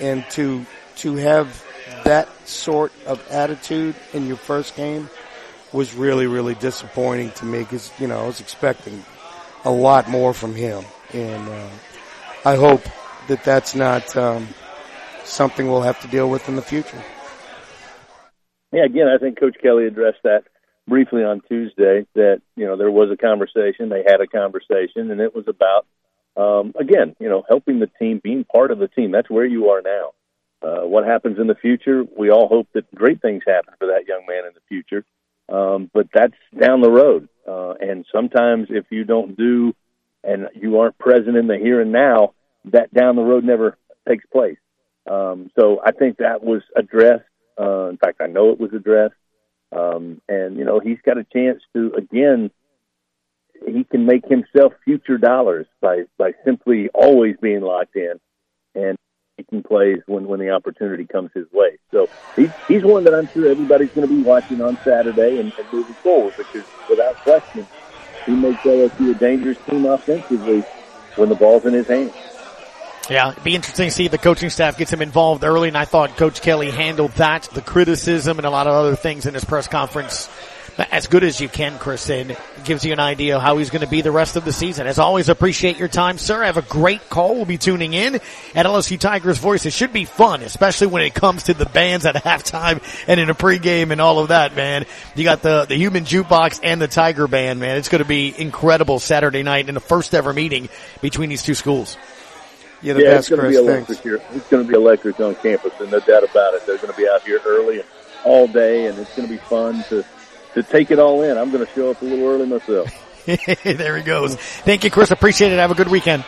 And 0.00 0.28
to 0.30 0.66
to 0.96 1.16
have 1.16 1.64
that 2.04 2.28
sort 2.46 2.92
of 3.06 3.20
attitude 3.30 3.94
in 4.12 4.26
your 4.26 4.36
first 4.36 4.76
game 4.76 5.08
was 5.72 5.94
really 5.94 6.26
really 6.26 6.54
disappointing 6.54 7.30
to 7.32 7.44
me 7.44 7.64
cuz 7.64 7.90
you 7.98 8.06
know 8.06 8.20
I 8.22 8.26
was 8.26 8.40
expecting 8.40 9.04
a 9.64 9.70
lot 9.70 10.08
more 10.08 10.34
from 10.34 10.54
him, 10.54 10.84
and 11.12 11.48
uh, 11.48 11.68
I 12.44 12.56
hope 12.56 12.82
that 13.28 13.44
that's 13.44 13.74
not 13.74 14.14
um, 14.16 14.48
something 15.24 15.68
we'll 15.68 15.82
have 15.82 16.00
to 16.02 16.08
deal 16.08 16.28
with 16.28 16.48
in 16.48 16.56
the 16.56 16.62
future. 16.62 17.02
Yeah, 18.72 18.84
again, 18.84 19.08
I 19.08 19.18
think 19.18 19.38
Coach 19.38 19.56
Kelly 19.62 19.86
addressed 19.86 20.22
that 20.24 20.44
briefly 20.88 21.22
on 21.22 21.40
Tuesday. 21.48 22.06
That 22.14 22.42
you 22.56 22.66
know 22.66 22.76
there 22.76 22.90
was 22.90 23.10
a 23.10 23.16
conversation, 23.16 23.88
they 23.88 24.04
had 24.06 24.20
a 24.20 24.26
conversation, 24.26 25.10
and 25.10 25.20
it 25.20 25.34
was 25.34 25.46
about 25.46 25.86
um, 26.36 26.72
again, 26.78 27.14
you 27.20 27.28
know, 27.28 27.44
helping 27.48 27.78
the 27.78 27.90
team, 27.98 28.20
being 28.22 28.44
part 28.44 28.70
of 28.70 28.78
the 28.78 28.88
team. 28.88 29.12
That's 29.12 29.30
where 29.30 29.46
you 29.46 29.70
are 29.70 29.82
now. 29.82 30.12
Uh, 30.62 30.86
what 30.86 31.06
happens 31.06 31.38
in 31.38 31.46
the 31.46 31.54
future? 31.54 32.04
We 32.16 32.30
all 32.30 32.48
hope 32.48 32.68
that 32.72 32.92
great 32.94 33.20
things 33.20 33.42
happen 33.46 33.74
for 33.78 33.88
that 33.88 34.08
young 34.08 34.24
man 34.26 34.44
in 34.46 34.54
the 34.54 34.60
future, 34.68 35.04
um, 35.48 35.90
but 35.92 36.08
that's 36.12 36.34
down 36.58 36.80
the 36.80 36.90
road. 36.90 37.28
Uh, 37.46 37.74
and 37.80 38.06
sometimes, 38.12 38.68
if 38.70 38.86
you 38.90 39.04
don't 39.04 39.36
do 39.36 39.74
and 40.24 40.48
you 40.54 40.78
aren't 40.78 40.98
present 40.98 41.36
in 41.36 41.46
the 41.46 41.58
here 41.58 41.80
and 41.80 41.92
now, 41.92 42.32
that 42.72 42.92
down 42.94 43.14
the 43.16 43.22
road 43.22 43.44
never 43.44 43.76
takes 44.08 44.24
place. 44.32 44.56
Um, 45.10 45.50
so 45.58 45.80
I 45.84 45.92
think 45.92 46.18
that 46.18 46.42
was 46.42 46.62
addressed. 46.76 47.24
Uh, 47.60 47.88
in 47.88 47.96
fact, 47.98 48.20
I 48.20 48.26
know 48.26 48.50
it 48.50 48.60
was 48.60 48.72
addressed. 48.72 49.14
Um, 49.74 50.20
and 50.28 50.56
you 50.56 50.64
know, 50.64 50.80
he's 50.80 50.98
got 51.04 51.18
a 51.18 51.24
chance 51.24 51.60
to 51.74 51.92
again. 51.96 52.50
He 53.66 53.84
can 53.84 54.04
make 54.04 54.24
himself 54.26 54.72
future 54.84 55.18
dollars 55.18 55.66
by 55.80 56.04
by 56.18 56.32
simply 56.44 56.88
always 56.94 57.36
being 57.40 57.62
locked 57.62 57.96
in 57.96 58.20
and 58.74 58.96
making 59.38 59.62
plays 59.62 59.98
when 60.06 60.26
when 60.26 60.40
the 60.40 60.50
opportunity 60.50 61.04
comes 61.04 61.30
his 61.34 61.46
way. 61.52 61.78
So 61.92 62.08
he's 62.36 62.50
he's 62.68 62.84
one 62.84 63.04
that 63.04 63.14
I'm 63.14 63.28
sure 63.32 63.50
everybody's 63.50 63.90
going 63.94 64.08
to 64.08 64.14
be 64.14 64.22
watching 64.22 64.60
on 64.60 64.78
Saturday 64.84 65.38
and, 65.40 65.52
and 65.58 65.72
moving 65.72 65.96
forward 66.02 66.34
because 66.36 66.66
without 66.88 67.18
question, 67.22 67.66
he 68.26 68.32
makes 68.32 68.62
LSU 68.64 69.10
a 69.10 69.14
dangerous 69.14 69.58
team 69.68 69.86
offensively 69.86 70.64
when 71.16 71.28
the 71.28 71.34
ball's 71.34 71.64
in 71.64 71.74
his 71.74 71.86
hands. 71.88 72.14
Yeah, 73.10 73.32
it'd 73.32 73.44
be 73.44 73.54
interesting 73.54 73.88
to 73.88 73.90
see 73.90 74.06
if 74.06 74.12
the 74.12 74.18
coaching 74.18 74.48
staff 74.48 74.78
gets 74.78 74.92
him 74.92 75.02
involved 75.02 75.44
early, 75.44 75.68
and 75.68 75.76
I 75.76 75.84
thought 75.84 76.16
Coach 76.16 76.40
Kelly 76.40 76.70
handled 76.70 77.12
that, 77.12 77.42
the 77.52 77.60
criticism 77.60 78.38
and 78.38 78.46
a 78.46 78.50
lot 78.50 78.66
of 78.66 78.72
other 78.72 78.96
things 78.96 79.26
in 79.26 79.34
his 79.34 79.44
press 79.44 79.68
conference 79.68 80.28
as 80.90 81.06
good 81.06 81.22
as 81.22 81.40
you 81.40 81.48
can, 81.48 81.78
Chris, 81.78 82.10
and 82.10 82.32
it 82.32 82.38
gives 82.64 82.84
you 82.84 82.92
an 82.92 83.00
idea 83.00 83.38
how 83.38 83.58
he's 83.58 83.70
going 83.70 83.82
to 83.82 83.88
be 83.88 84.00
the 84.00 84.10
rest 84.10 84.36
of 84.36 84.44
the 84.44 84.52
season. 84.52 84.86
As 84.86 84.98
always, 84.98 85.28
appreciate 85.28 85.78
your 85.78 85.88
time, 85.88 86.18
sir. 86.18 86.42
Have 86.42 86.56
a 86.56 86.62
great 86.62 87.08
call. 87.08 87.36
We'll 87.36 87.44
be 87.44 87.58
tuning 87.58 87.92
in 87.92 88.16
at 88.16 88.66
LSU 88.66 88.98
Tigers 88.98 89.38
Voice. 89.38 89.66
It 89.66 89.72
should 89.72 89.92
be 89.92 90.04
fun, 90.04 90.42
especially 90.42 90.88
when 90.88 91.02
it 91.02 91.14
comes 91.14 91.44
to 91.44 91.54
the 91.54 91.66
bands 91.66 92.06
at 92.06 92.14
halftime 92.24 92.82
and 93.06 93.20
in 93.20 93.30
a 93.30 93.34
pregame 93.34 93.90
and 93.92 94.00
all 94.00 94.18
of 94.18 94.28
that, 94.28 94.56
man. 94.56 94.84
You 95.14 95.24
got 95.24 95.42
the, 95.42 95.64
the 95.66 95.76
human 95.76 96.04
jukebox 96.04 96.60
and 96.62 96.80
the 96.80 96.88
Tiger 96.88 97.28
band, 97.28 97.60
man. 97.60 97.76
It's 97.76 97.88
going 97.88 98.02
to 98.02 98.08
be 98.08 98.34
incredible 98.36 98.98
Saturday 98.98 99.42
night 99.42 99.68
in 99.68 99.74
the 99.74 99.80
first 99.80 100.14
ever 100.14 100.32
meeting 100.32 100.68
between 101.00 101.28
these 101.28 101.42
two 101.42 101.54
schools. 101.54 101.96
You're 102.82 102.94
the 102.94 103.02
yeah, 103.02 103.10
best, 103.14 103.30
it's 103.30 103.40
going 103.40 103.42
to 103.42 103.48
be 103.48 103.66
Thanks. 103.66 103.90
electric 103.90 103.98
here. 104.00 104.22
It's 104.32 104.48
going 104.48 104.66
to 104.66 104.68
be 104.68 104.76
electric 104.76 105.20
on 105.20 105.34
campus, 105.36 105.72
and 105.80 105.90
no 105.90 106.00
doubt 106.00 106.24
about 106.24 106.54
it. 106.54 106.66
They're 106.66 106.76
going 106.76 106.92
to 106.92 106.96
be 106.96 107.08
out 107.08 107.22
here 107.22 107.40
early 107.46 107.80
and 107.80 107.88
all 108.24 108.46
day, 108.46 108.86
and 108.86 108.98
it's 108.98 109.14
going 109.16 109.28
to 109.28 109.32
be 109.32 109.40
fun 109.40 109.82
to 109.84 110.04
to 110.54 110.62
take 110.62 110.90
it 110.90 110.98
all 110.98 111.22
in. 111.22 111.36
I'm 111.36 111.50
going 111.50 111.64
to 111.64 111.72
show 111.72 111.90
up 111.90 112.00
a 112.02 112.04
little 112.04 112.26
early 112.26 112.46
myself. 112.46 112.90
there 113.64 113.96
he 113.96 114.02
goes. 114.02 114.36
Thank 114.36 114.84
you, 114.84 114.90
Chris. 114.90 115.10
Appreciate 115.10 115.52
it. 115.52 115.58
Have 115.58 115.70
a 115.70 115.74
good 115.74 115.88
weekend. 115.88 116.24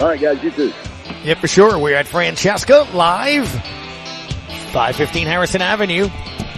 All 0.00 0.08
right, 0.08 0.20
guys, 0.20 0.42
you 0.42 0.50
too. 0.50 0.72
Yeah, 1.22 1.34
for 1.34 1.48
sure. 1.48 1.78
We're 1.78 1.96
at 1.96 2.06
Francesca 2.06 2.88
live, 2.92 3.48
515 3.48 5.26
Harrison 5.26 5.62
Avenue. 5.62 6.08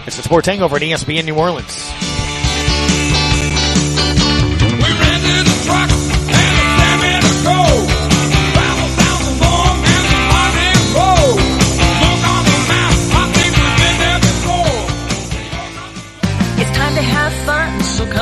It's 0.07 0.17
the 0.17 0.23
Sports 0.23 0.47
Hangover 0.47 0.75
at 0.75 0.81
ESPN 0.81 1.25
New 1.25 1.35
Orleans. 1.35 1.91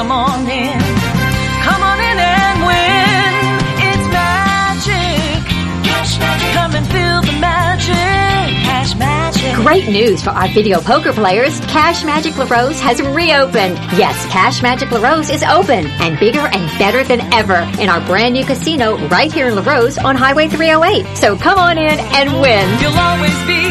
Come 0.03 0.11
on 0.11 0.41
in. 0.49 0.79
Come 1.63 1.81
on 1.81 1.97
in 1.97 2.17
and 2.19 2.59
win. 2.67 3.31
It's 3.87 4.07
magic. 4.11 5.39
Cash 5.87 6.19
magic. 6.19 6.51
Come 6.51 6.75
and 6.75 6.85
feel 6.87 7.21
the 7.21 7.39
magic. 7.39 7.95
Cash 8.67 8.95
magic. 8.97 9.55
Great 9.55 9.87
news 9.87 10.21
for 10.21 10.31
our 10.31 10.49
video 10.49 10.81
poker 10.81 11.13
players. 11.13 11.57
Cash 11.71 12.03
Magic 12.03 12.35
LaRose 12.37 12.81
has 12.81 13.01
reopened. 13.01 13.77
Yes, 13.95 14.25
Cash 14.25 14.61
Magic 14.61 14.91
LaRose 14.91 15.29
is 15.29 15.41
open 15.43 15.87
and 16.03 16.19
bigger 16.19 16.47
and 16.51 16.77
better 16.77 17.05
than 17.05 17.21
ever 17.33 17.59
in 17.81 17.87
our 17.87 18.05
brand 18.05 18.33
new 18.33 18.43
casino 18.43 18.97
right 19.07 19.31
here 19.31 19.47
in 19.47 19.55
LaRose 19.55 19.97
on 19.97 20.17
Highway 20.17 20.49
308. 20.49 21.15
So 21.15 21.37
come 21.37 21.57
on 21.57 21.77
in 21.77 21.97
and 21.97 22.41
win. 22.41 22.67
You'll 22.81 22.99
always 22.99 23.39
be 23.47 23.63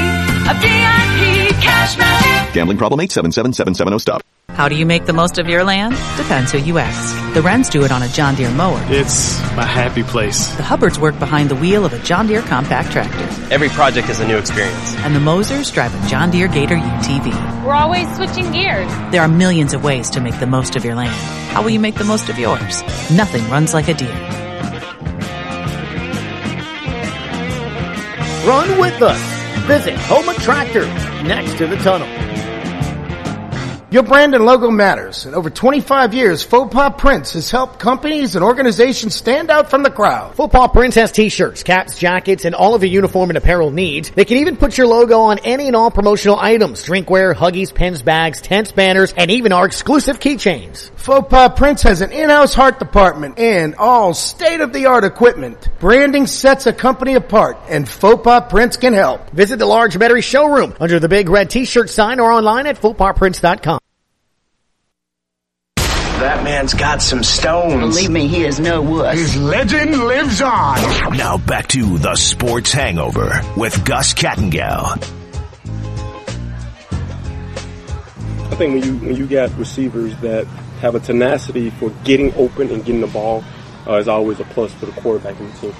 a 0.49 0.55
VIP. 0.65 1.32
Cash 1.63 1.97
magic. 1.97 2.55
Gambling 2.55 2.79
problem 2.79 3.01
877770 3.01 3.99
stop. 3.99 4.23
How 4.51 4.69
do 4.69 4.75
you 4.75 4.85
make 4.85 5.07
the 5.07 5.15
most 5.15 5.39
of 5.39 5.49
your 5.49 5.65
land? 5.65 5.95
Depends 6.19 6.53
who 6.53 6.59
you 6.59 6.77
ask. 6.77 7.35
The 7.35 7.41
Wrens 7.41 7.71
do 7.71 7.85
it 7.85 7.91
on 7.91 8.03
a 8.03 8.09
John 8.09 8.35
Deere 8.35 8.51
mower. 8.51 8.79
It's 8.89 9.39
a 9.41 9.65
happy 9.65 10.03
place. 10.03 10.49
The 10.57 10.63
Hubbards 10.63 10.99
work 10.99 11.19
behind 11.19 11.49
the 11.49 11.55
wheel 11.57 11.87
of 11.87 11.95
a 11.95 11.99
John 12.01 12.27
Deere 12.27 12.43
compact 12.43 12.93
tractor. 12.93 13.25
Every 13.51 13.71
project 13.71 14.11
is 14.11 14.21
a 14.21 14.27
new 14.29 14.37
experience. 14.37 14.95
And 14.97 15.17
the 15.17 15.21
Mosers 15.21 15.73
drive 15.73 15.95
a 15.95 16.09
John 16.09 16.31
Deere 16.31 16.49
Gator 16.49 16.77
UTV. 16.77 17.65
We're 17.65 17.73
always 17.73 18.15
switching 18.17 18.53
gears. 18.53 18.91
There 19.11 19.23
are 19.23 19.29
millions 19.29 19.73
of 19.73 19.83
ways 19.83 20.11
to 20.11 20.21
make 20.21 20.39
the 20.39 20.47
most 20.47 20.77
of 20.77 20.85
your 20.85 20.97
land. 20.97 21.15
How 21.53 21.63
will 21.63 21.71
you 21.71 21.81
make 21.81 21.95
the 21.95 22.05
most 22.05 22.29
of 22.29 22.39
yours? 22.39 22.83
Nothing 23.11 23.49
runs 23.49 23.73
like 23.73 23.89
a 23.89 23.95
Deere. 23.95 24.09
Run 28.47 28.79
with 28.79 29.01
us. 29.01 29.42
Visit 29.67 29.95
Houma 29.95 30.35
Tractor 30.35 30.87
next 31.23 31.57
to 31.59 31.69
the 31.69 31.77
tunnel. 31.77 32.32
Your 33.93 34.03
brand 34.03 34.35
and 34.35 34.47
logo 34.47 34.71
matters. 34.71 35.27
In 35.27 35.35
over 35.35 35.51
25 35.51 36.15
years, 36.15 36.43
Faux 36.43 36.73
Pas 36.73 36.95
Prints 36.97 37.35
has 37.35 37.51
helped 37.51 37.79
companies 37.79 38.35
and 38.37 38.43
organizations 38.43 39.15
stand 39.15 39.51
out 39.51 39.69
from 39.69 39.83
the 39.83 39.91
crowd. 39.91 40.35
Faux 40.35 40.51
Pas 40.51 40.71
Prints 40.73 40.97
has 40.97 41.13
t-shirts, 41.13 41.63
caps, 41.63 41.99
jackets, 41.99 42.47
and 42.47 42.55
all 42.55 42.75
of 42.75 42.83
your 42.83 42.91
uniform 42.91 43.29
and 43.29 43.37
apparel 43.37 43.71
needs. 43.71 44.11
They 44.11 44.25
can 44.25 44.39
even 44.39 44.57
put 44.57 44.79
your 44.79 44.87
logo 44.87 45.19
on 45.19 45.41
any 45.41 45.67
and 45.67 45.77
all 45.77 45.91
promotional 45.91 46.39
items, 46.39 46.83
drinkware, 46.83 47.35
huggies, 47.35 47.75
pens, 47.75 48.01
bags, 48.01 48.41
tents, 48.41 48.73
banners, 48.73 49.13
and 49.15 49.31
even 49.31 49.53
our 49.53 49.67
exclusive 49.67 50.19
keychains. 50.21 50.91
Faux 50.97 51.29
Pas 51.29 51.53
Prints 51.55 51.83
has 51.83 52.01
an 52.01 52.13
in-house 52.13 52.55
heart 52.55 52.79
department 52.79 53.39
and 53.39 53.75
all 53.75 54.15
state-of-the-art 54.15 55.05
equipment. 55.05 55.69
Branding 55.81 56.27
sets 56.27 56.65
a 56.65 56.73
company 56.73 57.13
apart 57.13 57.59
and 57.69 57.87
Faux 57.87 58.25
Pas 58.25 58.43
Prints 58.49 58.79
can 58.79 58.95
help. 58.95 59.29
Visit 59.33 59.59
the 59.59 59.67
large 59.67 59.97
Metairie 59.97 60.25
showroom 60.25 60.75
under 60.81 60.99
the 60.99 61.11
big 61.11 61.29
red 61.29 61.51
t-shirt 61.51 61.91
sign 61.91 62.21
or 62.21 62.33
online 62.33 62.67
at 62.67 62.81
FauxPasPrints.com. 62.81 63.82
That 66.23 66.45
man's 66.45 66.73
got 66.73 67.03
some 67.03 67.25
stones. 67.25 67.97
Believe 67.97 68.11
me, 68.11 68.29
he 68.29 68.45
is 68.45 68.61
no 68.61 68.81
wuss. 68.81 69.19
His 69.19 69.37
legend 69.43 69.99
lives 69.99 70.41
on. 70.41 70.77
Now 71.17 71.37
back 71.37 71.67
to 71.69 71.99
the 71.99 72.15
Sports 72.15 72.71
Hangover 72.71 73.41
with 73.57 73.85
Gus 73.85 74.15
Kattengell. 74.15 75.03
I 78.53 78.55
think 78.55 78.75
when 78.75 78.85
you 78.85 78.97
when 78.99 79.17
you 79.17 79.27
got 79.27 79.53
receivers 79.59 80.17
that 80.19 80.47
have 80.81 80.95
a 80.95 81.01
tenacity 81.01 81.71
for 81.71 81.91
getting 82.05 82.33
open 82.35 82.71
and 82.71 82.85
getting 82.85 83.01
the 83.01 83.09
ball, 83.09 83.43
uh, 83.89 83.95
is 83.95 84.07
always 84.07 84.39
a 84.39 84.45
plus 84.45 84.73
for 84.75 84.87
the 84.87 84.93
quarterback 84.93 85.41
in 85.41 85.51
the 85.51 85.57
team. 85.59 85.75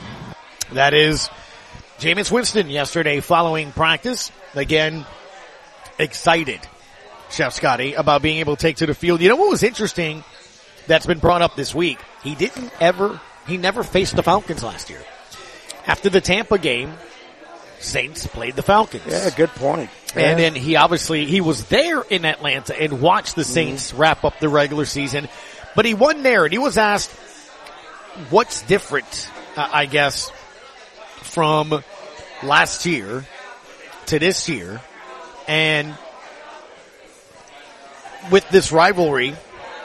That 0.73 0.93
is 0.93 1.31
Jameis 2.01 2.33
Winston 2.33 2.69
yesterday 2.69 3.21
following 3.21 3.71
practice. 3.71 4.33
Again, 4.57 5.07
excited, 6.01 6.59
Chef 7.33 7.55
Scotty, 7.55 7.95
about 7.95 8.23
being 8.23 8.39
able 8.39 8.57
to 8.57 8.61
take 8.61 8.77
to 8.77 8.87
the 8.87 8.95
field. 8.95 9.21
You 9.21 9.29
know 9.29 9.37
what 9.37 9.51
was 9.51 9.63
interesting 9.63 10.25
that's 10.87 11.07
been 11.07 11.19
brought 11.19 11.43
up 11.43 11.57
this 11.57 11.75
week? 11.75 11.99
He 12.23 12.35
didn't 12.35 12.73
ever, 12.81 13.21
he 13.47 13.57
never 13.57 13.83
faced 13.83 14.17
the 14.17 14.23
Falcons 14.23 14.63
last 14.63 14.91
year. 14.91 15.03
After 15.87 16.11
the 16.11 16.21
Tampa 16.21 16.59
game, 16.59 16.93
Saints 17.81 18.27
played 18.27 18.55
the 18.55 18.63
Falcons. 18.63 19.05
Yeah, 19.07 19.31
good 19.31 19.51
point. 19.51 19.91
And 20.15 20.39
then 20.39 20.55
he 20.55 20.77
obviously, 20.77 21.25
he 21.25 21.41
was 21.41 21.65
there 21.67 22.03
in 22.03 22.25
Atlanta 22.25 22.79
and 22.79 23.01
watched 23.01 23.35
the 23.35 23.45
Saints 23.45 23.95
wrap 23.95 24.25
up 24.25 24.39
the 24.39 24.49
regular 24.49 24.85
season, 24.85 25.29
but 25.75 25.85
he 25.85 25.95
wasn't 25.95 26.23
there 26.23 26.45
and 26.45 26.53
he 26.53 26.59
was 26.59 26.77
asked, 26.77 27.11
what's 28.29 28.63
different, 28.63 29.31
uh, 29.57 29.69
I 29.73 29.87
guess, 29.87 30.31
from 31.23 31.83
last 32.43 32.85
year 32.85 33.25
to 34.07 34.19
this 34.19 34.49
year 34.49 34.81
and 35.49 35.97
with 38.31 38.49
this 38.51 38.73
rivalry 38.73 39.35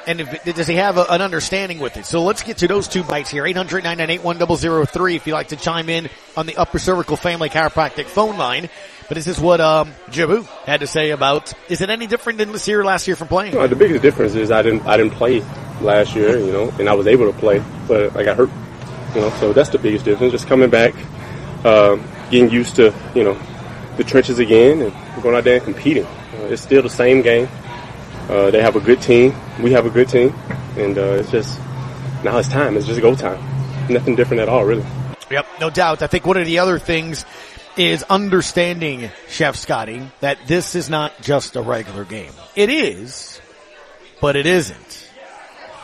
and 0.07 0.21
if, 0.21 0.43
does 0.55 0.67
he 0.67 0.75
have 0.75 0.97
a, 0.97 1.05
an 1.09 1.21
understanding 1.21 1.79
with 1.79 1.97
it? 1.97 2.05
So 2.05 2.23
let's 2.23 2.41
get 2.41 2.59
to 2.59 2.67
those 2.67 2.87
two 2.87 3.03
bites 3.03 3.29
here. 3.29 3.43
800-998-1003 3.43 5.15
if 5.15 5.27
you'd 5.27 5.33
like 5.33 5.49
to 5.49 5.57
chime 5.57 5.89
in 5.89 6.09
on 6.37 6.45
the 6.45 6.55
Upper 6.55 6.79
Cervical 6.79 7.17
Family 7.17 7.49
Chiropractic 7.49 8.05
phone 8.05 8.37
line. 8.37 8.69
But 9.09 9.15
this 9.15 9.27
is 9.27 9.37
what 9.37 9.59
um, 9.59 9.91
Jabu 10.09 10.45
had 10.65 10.79
to 10.79 10.87
say 10.87 11.11
about, 11.11 11.53
is 11.69 11.81
it 11.81 11.89
any 11.89 12.07
different 12.07 12.39
than 12.39 12.53
this 12.53 12.67
year 12.69 12.85
last 12.85 13.05
year 13.07 13.17
from 13.17 13.27
playing? 13.27 13.55
Uh, 13.55 13.67
the 13.67 13.75
biggest 13.75 14.01
difference 14.01 14.33
is 14.33 14.49
I 14.49 14.61
didn't 14.61 14.85
I 14.87 14.97
didn't 14.97 15.13
play 15.13 15.41
last 15.81 16.15
year, 16.15 16.37
you 16.37 16.51
know, 16.51 16.69
and 16.79 16.89
I 16.89 16.93
was 16.93 17.07
able 17.07 17.31
to 17.31 17.37
play, 17.37 17.61
but 17.87 18.15
I 18.15 18.23
got 18.23 18.37
hurt. 18.37 18.49
You 19.13 19.21
know, 19.21 19.29
so 19.39 19.53
that's 19.53 19.69
the 19.69 19.79
biggest 19.79 20.05
difference. 20.05 20.31
Just 20.31 20.47
coming 20.47 20.69
back, 20.69 20.93
um, 21.65 22.05
getting 22.29 22.49
used 22.49 22.75
to 22.75 22.93
you 23.15 23.23
know 23.23 23.39
the 23.95 24.03
trenches 24.03 24.39
again, 24.39 24.81
and 24.81 25.23
going 25.23 25.35
out 25.35 25.45
there 25.45 25.55
and 25.55 25.63
competing. 25.63 26.05
Uh, 26.05 26.49
it's 26.49 26.61
still 26.61 26.81
the 26.81 26.89
same 26.89 27.21
game. 27.21 27.47
Uh, 28.29 28.51
they 28.51 28.61
have 28.61 28.75
a 28.75 28.79
good 28.79 29.01
team. 29.01 29.33
We 29.61 29.71
have 29.71 29.85
a 29.85 29.89
good 29.89 30.09
team, 30.09 30.33
and 30.75 30.97
uh, 30.97 31.01
it's 31.19 31.31
just 31.31 31.59
now 32.23 32.37
it's 32.37 32.49
time. 32.49 32.75
It's 32.75 32.85
just 32.85 33.01
go 33.01 33.15
time. 33.15 33.39
Nothing 33.89 34.15
different 34.15 34.41
at 34.41 34.49
all, 34.49 34.65
really. 34.65 34.85
Yep, 35.31 35.45
no 35.61 35.69
doubt. 35.69 36.01
I 36.01 36.07
think 36.07 36.25
one 36.25 36.37
of 36.37 36.45
the 36.45 36.59
other 36.59 36.77
things 36.77 37.25
is 37.77 38.03
understanding, 38.03 39.11
Chef 39.29 39.55
Scotty, 39.55 40.09
that 40.19 40.37
this 40.45 40.75
is 40.75 40.89
not 40.89 41.21
just 41.21 41.55
a 41.55 41.61
regular 41.61 42.03
game. 42.03 42.31
It 42.55 42.69
is, 42.69 43.39
but 44.19 44.35
it 44.35 44.45
isn't. 44.45 45.09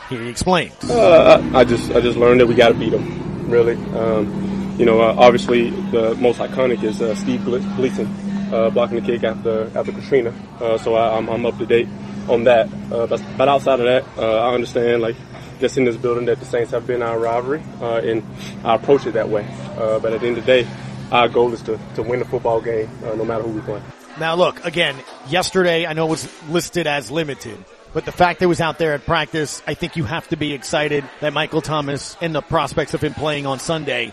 He 0.09 0.27
explained. 0.27 0.73
Uh, 0.83 1.41
I, 1.53 1.59
I 1.59 1.63
just 1.63 1.91
I 1.91 2.01
just 2.01 2.17
learned 2.17 2.41
that 2.41 2.47
we 2.47 2.55
got 2.55 2.69
to 2.69 2.75
beat 2.75 2.89
them. 2.89 3.49
Really, 3.49 3.75
um, 3.95 4.75
you 4.77 4.85
know, 4.85 5.01
uh, 5.01 5.15
obviously 5.17 5.69
the 5.91 6.15
most 6.15 6.39
iconic 6.39 6.83
is 6.83 7.01
uh, 7.01 7.15
Steve 7.15 7.45
Gleason 7.45 8.32
uh, 8.53 8.69
blocking 8.69 9.01
the 9.01 9.01
kick 9.01 9.23
after 9.23 9.71
after 9.75 9.91
Katrina. 9.91 10.33
Uh, 10.61 10.77
so 10.77 10.95
I, 10.95 11.17
I'm, 11.17 11.27
I'm 11.29 11.45
up 11.45 11.57
to 11.57 11.65
date 11.65 11.87
on 12.29 12.43
that. 12.45 12.69
Uh, 12.91 13.07
but, 13.07 13.23
but 13.37 13.47
outside 13.49 13.79
of 13.79 13.85
that, 13.85 14.05
uh, 14.17 14.49
I 14.49 14.53
understand 14.53 15.01
like 15.01 15.15
just 15.59 15.77
in 15.77 15.85
this 15.85 15.97
building 15.97 16.25
that 16.25 16.39
the 16.39 16.45
Saints 16.45 16.71
have 16.71 16.85
been 16.85 17.01
our 17.01 17.17
rivalry, 17.17 17.63
uh, 17.81 17.95
and 17.95 18.23
I 18.63 18.75
approach 18.75 19.05
it 19.05 19.13
that 19.13 19.29
way. 19.29 19.47
Uh, 19.77 19.99
but 19.99 20.13
at 20.13 20.21
the 20.21 20.27
end 20.27 20.37
of 20.37 20.45
the 20.45 20.63
day, 20.63 20.67
our 21.11 21.27
goal 21.27 21.53
is 21.53 21.61
to, 21.63 21.79
to 21.95 22.03
win 22.03 22.19
the 22.19 22.25
football 22.25 22.59
game, 22.59 22.89
no 23.01 23.23
matter 23.23 23.43
who 23.43 23.51
we 23.51 23.61
play. 23.61 23.81
Now 24.19 24.35
look, 24.35 24.63
again, 24.65 24.95
yesterday 25.27 25.85
I 25.85 25.93
know 25.93 26.07
it 26.07 26.11
was 26.11 26.49
listed 26.49 26.85
as 26.85 27.09
limited, 27.09 27.57
but 27.93 28.05
the 28.05 28.11
fact 28.11 28.39
that 28.39 28.45
it 28.45 28.47
was 28.47 28.61
out 28.61 28.77
there 28.77 28.93
at 28.93 29.05
practice, 29.05 29.61
I 29.65 29.73
think 29.73 29.95
you 29.95 30.03
have 30.03 30.27
to 30.29 30.37
be 30.37 30.53
excited 30.53 31.03
that 31.21 31.33
Michael 31.33 31.61
Thomas 31.61 32.17
and 32.21 32.33
the 32.33 32.41
prospects 32.41 32.93
of 32.93 33.01
him 33.01 33.13
playing 33.13 33.45
on 33.45 33.59
Sunday 33.59 34.11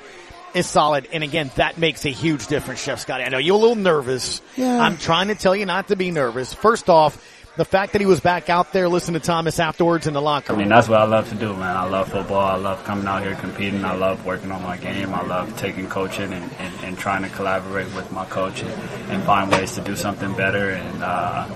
is 0.54 0.66
solid. 0.66 1.08
And 1.12 1.22
again, 1.22 1.50
that 1.56 1.78
makes 1.78 2.04
a 2.04 2.10
huge 2.10 2.46
difference, 2.46 2.82
Chef 2.82 3.00
Scotty. 3.00 3.24
I 3.24 3.28
know 3.28 3.38
you're 3.38 3.56
a 3.56 3.58
little 3.58 3.76
nervous. 3.76 4.42
Yeah. 4.56 4.80
I'm 4.80 4.96
trying 4.96 5.28
to 5.28 5.34
tell 5.34 5.54
you 5.54 5.66
not 5.66 5.88
to 5.88 5.96
be 5.96 6.10
nervous. 6.10 6.54
First 6.54 6.88
off, 6.88 7.22
the 7.56 7.64
fact 7.64 7.92
that 7.92 8.00
he 8.00 8.06
was 8.06 8.20
back 8.20 8.48
out 8.48 8.72
there 8.72 8.88
listening 8.88 9.20
to 9.20 9.26
Thomas 9.26 9.58
afterwards 9.58 10.06
in 10.06 10.14
the 10.14 10.22
locker 10.22 10.52
room. 10.52 10.60
I 10.60 10.62
mean, 10.62 10.68
that's 10.70 10.88
what 10.88 11.00
I 11.00 11.04
love 11.04 11.28
to 11.30 11.34
do, 11.34 11.52
man. 11.52 11.76
I 11.76 11.84
love 11.84 12.08
football. 12.10 12.40
I 12.40 12.56
love 12.56 12.82
coming 12.84 13.06
out 13.06 13.22
here 13.22 13.34
competing. 13.34 13.84
I 13.84 13.94
love 13.94 14.24
working 14.24 14.50
on 14.52 14.62
my 14.62 14.76
game. 14.76 15.12
I 15.12 15.22
love 15.22 15.56
taking 15.58 15.88
coaching 15.88 16.32
and, 16.32 16.50
and, 16.58 16.74
and 16.84 16.98
trying 16.98 17.22
to 17.22 17.28
collaborate 17.28 17.92
with 17.94 18.10
my 18.12 18.24
coach 18.26 18.62
and, 18.62 18.70
and 19.10 19.22
find 19.24 19.50
ways 19.50 19.74
to 19.74 19.80
do 19.82 19.96
something 19.96 20.32
better 20.34 20.70
and 20.70 21.02
uh, 21.02 21.48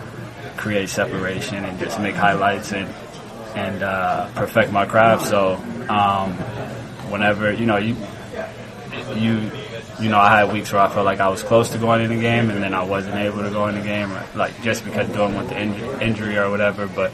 create 0.57 0.89
separation 0.89 1.65
and 1.65 1.79
just 1.79 1.99
make 2.01 2.15
highlights 2.15 2.73
and 2.73 2.93
and 3.55 3.85
uh, 3.85 4.29
perfect 4.35 4.73
my 4.73 4.85
craft. 4.85 5.27
So 5.27 5.55
um, 5.89 6.33
whenever 7.11 7.53
you 7.53 7.67
know 7.67 7.77
you 7.77 7.97
you 9.17 9.51
you 10.01 10.09
know, 10.09 10.19
I 10.19 10.39
had 10.39 10.53
weeks 10.53 10.73
where 10.73 10.83
I 10.83 10.89
felt 10.89 11.05
like 11.05 11.21
I 11.21 11.29
was 11.29 11.43
close 11.43 11.71
to 11.71 11.79
going 11.79 12.01
in 12.01 12.11
the 12.11 12.21
game, 12.21 12.51
and 12.51 12.63
then 12.63 12.75
I 12.75 12.85
wasn't 12.85 13.17
able 13.17 13.43
to 13.43 13.51
go 13.51 13.69
in 13.69 13.77
the 13.77 13.83
game, 13.83 14.11
like 14.35 14.61
just 14.63 14.85
because 14.85 15.09
dealing 15.09 15.37
with 15.37 15.49
the 15.49 15.55
inj- 15.55 16.03
injury 16.03 16.37
or 16.37 16.51
whatever. 16.51 16.87
But 16.87 17.13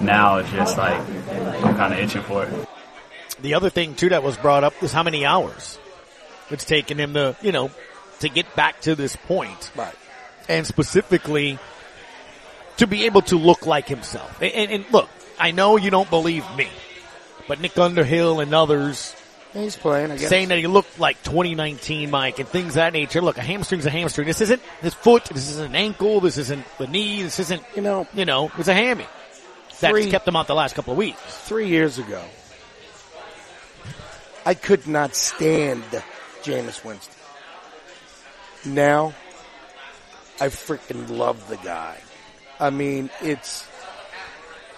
now 0.00 0.38
it's 0.38 0.50
just 0.50 0.78
like 0.78 0.98
I'm 1.64 1.76
kind 1.76 1.92
of 1.92 1.98
itching 1.98 2.22
for 2.22 2.44
it. 2.44 2.68
The 3.40 3.54
other 3.54 3.70
thing 3.70 3.94
too 3.94 4.08
that 4.10 4.22
was 4.22 4.36
brought 4.36 4.64
up 4.64 4.80
was 4.80 4.92
how 4.92 5.02
many 5.02 5.26
hours 5.26 5.78
it's 6.50 6.64
taken 6.64 6.98
him 6.98 7.14
to, 7.14 7.36
you 7.42 7.52
know, 7.52 7.70
to 8.20 8.28
get 8.28 8.54
back 8.56 8.80
to 8.82 8.94
this 8.94 9.16
point. 9.16 9.70
Right. 9.76 9.94
And 10.48 10.66
specifically 10.66 11.58
to 12.78 12.86
be 12.86 13.06
able 13.06 13.22
to 13.22 13.36
look 13.36 13.66
like 13.66 13.88
himself. 13.88 14.40
And, 14.40 14.52
and, 14.52 14.70
and 14.70 14.92
look, 14.92 15.08
I 15.38 15.50
know 15.50 15.76
you 15.76 15.90
don't 15.90 16.08
believe 16.10 16.44
me, 16.56 16.68
but 17.48 17.60
Nick 17.60 17.78
Underhill 17.78 18.40
and 18.40 18.54
others 18.54 19.14
He's 19.54 19.76
playing, 19.76 20.10
I 20.10 20.16
guess. 20.16 20.28
saying 20.28 20.48
that 20.48 20.58
he 20.58 20.66
looked 20.66 20.98
like 20.98 21.22
2019 21.22 22.10
Mike 22.10 22.40
and 22.40 22.48
things 22.48 22.70
of 22.70 22.74
that 22.74 22.92
nature. 22.92 23.22
Look, 23.22 23.38
a 23.38 23.42
hamstring's 23.42 23.86
a 23.86 23.90
hamstring. 23.90 24.26
This 24.26 24.40
isn't 24.40 24.60
his 24.82 24.94
foot. 24.94 25.24
This 25.26 25.48
isn't 25.50 25.66
an 25.66 25.76
ankle. 25.76 26.20
This 26.20 26.38
isn't 26.38 26.64
the 26.78 26.88
knee. 26.88 27.22
This 27.22 27.38
isn't, 27.38 27.62
you 27.76 27.80
know, 27.82 28.08
you 28.14 28.24
know, 28.24 28.50
it's 28.58 28.66
a 28.68 28.74
hammy. 28.74 29.06
That's 29.80 29.92
Three- 29.92 30.10
kept 30.10 30.26
him 30.26 30.34
out 30.34 30.48
the 30.48 30.54
last 30.56 30.74
couple 30.74 30.92
of 30.92 30.98
weeks. 30.98 31.20
Three 31.22 31.68
years 31.68 31.98
ago, 31.98 32.22
I 34.44 34.54
could 34.54 34.86
not 34.88 35.14
stand 35.14 35.82
Jameis 36.42 36.84
Winston. 36.84 37.14
Now, 38.66 39.14
I 40.40 40.48
freaking 40.48 41.10
love 41.10 41.48
the 41.48 41.56
guy. 41.58 41.96
I 42.58 42.70
mean, 42.70 43.10
it's, 43.20 43.66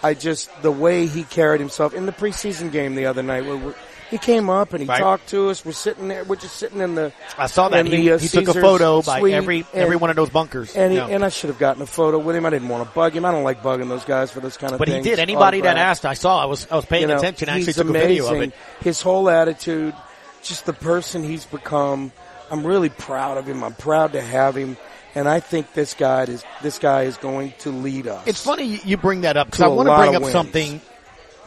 I 0.02 0.14
just, 0.14 0.50
the 0.62 0.70
way 0.70 1.06
he 1.06 1.24
carried 1.24 1.60
himself 1.60 1.94
in 1.94 2.04
the 2.06 2.12
preseason 2.12 2.70
game 2.70 2.94
the 2.94 3.06
other 3.06 3.22
night, 3.22 3.44
where 3.46 3.74
he 4.10 4.18
came 4.18 4.48
up 4.48 4.72
and 4.72 4.82
he 4.82 4.88
Right. 4.88 5.00
talked 5.00 5.28
to 5.30 5.48
us. 5.50 5.64
We're 5.64 5.72
sitting 5.72 6.08
there, 6.08 6.24
we're 6.24 6.36
just 6.36 6.56
sitting 6.56 6.80
in 6.80 6.94
the, 6.94 7.12
I 7.36 7.46
saw 7.46 7.68
that. 7.68 7.86
He, 7.86 7.96
the, 7.96 8.12
uh, 8.12 8.18
he 8.18 8.28
took 8.28 8.48
a 8.48 8.54
photo 8.54 9.02
by 9.02 9.18
every, 9.30 9.66
every 9.74 9.92
and- 9.94 10.00
one 10.00 10.10
of 10.10 10.16
those 10.16 10.30
bunkers. 10.30 10.74
And, 10.76 10.92
he, 10.92 10.98
Yeah. 10.98 11.06
and 11.08 11.24
I 11.24 11.28
should 11.28 11.50
have 11.50 11.58
gotten 11.58 11.82
a 11.82 11.86
photo 11.86 12.18
with 12.18 12.36
him. 12.36 12.46
I 12.46 12.50
didn't 12.50 12.68
want 12.68 12.88
to 12.88 12.94
bug 12.94 13.14
him. 13.16 13.24
I 13.24 13.32
don't 13.32 13.44
like 13.44 13.62
bugging 13.62 13.88
those 13.88 14.04
guys 14.04 14.30
for 14.30 14.40
this 14.40 14.56
kind 14.56 14.72
of 14.72 14.78
But 14.78 14.88
he 14.88 15.00
did. 15.00 15.18
Anybody 15.18 15.60
that 15.62 15.76
asked, 15.76 16.06
I 16.06 16.14
saw. 16.14 16.40
I 16.42 16.46
was 16.46 16.66
I 16.70 16.76
was 16.76 16.84
paying 16.84 17.02
You 17.02 17.08
know, 17.08 17.16
attention. 17.16 17.48
I 17.48 17.56
actually 17.56 17.72
took 17.72 17.88
amazing. 17.88 18.04
a 18.04 18.08
video 18.08 18.34
of 18.34 18.42
it. 18.42 18.52
His 18.80 19.02
whole 19.02 19.28
attitude, 19.28 19.94
just 20.42 20.66
the 20.66 20.72
person 20.72 21.24
he's 21.24 21.44
become. 21.46 22.12
I'm 22.50 22.64
really 22.64 22.90
proud 22.90 23.38
of 23.38 23.46
him. 23.46 23.64
I'm 23.64 23.74
proud 23.74 24.12
to 24.12 24.20
have 24.20 24.54
him, 24.56 24.76
and 25.16 25.28
I 25.28 25.40
think 25.40 25.72
this 25.72 25.94
guy 25.94 26.22
is 26.24 26.44
this 26.62 26.78
guy 26.78 27.02
is 27.02 27.16
going 27.16 27.54
to 27.60 27.70
lead 27.70 28.06
us. 28.06 28.22
It's 28.26 28.42
funny 28.44 28.64
you- 28.64 28.80
you 28.84 28.96
bring 28.96 29.22
that 29.22 29.36
up 29.36 29.48
because 29.48 29.62
I 29.62 29.66
want 29.66 29.88
to 29.88 29.96
bring 29.96 30.14
up 30.14 30.22
wins. 30.22 30.32
something 30.32 30.80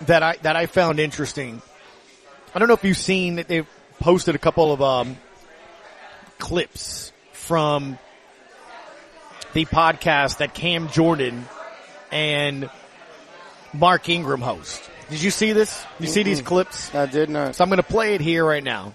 that 0.08 0.24
I 0.24 0.36
that 0.42 0.58
I 0.58 0.66
found 0.66 1.00
interesting. 1.00 1.62
I 2.54 2.60
don't 2.60 2.68
know 2.68 2.74
if 2.74 2.84
you've 2.84 2.98
seen 2.98 3.36
that 3.36 3.48
they've 3.48 3.68
posted 4.00 4.36
a 4.36 4.40
couple 4.40 4.72
of 4.72 4.82
um, 4.82 5.18
clips 6.40 7.12
from 7.34 8.00
the 9.54 9.66
podcast 9.66 10.38
that 10.38 10.54
Cam 10.54 10.90
Jordan 10.90 11.46
and 12.12 12.70
Mark 13.74 14.10
Ingram 14.10 14.42
host. 14.42 14.90
Did 15.10 15.22
you 15.22 15.32
see 15.32 15.54
this? 15.54 15.86
You 16.00 16.08
see 16.08 16.24
these 16.24 16.42
Mm-mm. 16.42 16.46
clips? 16.46 16.94
I 16.94 17.06
did 17.06 17.30
not. 17.30 17.56
So 17.56 17.64
I'm 17.64 17.70
going 17.70 17.78
to 17.78 17.84
play 17.84 18.16
it 18.16 18.22
here 18.22 18.46
right 18.46 18.64
now. 18.64 18.94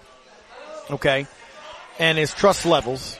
Okay. 0.89 1.27
And 1.99 2.17
it's 2.17 2.33
trust 2.33 2.65
levels. 2.65 3.19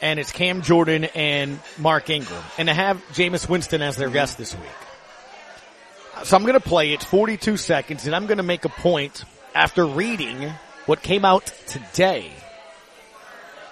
And 0.00 0.18
it's 0.18 0.32
Cam 0.32 0.62
Jordan 0.62 1.04
and 1.04 1.60
Mark 1.78 2.10
Ingram. 2.10 2.42
And 2.58 2.68
to 2.68 2.74
have 2.74 2.96
Jameis 3.12 3.48
Winston 3.48 3.82
as 3.82 3.96
their 3.96 4.10
guest 4.10 4.38
this 4.38 4.54
week. 4.54 6.24
So 6.24 6.36
I'm 6.36 6.42
going 6.42 6.54
to 6.54 6.60
play 6.60 6.92
it 6.92 7.02
42 7.02 7.56
seconds 7.56 8.06
and 8.06 8.14
I'm 8.14 8.26
going 8.26 8.38
to 8.38 8.42
make 8.44 8.64
a 8.64 8.68
point 8.68 9.24
after 9.54 9.86
reading 9.86 10.52
what 10.86 11.02
came 11.02 11.24
out 11.24 11.46
today 11.66 12.32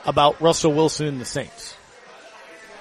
about 0.06 0.40
Russell 0.40 0.72
Wilson 0.72 1.06
and 1.06 1.20
the 1.20 1.24
Saints. 1.24 1.76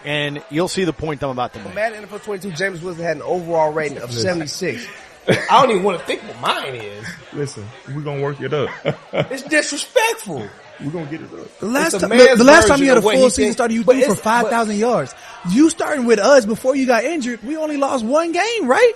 And 0.06 0.42
you'll 0.50 0.70
see 0.70 0.86
the 0.86 0.94
point 0.94 1.24
I'm 1.24 1.30
about 1.30 1.54
to 1.54 1.60
make. 1.60 1.76
Madden 1.76 2.06
NFL 2.06 2.24
22, 2.24 2.52
James 2.52 2.82
Wilson 2.82 3.04
had 3.04 3.18
an 3.18 3.24
overall 3.24 3.74
rating 3.74 3.98
of 3.98 4.14
76. 4.14 4.88
I 5.28 5.62
don't 5.62 5.72
even 5.72 5.84
want 5.84 6.00
to 6.00 6.06
think 6.06 6.22
what 6.24 6.40
mine 6.40 6.76
is. 6.76 7.06
Listen, 7.34 7.66
we're 7.94 8.02
gonna 8.02 8.22
work 8.22 8.40
it 8.42 8.54
up. 8.54 8.70
It's 9.14 9.44
disrespectful. 9.44 10.48
we're 10.80 10.92
gonna 10.92 11.12
get 11.12 11.22
it 11.22 11.34
up. 11.34 11.60
The 11.60 11.66
last, 11.68 11.94
It's 11.96 12.02
time, 12.02 12.10
man's 12.18 12.38
the 12.38 12.44
last 12.46 12.68
time 12.68 12.80
you 12.82 12.90
had 12.90 12.98
a 12.98 13.02
full 13.02 13.12
season 13.30 13.44
thinks. 13.44 13.54
starter, 13.58 13.74
you 13.74 13.84
threw 13.84 14.02
for 14.06 14.16
five 14.16 14.48
thousand 14.50 14.78
yards. 14.78 15.14
You 15.50 15.70
starting 15.70 16.06
with 16.06 16.20
us 16.20 16.46
before 16.46 16.76
you 16.76 16.88
got 16.88 17.04
injured. 17.04 17.44
We 17.44 17.58
only 17.58 17.78
lost 17.78 18.04
one 18.06 18.32
game, 18.32 18.68
right? 18.68 18.94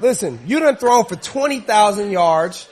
Listen, 0.00 0.38
you 0.46 0.60
done 0.60 0.76
thrown 0.76 1.04
for 1.06 1.16
20,000 1.16 2.10
yards 2.10 2.68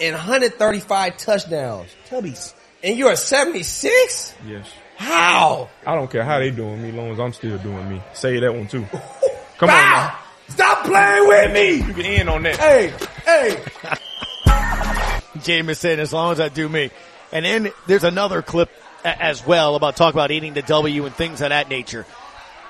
and 0.00 0.14
135 0.14 1.16
touchdowns. 1.16 1.90
Tubbies. 2.08 2.54
And 2.82 2.96
you're 2.98 3.12
a 3.12 3.16
76? 3.16 4.34
Yes. 4.46 4.68
How? 4.96 5.68
I 5.86 5.94
don't 5.94 6.10
care 6.10 6.24
how 6.24 6.38
they 6.38 6.50
doing 6.50 6.82
me, 6.82 6.92
long 6.92 7.10
as 7.10 7.20
I'm 7.20 7.32
still 7.32 7.58
doing 7.58 7.88
me. 7.88 8.02
Say 8.14 8.38
that 8.40 8.52
one 8.54 8.66
too. 8.68 8.84
Come 9.58 9.68
Bow! 9.68 9.74
on 9.74 9.90
now. 10.08 10.18
Stop 10.48 10.84
playing 10.86 11.26
with 11.28 11.52
me! 11.52 11.86
You 11.88 11.94
can 11.94 12.06
end 12.06 12.28
on 12.30 12.42
that. 12.44 12.56
Hey, 12.56 12.92
hey. 13.24 13.62
Jameis 15.40 15.76
said, 15.76 15.98
as 16.00 16.12
long 16.12 16.32
as 16.32 16.40
I 16.40 16.48
do 16.48 16.68
me. 16.68 16.90
And 17.32 17.44
then 17.44 17.70
there's 17.86 18.04
another 18.04 18.42
clip 18.42 18.70
a- 19.04 19.22
as 19.22 19.44
well 19.46 19.74
about 19.76 19.96
talk 19.96 20.14
about 20.14 20.30
eating 20.30 20.54
the 20.54 20.62
W 20.62 21.04
and 21.06 21.14
things 21.14 21.40
of 21.42 21.50
that 21.50 21.68
nature. 21.68 22.06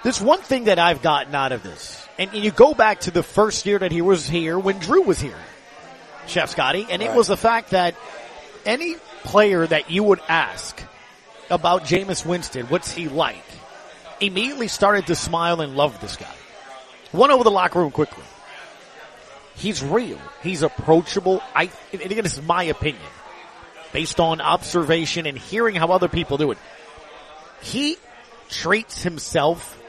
There's 0.03 0.20
one 0.20 0.41
thing 0.41 0.64
that 0.64 0.79
I've 0.79 1.03
gotten 1.03 1.35
out 1.35 1.53
of 1.53 1.62
this. 1.62 2.07
And 2.18 2.33
you 2.33 2.51
go 2.51 2.74
back 2.74 3.01
to 3.01 3.11
the 3.11 3.22
first 3.22 3.66
year 3.66 3.79
that 3.79 3.93
he 3.93 4.01
was 4.01 4.27
here 4.27 4.59
when 4.59 4.79
Drew 4.79 5.03
was 5.03 5.20
here, 5.20 5.37
Chef 6.29 6.51
Scotty, 6.51 6.87
and 6.91 7.03
it 7.03 7.12
was 7.12 7.27
the 7.29 7.37
fact 7.37 7.70
that 7.70 7.95
any 8.64 8.97
player 9.24 9.66
that 9.66 9.91
you 9.91 10.03
would 10.03 10.20
ask 10.29 10.81
about 11.51 11.85
Jameis 11.85 12.24
Winston, 12.27 12.66
what's 12.66 12.93
he 12.93 13.09
like, 13.09 13.45
immediately 14.20 14.68
started 14.68 15.07
to 15.09 15.14
smile 15.14 15.61
and 15.61 15.77
love 15.77 16.01
this 16.01 16.16
guy. 16.16 16.33
Won 17.12 17.31
over 17.31 17.45
the 17.45 17.51
locker 17.51 17.79
room 17.81 17.91
quickly. 17.91 18.24
He's 19.55 19.83
real. 19.83 20.18
He's 20.43 20.62
approachable. 20.62 21.43
I, 21.55 21.70
and 21.93 22.03
again, 22.03 22.24
this 22.24 22.37
is 22.37 22.43
my 22.43 22.64
opinion 22.64 23.03
based 23.93 24.20
on 24.20 24.41
observation 24.41 25.24
and 25.27 25.39
hearing 25.39 25.74
how 25.74 25.89
other 25.93 26.09
people 26.09 26.37
do 26.37 26.51
it. 26.51 26.59
He 27.62 27.97
treats 28.51 29.03
himself 29.03 29.81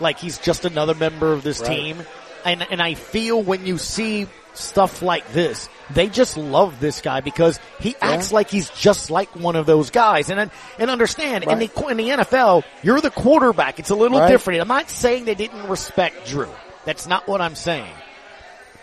like 0.00 0.18
he's 0.18 0.36
just 0.38 0.64
another 0.66 0.94
member 0.94 1.32
of 1.32 1.42
this 1.42 1.60
Right. 1.60 1.68
team. 1.68 2.06
And, 2.52 2.66
and 2.70 2.80
I 2.82 2.94
feel 2.94 3.42
when 3.42 3.66
you 3.66 3.78
see 3.78 4.26
stuff 4.54 5.02
like 5.02 5.30
this, 5.32 5.68
they 5.90 6.08
just 6.08 6.36
love 6.36 6.80
this 6.80 7.00
guy 7.00 7.20
because 7.20 7.60
he 7.78 7.94
acts 8.00 8.32
like 8.32 8.50
he's 8.50 8.70
just 8.70 9.10
like 9.10 9.28
one 9.36 9.54
of 9.56 9.66
those 9.66 9.90
guys. 9.90 10.30
And 10.30 10.50
and 10.78 10.90
understand 10.90 11.44
in 11.44 11.58
the 11.58 11.70
in 11.88 11.96
the 11.98 12.08
NFL, 12.08 12.64
you're 12.82 13.00
the 13.00 13.10
quarterback. 13.10 13.78
It's 13.78 13.90
a 13.90 13.94
little 13.94 14.18
Right. 14.18 14.28
different. 14.30 14.60
I'm 14.62 14.68
not 14.68 14.88
saying 14.90 15.26
they 15.26 15.34
didn't 15.34 15.68
respect 15.68 16.26
Drew. 16.26 16.48
That's 16.84 17.06
not 17.06 17.28
what 17.28 17.40
I'm 17.40 17.54
saying. 17.54 17.92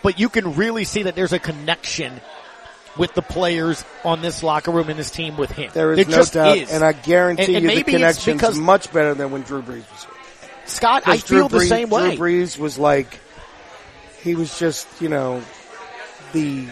But 0.02 0.18
you 0.20 0.28
can 0.28 0.54
really 0.54 0.84
see 0.84 1.04
that 1.04 1.14
there's 1.14 1.32
a 1.32 1.38
connection 1.38 2.20
with 2.96 3.12
the 3.14 3.22
players 3.22 3.84
on 4.04 4.22
this 4.22 4.42
locker 4.42 4.70
room 4.70 4.88
and 4.88 4.98
this 4.98 5.10
team 5.10 5.36
with 5.36 5.50
him. 5.50 5.70
There 5.74 5.92
is 5.92 5.96
There 5.96 6.06
no 6.06 6.16
just 6.16 6.34
doubt, 6.34 6.56
is. 6.58 6.70
and 6.70 6.84
I 6.84 6.92
guarantee 6.92 7.56
And- 7.56 7.56
and 7.56 7.64
you 7.64 7.82
the 7.82 7.90
connection's 7.90 8.36
because- 8.40 8.56
much 8.58 8.92
better 8.92 9.14
than 9.14 9.30
when 9.32 9.42
Drew 9.42 9.62
Brees 9.62 9.90
was 9.90 10.04
here. 10.04 10.50
Scott, 10.66 11.02
I 11.06 11.16
feel 11.18 11.48
the 11.48 11.60
same 11.60 11.88
way. 11.90 12.14
Drew 12.16 12.26
Brees 12.44 12.56
was 12.58 12.78
like, 12.78 13.18
he 14.24 14.34
was 14.34 14.58
just, 14.58 14.88
you 15.00 15.08
know, 15.08 15.40
the 16.32 16.66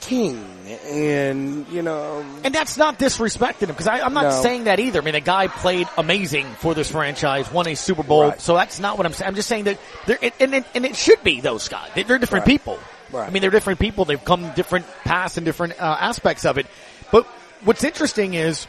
king, 0.00 0.42
and 0.88 1.68
you 1.68 1.82
know, 1.82 2.24
And 2.44 2.54
that's 2.54 2.76
not 2.76 2.98
disrespecting 2.98 3.62
him 3.62 3.68
because 3.68 3.86
I'm 3.86 4.14
not 4.14 4.24
No. 4.24 4.42
saying 4.42 4.64
that 4.64 4.80
either. 4.80 5.00
I 5.00 5.04
mean, 5.04 5.12
the 5.14 5.20
guy 5.20 5.46
played 5.48 5.86
amazing 5.98 6.46
for 6.60 6.74
this 6.74 6.90
franchise, 6.90 7.50
won 7.52 7.66
a 7.68 7.74
Super 7.74 8.02
Bowl, 8.02 8.28
Right. 8.30 8.40
so 8.40 8.54
that's 8.54 8.78
not 8.80 8.96
what 8.96 9.06
I'm 9.06 9.12
saying. 9.12 9.28
I'm 9.28 9.34
just 9.34 9.48
saying 9.48 9.64
that 9.64 9.78
they're, 10.06 10.18
and, 10.22 10.32
and, 10.40 10.54
it- 10.54 10.64
and 10.74 10.86
it 10.86 10.96
should 10.96 11.22
be 11.22 11.40
those 11.40 11.68
guys. 11.68 11.90
They- 11.94 12.04
They're 12.04 12.18
different 12.18 12.46
Right. 12.46 12.52
people. 12.58 12.78
Right. 13.12 13.26
I 13.28 13.30
mean, 13.30 13.42
they're 13.42 13.50
different 13.50 13.78
people. 13.78 14.04
They've 14.06 14.24
come 14.24 14.50
different 14.54 14.86
paths 15.04 15.36
and 15.36 15.44
different 15.44 15.74
uh, 15.80 15.96
aspects 16.00 16.44
of 16.46 16.56
it. 16.58 16.66
But 17.10 17.26
what's 17.64 17.84
interesting 17.84 18.32
is 18.34 18.66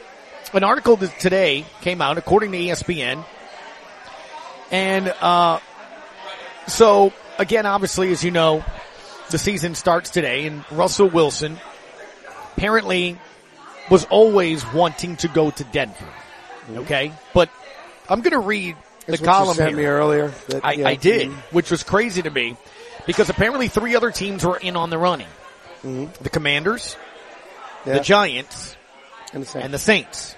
an 0.51 0.63
article 0.63 0.97
that 0.97 1.17
today 1.19 1.65
came 1.81 2.01
out 2.01 2.17
according 2.17 2.51
to 2.51 2.57
ESPN, 2.59 3.23
and 4.69 5.07
uh, 5.21 5.59
so 6.67 7.13
again, 7.39 7.65
obviously, 7.65 8.11
as 8.11 8.23
you 8.23 8.31
know, 8.31 8.63
the 9.29 9.37
season 9.37 9.75
starts 9.75 10.09
today, 10.09 10.45
and 10.47 10.63
Russell 10.71 11.09
Wilson 11.09 11.57
apparently 12.55 13.17
was 13.89 14.05
always 14.05 14.65
wanting 14.73 15.15
to 15.17 15.27
go 15.27 15.51
to 15.51 15.63
Denver. 15.65 16.07
Okay, 16.69 17.11
but 17.33 17.49
I'm 18.09 18.21
going 18.21 18.31
to 18.31 18.39
read 18.39 18.75
the 19.05 19.17
you 19.17 19.25
column 19.25 19.57
here. 19.57 19.71
me 19.75 19.85
earlier. 19.85 20.29
That- 20.47 20.63
I, 20.65 20.71
yeah. 20.73 20.87
I 20.87 20.95
did, 20.95 21.29
Mhm. 21.29 21.35
which 21.51 21.69
was 21.69 21.83
crazy 21.83 22.21
to 22.21 22.29
me 22.29 22.55
because 23.05 23.29
apparently 23.29 23.67
three 23.67 23.95
other 23.95 24.11
teams 24.11 24.45
were 24.45 24.55
in 24.57 24.77
on 24.77 24.89
the 24.89 24.97
running: 24.97 25.27
the 25.83 26.29
Commanders, 26.31 26.95
Yeah. 27.85 27.93
the 27.93 27.99
Giants, 27.99 28.77
And 29.33 29.43
the 29.43 29.47
Saints. 29.47 29.65
and 29.65 29.73
the 29.73 29.79
Saints. 29.79 30.35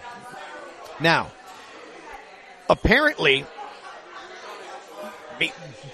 Now, 0.99 1.27
apparently, 2.69 3.45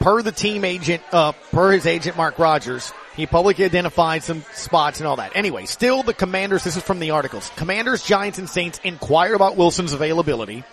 per 0.02 0.22
the 0.22 0.32
team 0.32 0.66
agent, 0.66 1.04
uh, 1.12 1.32
per 1.52 1.72
his 1.72 1.86
agent 1.86 2.18
Mark 2.18 2.40
Rodgers, 2.40 2.92
he 3.16 3.28
publicly 3.28 3.66
identified 3.66 4.24
some 4.24 4.44
spots 4.54 5.00
and 5.00 5.08
all 5.08 5.18
that. 5.18 5.36
Anyway, 5.36 5.66
still 5.66 6.02
the 6.02 6.14
Commanders, 6.14 6.64
this 6.64 6.76
is 6.76 6.84
from 6.84 7.00
the 7.00 7.12
articles. 7.12 7.52
Commanders, 7.56 8.04
Giants, 8.04 8.40
and 8.40 8.50
Saints 8.50 8.80
inquired 8.84 9.36
about 9.36 9.58
Wilson's 9.58 9.94
availability 9.94 10.64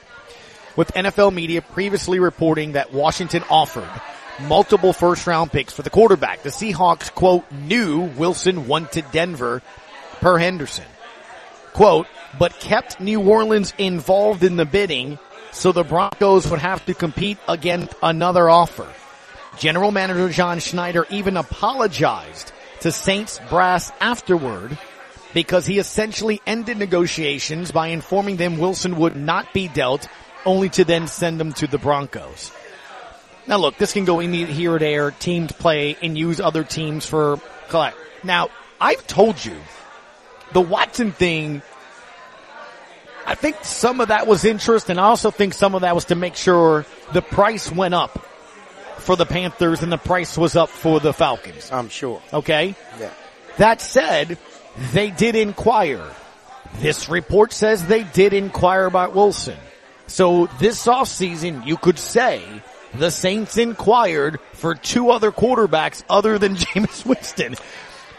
with 0.76 0.92
NFL 0.94 1.34
media 1.34 1.60
previously 1.60 2.18
reporting 2.20 2.72
that 2.72 2.92
Washington 2.92 3.44
offered 3.50 3.90
multiple 4.40 4.92
first 4.92 5.26
round 5.26 5.52
picks 5.52 5.72
for 5.72 5.82
the 5.82 5.90
quarterback. 5.90 6.42
The 6.42 6.50
Seahawks, 6.50 7.12
quote, 7.12 7.44
knew 7.52 8.02
Wilson 8.16 8.66
wanted 8.66 9.04
Denver 9.12 9.62
per 10.20 10.38
Henderson. 10.38 10.86
Quote, 11.74 12.06
but 12.38 12.58
kept 12.60 13.00
New 13.00 13.20
Orleans 13.20 13.74
involved 13.78 14.42
in 14.42 14.56
the 14.56 14.64
bidding 14.64 15.18
so 15.52 15.72
the 15.72 15.84
Broncos 15.84 16.48
would 16.50 16.60
have 16.60 16.84
to 16.86 16.94
compete 16.94 17.38
against 17.48 17.94
another 18.02 18.48
offer. 18.48 18.86
General 19.58 19.90
manager 19.90 20.28
John 20.28 20.60
Schneider 20.60 21.04
even 21.10 21.36
apologized 21.36 22.52
to 22.80 22.92
Saints 22.92 23.40
brass 23.50 23.90
afterward 24.00 24.78
because 25.34 25.66
he 25.66 25.78
essentially 25.78 26.40
ended 26.46 26.78
negotiations 26.78 27.72
by 27.72 27.88
informing 27.88 28.36
them 28.36 28.58
Wilson 28.58 28.96
would 28.96 29.16
not 29.16 29.52
be 29.52 29.66
dealt 29.66 30.08
only 30.46 30.68
to 30.70 30.84
then 30.84 31.08
send 31.08 31.40
them 31.40 31.52
to 31.54 31.66
the 31.66 31.78
Broncos. 31.78 32.52
Now 33.48 33.58
look, 33.58 33.76
this 33.78 33.92
can 33.92 34.04
go 34.04 34.20
in 34.20 34.32
here 34.32 34.74
or 34.74 34.78
there, 34.78 35.10
teams 35.10 35.50
play 35.52 35.96
and 36.02 36.16
use 36.16 36.38
other 36.40 36.62
teams 36.62 37.04
for 37.04 37.40
collect. 37.68 37.96
Now, 38.22 38.50
I've 38.80 39.06
told 39.06 39.44
you, 39.44 39.56
the 40.52 40.60
Watson 40.60 41.10
thing, 41.10 41.62
I 43.26 43.34
think 43.34 43.56
some 43.62 44.00
of 44.00 44.08
that 44.08 44.26
was 44.26 44.44
interest 44.44 44.88
and 44.88 45.00
I 45.00 45.04
also 45.04 45.32
think 45.32 45.52
some 45.52 45.74
of 45.74 45.80
that 45.80 45.96
was 45.96 46.06
to 46.06 46.14
make 46.14 46.36
sure 46.36 46.86
the 47.12 47.22
price 47.22 47.72
went 47.72 47.94
up 47.94 48.24
for 49.08 49.16
the 49.16 49.24
Panthers 49.24 49.82
and 49.82 49.90
the 49.90 49.96
price 49.96 50.36
was 50.36 50.54
up 50.54 50.68
for 50.68 51.00
the 51.00 51.14
Falcons. 51.14 51.72
I'm 51.72 51.88
sure. 51.88 52.20
Okay? 52.30 52.74
Yeah. 53.00 53.10
That 53.56 53.80
said, 53.80 54.36
they 54.92 55.10
did 55.10 55.34
inquire. 55.34 56.06
This 56.80 57.08
report 57.08 57.54
says 57.54 57.86
they 57.86 58.04
did 58.04 58.34
inquire 58.34 58.84
about 58.84 59.14
Wilson. 59.14 59.56
So 60.08 60.50
this 60.60 60.84
offseason, 60.84 61.64
you 61.64 61.78
could 61.78 61.98
say 61.98 62.42
the 62.92 63.10
Saints 63.10 63.56
inquired 63.56 64.40
for 64.52 64.74
two 64.74 65.08
other 65.08 65.32
quarterbacks 65.32 66.04
other 66.10 66.38
than 66.38 66.56
Jameis 66.62 67.06
Winston. 67.06 67.54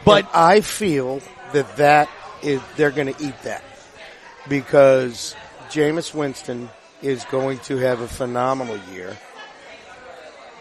But 0.04 0.26
And 0.26 0.34
I 0.34 0.62
feel 0.62 1.22
that 1.54 1.78
that 1.78 2.10
is 2.42 2.62
they're 2.78 2.90
going 2.90 3.14
to 3.14 3.24
eat 3.24 3.40
that 3.44 3.64
because 4.48 5.36
Jameis 5.70 6.16
Winston 6.16 6.68
is 7.04 7.26
going 7.26 7.60
to 7.60 7.78
have 7.78 8.02
a 8.02 8.08
phenomenal 8.08 8.80
year. 8.92 9.16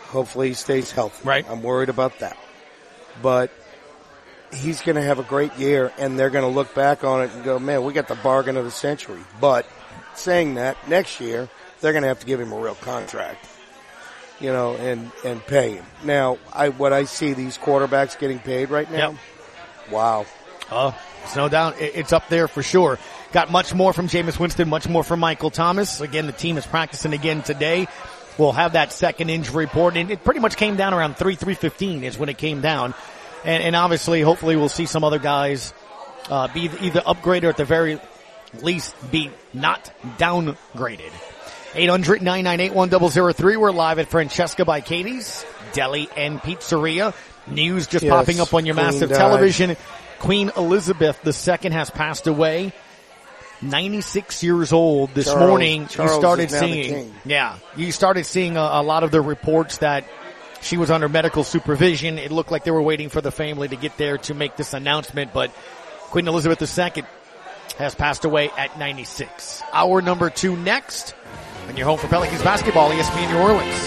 Hopefully, 0.08 0.48
he 0.48 0.54
stays 0.54 0.90
healthy. 0.90 1.26
Right. 1.26 1.46
I'm 1.48 1.62
worried 1.62 1.88
about 1.88 2.18
that, 2.20 2.36
but 3.22 3.50
he's 4.52 4.80
going 4.82 4.96
to 4.96 5.02
have 5.02 5.18
a 5.18 5.22
great 5.22 5.54
year, 5.56 5.92
and 5.98 6.18
they're 6.18 6.30
going 6.30 6.44
to 6.44 6.54
look 6.54 6.74
back 6.74 7.04
on 7.04 7.24
it 7.24 7.30
and 7.32 7.44
go, 7.44 7.58
"Man, 7.58 7.84
we 7.84 7.92
got 7.92 8.08
the 8.08 8.16
bargain 8.16 8.56
of 8.56 8.64
the 8.64 8.70
century." 8.70 9.20
But 9.40 9.66
saying 10.14 10.54
that, 10.54 10.76
next 10.88 11.20
year 11.20 11.48
they're 11.80 11.92
going 11.92 12.02
to 12.02 12.08
have 12.08 12.20
to 12.20 12.26
give 12.26 12.40
him 12.40 12.52
a 12.52 12.58
real 12.58 12.74
contract 12.74 13.46
you 14.40 14.52
know, 14.52 14.74
and 14.76 15.10
and 15.24 15.44
pay 15.46 15.74
him. 15.74 15.84
Now, 16.04 16.38
I 16.52 16.68
what 16.68 16.92
I 16.92 17.04
see 17.04 17.32
these 17.32 17.58
quarterbacks 17.58 18.18
getting 18.18 18.38
paid 18.38 18.70
right 18.70 18.90
now. 18.90 19.18
Wow. 19.90 20.26
Oh, 20.70 20.96
it's 21.24 21.34
no 21.34 21.48
doubt. 21.48 21.80
It's 21.80 22.12
up 22.12 22.28
there 22.28 22.46
for 22.46 22.62
sure. 22.62 22.98
Got 23.32 23.50
much 23.50 23.74
more 23.74 23.92
from 23.92 24.08
Jameis 24.08 24.38
Winston, 24.38 24.68
much 24.68 24.88
more 24.88 25.02
from 25.02 25.20
Michael 25.20 25.50
Thomas. 25.50 26.00
Again, 26.00 26.26
the 26.26 26.32
team 26.32 26.56
is 26.56 26.66
practicing 26.66 27.12
again 27.12 27.42
today. 27.42 27.88
We'll 28.38 28.52
have 28.52 28.72
that 28.74 28.92
second 28.92 29.30
injury 29.30 29.64
report, 29.66 29.96
and 29.96 30.10
it 30.10 30.22
pretty 30.24 30.40
much 30.40 30.56
came 30.56 30.76
down 30.76 30.94
around 30.94 31.16
three 31.16 31.34
three 31.34 31.54
fifteen 31.54 32.04
is 32.04 32.16
when 32.16 32.28
it 32.28 32.38
came 32.38 32.60
down, 32.60 32.94
and, 33.44 33.62
and 33.62 33.76
obviously, 33.76 34.20
hopefully, 34.20 34.54
we'll 34.56 34.68
see 34.68 34.86
some 34.86 35.02
other 35.04 35.18
guys 35.18 35.74
uh, 36.30 36.46
be 36.54 36.70
either 36.80 37.00
upgraded 37.00 37.44
or 37.44 37.48
at 37.48 37.56
the 37.56 37.64
very 37.64 38.00
least 38.62 38.94
be 39.10 39.30
not 39.52 39.92
downgraded. 40.18 41.10
800-998-1003. 41.74 43.56
We're 43.60 43.72
live 43.72 43.98
at 43.98 44.08
Francesca 44.08 44.64
by 44.64 44.80
Katie's 44.80 45.44
Deli 45.72 46.08
and 46.16 46.40
Pizzeria. 46.40 47.14
News 47.46 47.86
just 47.86 48.04
Yes, 48.04 48.10
popping 48.12 48.40
up 48.40 48.54
on 48.54 48.66
your 48.66 48.74
massive 48.74 49.10
died. 49.10 49.18
television. 49.18 49.76
Queen 50.18 50.50
Elizabeth 50.56 51.18
II 51.26 51.70
has 51.70 51.90
passed 51.90 52.26
away. 52.26 52.72
96 53.62 54.42
years 54.42 54.72
old 54.72 55.14
this 55.14 55.26
Charles- 55.26 55.48
morning. 55.48 55.86
Charles 55.88 56.12
you 56.12 56.18
started 56.20 56.44
is 56.44 56.52
now 56.52 56.60
the 56.60 56.82
seeing, 56.84 57.14
yeah, 57.24 57.56
you 57.76 57.92
started 57.92 58.24
seeing 58.24 58.56
a, 58.56 58.60
a 58.60 58.82
lot 58.82 59.04
of 59.04 59.10
the 59.10 59.20
reports 59.20 59.78
that 59.78 60.04
she 60.60 60.76
was 60.76 60.90
under 60.90 61.08
medical 61.08 61.44
supervision. 61.44 62.18
It 62.18 62.32
looked 62.32 62.50
like 62.50 62.64
they 62.64 62.70
were 62.70 62.82
waiting 62.82 63.08
for 63.08 63.20
the 63.20 63.30
family 63.30 63.68
to 63.68 63.76
get 63.76 63.96
there 63.96 64.18
to 64.18 64.34
make 64.34 64.56
this 64.56 64.74
announcement, 64.74 65.32
but 65.32 65.50
Queen 66.10 66.26
Elizabeth 66.26 66.60
II 66.60 67.04
has 67.78 67.94
passed 67.94 68.24
away 68.24 68.50
at 68.56 68.78
96. 68.78 69.62
Hour 69.72 70.02
number 70.02 70.30
two 70.30 70.56
next. 70.56 71.14
And 71.68 71.76
you're 71.76 71.86
home 71.86 71.98
for 71.98 72.08
Pelicans 72.08 72.42
basketball, 72.42 72.90
ESPN 72.90 73.30
New 73.30 73.38
Orleans. 73.38 73.78